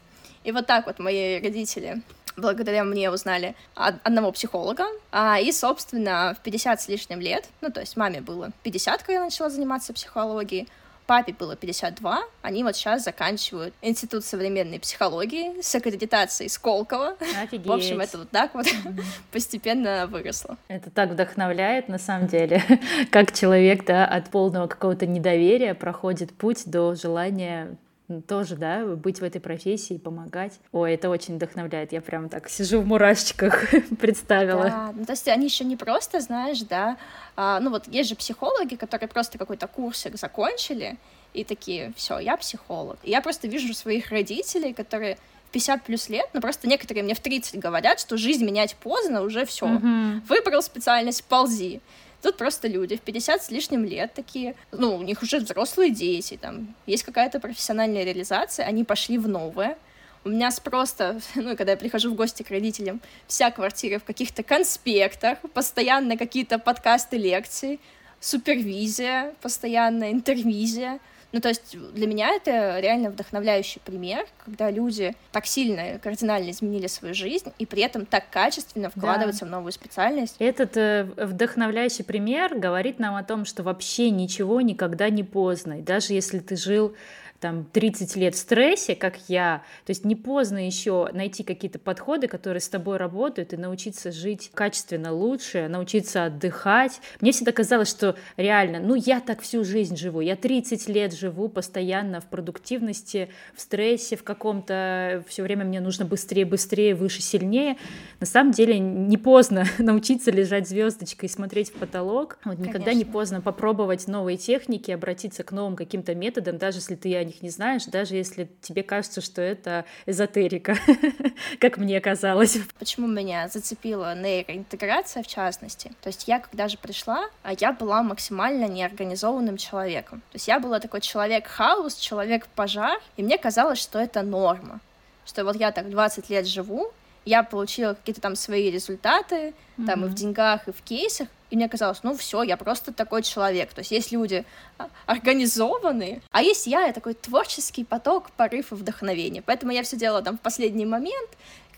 И 0.45 0.53
вот 0.53 0.67
так 0.67 0.87
вот 0.87 1.01
мои 1.01 1.41
родители 1.41 2.03
благодаря 2.37 2.85
мне 2.85 3.11
узнали 3.11 3.55
одного 3.75 4.33
психолога, 4.33 4.87
а, 5.11 5.39
и, 5.39 5.53
собственно, 5.53 6.37
в 6.39 6.43
50 6.43 6.81
с 6.81 6.89
лишним 6.89 7.21
лет, 7.21 7.49
ну, 7.61 7.71
то 7.71 7.81
есть 7.81 7.97
маме 7.97 8.21
было 8.21 8.51
50, 8.63 9.01
когда 9.03 9.15
я 9.15 9.25
начала 9.25 9.51
заниматься 9.51 9.93
психологией, 9.93 10.69
папе 11.07 11.35
было 11.39 11.57
52, 11.57 12.23
они 12.43 12.65
вот 12.65 12.77
сейчас 12.77 13.05
заканчивают 13.05 13.75
Институт 13.83 14.25
современной 14.25 14.81
психологии 14.81 15.61
с 15.61 15.75
аккредитацией 15.75 16.49
Сколково. 16.49 17.17
Офигеть. 17.43 17.67
В 17.67 17.73
общем, 17.73 18.01
это 18.01 18.19
вот 18.19 18.31
так 18.31 18.55
вот 18.55 18.67
постепенно 19.31 20.07
выросло. 20.07 20.57
Это 20.69 20.91
так 20.91 21.11
вдохновляет, 21.11 21.89
на 21.89 21.99
самом 21.99 22.29
деле, 22.29 22.63
как 23.11 23.33
человек, 23.33 23.85
да, 23.85 24.07
от 24.07 24.31
полного 24.31 24.67
какого-то 24.67 25.07
недоверия 25.07 25.75
проходит 25.75 26.33
путь 26.33 26.63
до 26.67 26.95
желания 26.95 27.77
тоже, 28.21 28.57
да, 28.57 28.85
быть 28.85 29.21
в 29.21 29.25
этой 29.25 29.41
профессии, 29.41 29.97
помогать. 29.97 30.59
Ой, 30.73 30.95
это 30.95 31.09
очень 31.09 31.37
вдохновляет. 31.37 31.93
Я 31.93 32.03
прям 32.03 32.29
так 32.29 32.49
сижу 32.51 32.81
в 32.81 32.87
мурашечках, 32.87 33.71
представила. 34.01 34.65
Да, 34.65 34.93
ну, 34.95 35.05
то 35.07 35.13
есть 35.13 35.27
они 35.29 35.47
еще 35.47 35.65
не 35.65 35.77
просто, 35.77 36.21
знаешь, 36.21 36.61
да, 36.63 36.99
а, 37.37 37.61
ну 37.61 37.71
вот 37.71 37.89
есть 37.89 38.11
же 38.11 38.17
психологи, 38.17 38.75
которые 38.75 39.09
просто 39.09 39.39
какой-то 39.39 39.67
курсик 39.67 40.17
закончили, 40.19 40.99
и 41.33 41.45
такие, 41.45 41.93
все, 41.97 42.19
я 42.19 42.37
психолог. 42.37 42.99
И 43.03 43.11
я 43.11 43.23
просто 43.23 43.49
вижу 43.49 43.73
своих 43.73 44.11
родителей, 44.11 44.75
которые 44.75 45.17
50 45.53 45.83
плюс 45.85 46.09
лет, 46.09 46.29
но 46.33 46.41
просто 46.41 46.69
некоторые 46.69 47.05
мне 47.05 47.15
в 47.15 47.21
30 47.21 47.59
говорят, 47.59 48.01
что 48.01 48.17
жизнь 48.17 48.45
менять 48.45 48.75
поздно, 48.77 49.23
уже 49.23 49.45
все. 49.45 49.67
Mm-hmm. 49.67 50.27
Выбрал 50.27 50.63
специальность, 50.63 51.25
ползи. 51.25 51.81
Тут 52.23 52.37
просто 52.37 52.69
люди 52.69 52.97
в 52.97 53.01
50 53.01 53.43
с 53.43 53.51
лишним 53.51 53.85
лет 53.85 54.15
такие, 54.15 54.55
ну, 54.71 54.97
у 54.97 55.03
них 55.03 55.23
уже 55.23 55.39
взрослые 55.39 55.91
дети, 55.91 56.39
там, 56.41 56.75
есть 56.87 57.03
какая-то 57.03 57.41
профессиональная 57.41 58.05
реализация, 58.05 58.65
они 58.65 58.85
пошли 58.85 59.19
в 59.19 59.27
новое, 59.29 59.77
у 60.25 60.29
меня 60.29 60.51
просто, 60.63 61.21
ну, 61.35 61.57
когда 61.57 61.73
я 61.73 61.77
прихожу 61.77 62.13
в 62.13 62.15
гости 62.15 62.43
к 62.43 62.51
родителям, 62.51 63.01
вся 63.27 63.51
квартира 63.51 63.99
в 63.99 64.05
каких-то 64.05 64.43
конспектах, 64.43 65.39
постоянно 65.53 66.17
какие-то 66.17 66.59
подкасты, 66.59 67.17
лекции, 67.17 67.81
супервизия, 68.21 69.35
постоянно 69.43 70.13
интервизия. 70.13 71.01
Ну, 71.33 71.41
то 71.41 71.49
есть 71.49 71.77
для 71.95 72.07
меня 72.07 72.31
это 72.31 72.79
реально 72.81 73.11
вдохновляющий 73.11 73.81
пример, 73.85 74.27
когда 74.45 74.71
люди 74.71 75.15
так 75.33 75.47
сильно, 75.47 75.99
кардинально 75.99 76.51
изменили 76.51 76.87
свою 76.87 77.15
жизнь 77.15 77.53
и 77.59 77.67
при 77.67 77.83
этом 77.83 78.07
так 78.07 78.29
качественно 78.31 78.91
вкладываются 78.91 79.41
да. 79.41 79.47
в 79.47 79.51
новую 79.51 79.73
специальность. 79.73 80.37
Этот 80.39 80.77
э, 80.77 81.05
вдохновляющий 81.17 82.05
пример 82.05 82.59
говорит 82.59 82.99
нам 82.99 83.17
о 83.17 83.25
том, 83.25 83.45
что 83.45 83.63
вообще 83.63 84.11
ничего 84.11 84.61
никогда 84.61 85.09
не 85.09 85.25
поздно. 85.25 85.79
И 85.79 85.83
даже 85.83 86.13
если 86.13 86.39
ты 86.39 86.57
жил 86.57 86.95
там 87.43 87.65
30 87.65 88.15
лет 88.17 88.35
в 88.37 88.39
стрессе, 88.39 88.95
как 88.95 89.19
я, 89.29 89.65
то 89.85 89.91
есть 89.91 90.05
не 90.05 90.15
поздно 90.15 90.65
еще 90.65 91.11
найти 91.13 91.43
какие-то 91.43 91.81
подходы, 91.81 92.29
которые 92.29 92.61
с 92.61 92.69
тобой 92.69 92.99
работают, 92.99 93.53
и 93.53 93.57
научиться 93.57 94.13
жить 94.13 94.53
качественно 94.55 95.13
лучше, 95.13 95.67
научиться 95.69 96.25
отдыхать. 96.25 97.01
Мне 97.21 97.33
всегда 97.33 97.51
казалось, 97.51 97.91
что 97.91 98.17
реально, 98.37 98.79
ну 98.79 98.95
я 98.95 99.21
так 99.21 99.43
всю 99.43 99.65
жизнь 99.65 99.97
живу, 99.97 100.21
я 100.21 100.37
30 100.37 100.89
лет 100.89 101.13
живу 101.13 101.49
постоянно 101.49 102.21
в 102.21 102.27
продуктивности, 102.27 103.29
в 103.57 103.61
стрессе 103.61 104.17
в 104.17 104.23
каком-то, 104.23 105.25
все 105.27 105.43
время 105.43 105.65
мне 105.65 105.81
нужно 105.81 106.05
быстрее, 106.05 106.47
быстрее, 106.47 106.95
выше, 106.95 107.23
сильнее. 107.23 107.77
На 108.21 108.27
самом 108.27 108.53
деле 108.53 108.79
не 108.79 109.17
поздно 109.17 109.65
научиться 109.79 110.31
лежать 110.31 110.69
звездочкой 110.69 111.29
и 111.29 111.33
смотреть 111.33 111.71
в 111.71 111.75
потолок. 111.75 112.39
Вот, 112.45 112.61
никогда 112.61 112.95
не 112.95 113.05
поздно 113.05 113.41
попробовать 113.41 114.07
новые 114.07 114.37
техники, 114.37 114.93
обратиться 114.93 115.43
к 115.43 115.51
новым 115.51 115.75
каким-то 115.75 116.15
методам, 116.15 116.57
даже 116.57 116.79
если 116.79 116.95
ты 116.95 117.09
них 117.33 117.43
не 117.43 117.51
знаешь, 117.51 117.85
даже 117.87 118.15
если 118.15 118.49
тебе 118.61 118.83
кажется, 118.83 119.21
что 119.21 119.41
это 119.41 119.85
эзотерика, 120.07 120.77
как 121.61 121.79
мне 121.79 122.01
казалось. 122.01 122.59
Почему 122.79 123.07
меня 123.07 123.49
зацепила 123.49 124.15
нейроинтеграция 124.15 125.23
в 125.23 125.27
частности? 125.27 125.93
То 126.03 126.09
есть 126.09 126.29
я, 126.29 126.41
когда 126.41 126.69
же 126.69 126.79
пришла, 126.79 127.27
а 127.43 127.53
я 127.59 127.73
была 127.73 128.03
максимально 128.03 128.67
неорганизованным 128.67 129.57
человеком. 129.57 130.21
То 130.31 130.37
есть 130.37 130.49
я 130.49 130.61
была 130.61 130.81
такой 130.81 131.01
человек-хаос, 131.01 131.97
человек-пожар, 131.97 133.01
и 133.17 133.23
мне 133.23 133.39
казалось, 133.39 133.79
что 133.79 133.99
это 133.99 134.23
норма. 134.23 134.81
Что 135.25 135.45
вот 135.45 135.57
я 135.57 135.71
так 135.73 135.89
20 135.89 136.31
лет 136.31 136.47
живу, 136.47 136.93
я 137.25 137.43
получила 137.43 137.95
какие-то 137.95 138.21
там 138.21 138.37
свои 138.37 138.71
результаты, 138.71 139.55
mm-hmm. 139.77 139.87
там 139.87 140.05
и 140.05 140.09
в 140.09 140.15
деньгах, 140.15 140.69
и 140.69 140.73
в 140.73 140.83
кейсах, 140.83 141.29
и 141.51 141.57
мне 141.57 141.69
казалось, 141.69 142.03
ну 142.03 142.17
все, 142.17 142.43
я 142.43 142.57
просто 142.57 142.93
такой 142.93 143.23
человек. 143.23 143.73
То 143.75 143.81
есть 143.81 143.91
есть 143.91 144.11
люди 144.11 144.45
а, 144.79 144.89
организованные, 145.07 146.23
а 146.31 146.43
есть 146.43 146.67
я, 146.67 146.87
я 146.87 146.93
такой 146.93 147.15
творческий 147.15 147.85
поток, 147.85 148.31
порыв 148.31 148.73
и 148.73 148.75
вдохновение. 148.75 149.43
Поэтому 149.43 149.73
я 149.73 149.83
все 149.83 149.97
делала 149.97 150.23
там 150.23 150.39
в 150.39 150.41
последний 150.41 150.87
момент, 150.87 151.31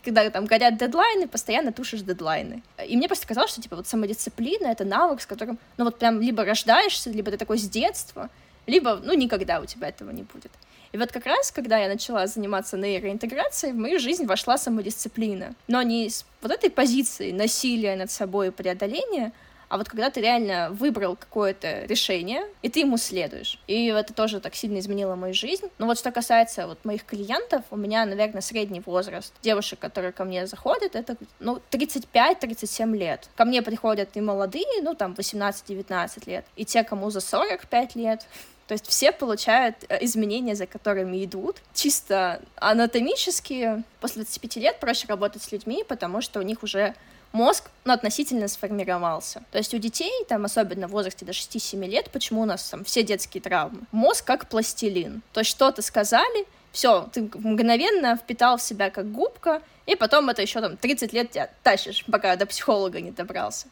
когда 0.04 0.28
там 0.30 0.44
горят 0.44 0.76
дедлайны, 0.76 1.26
постоянно 1.26 1.72
тушишь 1.72 2.02
дедлайны. 2.02 2.62
И 2.86 2.96
мне 2.96 3.08
просто 3.08 3.26
казалось, 3.26 3.50
что 3.50 3.62
типа 3.62 3.76
вот 3.76 3.88
самодисциплина— 3.88 4.66
это 4.68 4.84
навык, 4.84 5.20
с 5.20 5.26
которым, 5.26 5.58
ну 5.76 5.84
вот 5.84 5.98
прям 5.98 6.20
либо 6.20 6.44
рождаешься, 6.44 7.10
либо 7.10 7.30
ты 7.30 7.36
такой 7.36 7.58
с 7.58 7.68
детства, 7.68 8.30
либо, 8.66 9.00
ну, 9.02 9.12
никогда 9.14 9.60
у 9.60 9.66
тебя 9.66 9.88
этого 9.88 10.10
не 10.10 10.22
будет. 10.22 10.52
И 10.94 10.96
вот 10.96 11.10
как 11.10 11.26
раз, 11.26 11.50
когда 11.50 11.78
я 11.78 11.88
начала 11.88 12.24
заниматься 12.28 12.76
нейроинтеграцией, 12.76 13.72
в 13.72 13.76
мою 13.76 13.98
жизнь 13.98 14.26
вошла 14.26 14.56
самодисциплина. 14.56 15.52
Но 15.66 15.82
не 15.82 16.08
с 16.08 16.24
вот 16.40 16.52
этой 16.52 16.70
позиции 16.70 17.32
насилия 17.32 17.96
над 17.96 18.12
собой 18.12 18.46
и 18.46 18.50
преодоления, 18.52 19.32
а 19.68 19.76
вот 19.76 19.88
когда 19.88 20.08
ты 20.08 20.20
реально 20.20 20.70
выбрал 20.70 21.16
какое-то 21.16 21.84
решение, 21.86 22.44
и 22.62 22.68
ты 22.68 22.78
ему 22.78 22.96
следуешь. 22.96 23.58
И 23.66 23.86
это 23.86 24.14
тоже 24.14 24.38
так 24.38 24.54
сильно 24.54 24.78
изменило 24.78 25.16
мою 25.16 25.34
жизнь. 25.34 25.66
Но 25.78 25.86
вот 25.86 25.98
что 25.98 26.12
касается 26.12 26.68
вот 26.68 26.84
моих 26.84 27.04
клиентов, 27.04 27.64
у 27.72 27.76
меня, 27.76 28.04
наверное, 28.04 28.40
средний 28.40 28.78
возраст 28.78 29.34
девушек, 29.42 29.80
которые 29.80 30.12
ко 30.12 30.24
мне 30.24 30.46
заходят, 30.46 30.94
это, 30.94 31.16
ну, 31.40 31.60
35-37 31.72 32.96
лет. 32.96 33.28
Ко 33.34 33.44
мне 33.44 33.62
приходят 33.62 34.10
и 34.14 34.20
молодые, 34.20 34.80
ну, 34.82 34.94
там, 34.94 35.14
18-19 35.14 36.28
лет, 36.28 36.44
и 36.54 36.64
те, 36.64 36.84
кому 36.84 37.10
за 37.10 37.20
45 37.20 37.96
лет, 37.96 38.28
то 38.66 38.72
есть 38.72 38.86
все 38.86 39.12
получают 39.12 39.76
э, 39.88 40.04
изменения, 40.04 40.54
за 40.54 40.66
которыми 40.66 41.24
идут. 41.24 41.58
Чисто 41.74 42.40
анатомически 42.56 43.82
после 44.00 44.22
25 44.22 44.56
лет 44.56 44.80
проще 44.80 45.06
работать 45.06 45.42
с 45.42 45.52
людьми, 45.52 45.84
потому 45.86 46.20
что 46.20 46.40
у 46.40 46.42
них 46.42 46.62
уже 46.62 46.94
мозг 47.32 47.70
ну, 47.84 47.92
относительно 47.92 48.48
сформировался. 48.48 49.42
То 49.50 49.58
есть 49.58 49.74
у 49.74 49.78
детей, 49.78 50.12
там, 50.28 50.44
особенно 50.44 50.88
в 50.88 50.92
возрасте 50.92 51.26
до 51.26 51.32
6-7 51.32 51.86
лет, 51.86 52.10
почему 52.10 52.42
у 52.42 52.44
нас 52.46 52.68
там 52.68 52.84
все 52.84 53.02
детские 53.02 53.42
травмы? 53.42 53.80
Мозг 53.92 54.24
как 54.24 54.48
пластилин. 54.48 55.20
То 55.32 55.40
есть 55.40 55.50
что-то 55.50 55.82
сказали, 55.82 56.46
все, 56.72 57.08
ты 57.12 57.22
мгновенно 57.34 58.16
впитал 58.16 58.56
в 58.56 58.62
себя 58.62 58.90
как 58.90 59.12
губка, 59.12 59.62
и 59.86 59.96
потом 59.96 60.30
это 60.30 60.42
еще 60.42 60.60
там 60.60 60.76
30 60.76 61.12
лет 61.12 61.32
тебя 61.32 61.50
тащишь, 61.62 62.04
пока 62.10 62.36
до 62.36 62.46
психолога 62.46 63.00
не 63.00 63.10
добрался. 63.10 63.66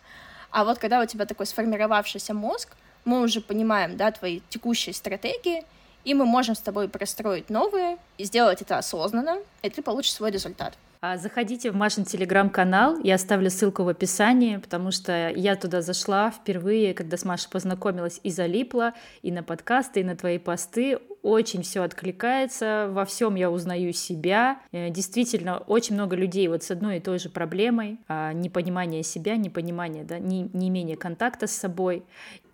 А 0.51 0.65
вот 0.65 0.79
когда 0.79 1.01
у 1.01 1.07
тебя 1.07 1.25
такой 1.25 1.47
сформировавшийся 1.47 2.35
мозг, 2.35 2.69
мы 3.05 3.23
уже 3.23 3.41
понимаем, 3.41 3.97
да, 3.97 4.11
твои 4.11 4.41
текущие 4.49 4.95
стратегии, 4.95 5.65
и 6.05 6.15
мы 6.15 6.25
можем 6.25 6.55
с 6.55 6.61
тобой 6.61 6.89
простроить 6.89 7.51
новые 7.51 7.99
и 8.19 8.25
сделать 8.25 8.63
это 8.63 8.79
осознанно, 8.79 9.39
и 9.63 9.71
ты 9.71 9.83
получишь 9.83 10.13
свой 10.13 10.31
результат. 10.31 10.75
А 11.01 11.17
заходите 11.17 11.73
в 11.73 11.75
Машин 11.75 12.05
телеграм-канал, 12.05 12.97
я 13.03 13.17
оставлю 13.17 13.51
ссылку 13.51 13.83
в 13.83 13.89
описании, 13.89 14.59
потому 14.59 14.93
что 14.93 15.31
я 15.31 15.57
туда 15.57 15.83
зашла 15.83 16.31
впервые, 16.31 16.95
когда 16.95 17.17
с 17.17 17.25
Машей 17.25 17.51
познакомилась 17.51 18.21
и 18.23 18.31
залипла, 18.31 18.95
и 19.21 19.33
на 19.33 19.43
подкасты, 19.43 20.01
и 20.01 20.05
на 20.05 20.17
твои 20.17 20.39
посты 20.39 21.01
очень 21.23 21.63
все 21.63 21.83
откликается, 21.83 22.89
во 22.91 23.05
всем 23.05 23.37
я 23.37 23.51
узнаю 23.51 23.93
себя. 23.93 24.61
Э, 24.73 24.91
действительно, 24.91 25.59
очень 25.59 25.95
много 25.95 26.17
людей 26.17 26.49
вот 26.49 26.63
с 26.63 26.71
одной 26.71 26.97
и 26.97 27.01
той 27.01 27.19
же 27.19 27.29
проблемой, 27.29 27.99
а, 28.09 28.33
непонимание 28.33 29.03
себя, 29.03 29.37
непонимание, 29.37 30.05
да, 30.05 30.19
не, 30.19 30.51
не 30.53 30.69
имение 30.69 30.97
контакта 30.97 31.47
с 31.47 31.53
собой. 31.53 32.03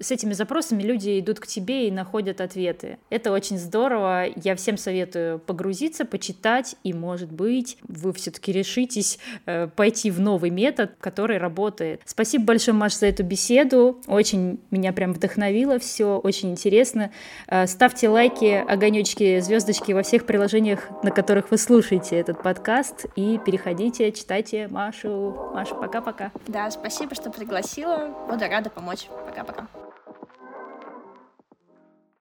С 0.00 0.10
этими 0.10 0.32
запросами 0.32 0.82
люди 0.82 1.18
идут 1.18 1.40
к 1.40 1.46
тебе 1.46 1.88
и 1.88 1.90
находят 1.90 2.40
ответы. 2.40 2.98
Это 3.10 3.32
очень 3.32 3.58
здорово. 3.58 4.26
Я 4.36 4.54
всем 4.54 4.76
советую 4.76 5.40
погрузиться, 5.40 6.04
почитать, 6.04 6.76
и, 6.84 6.92
может 6.92 7.32
быть, 7.32 7.78
вы 7.88 8.12
все-таки 8.12 8.52
решитесь 8.52 9.18
э, 9.46 9.66
пойти 9.74 10.10
в 10.10 10.20
новый 10.20 10.50
метод, 10.50 10.92
который 11.00 11.38
работает. 11.38 12.02
Спасибо 12.04 12.44
большое, 12.44 12.76
Маша, 12.76 12.98
за 12.98 13.06
эту 13.06 13.24
беседу. 13.24 14.00
Очень 14.06 14.60
меня 14.70 14.92
прям 14.92 15.12
вдохновило 15.12 15.78
все, 15.78 16.18
очень 16.18 16.50
интересно. 16.50 17.10
Э, 17.48 17.66
ставьте 17.66 18.08
лайки, 18.08 18.57
огонечки, 18.62 19.40
звездочки 19.40 19.92
во 19.92 20.02
всех 20.02 20.26
приложениях, 20.26 20.88
на 21.02 21.11
которых 21.11 21.50
вы 21.50 21.59
слушаете 21.59 22.16
этот 22.16 22.42
подкаст. 22.42 23.06
И 23.16 23.38
переходите, 23.44 24.12
читайте 24.12 24.68
Машу. 24.68 25.50
Маша, 25.54 25.74
пока-пока. 25.74 26.32
Да, 26.46 26.70
спасибо, 26.70 27.14
что 27.14 27.30
пригласила. 27.30 28.14
Буду 28.28 28.44
рада 28.48 28.70
помочь. 28.70 29.09
Пока-пока. 29.26 29.68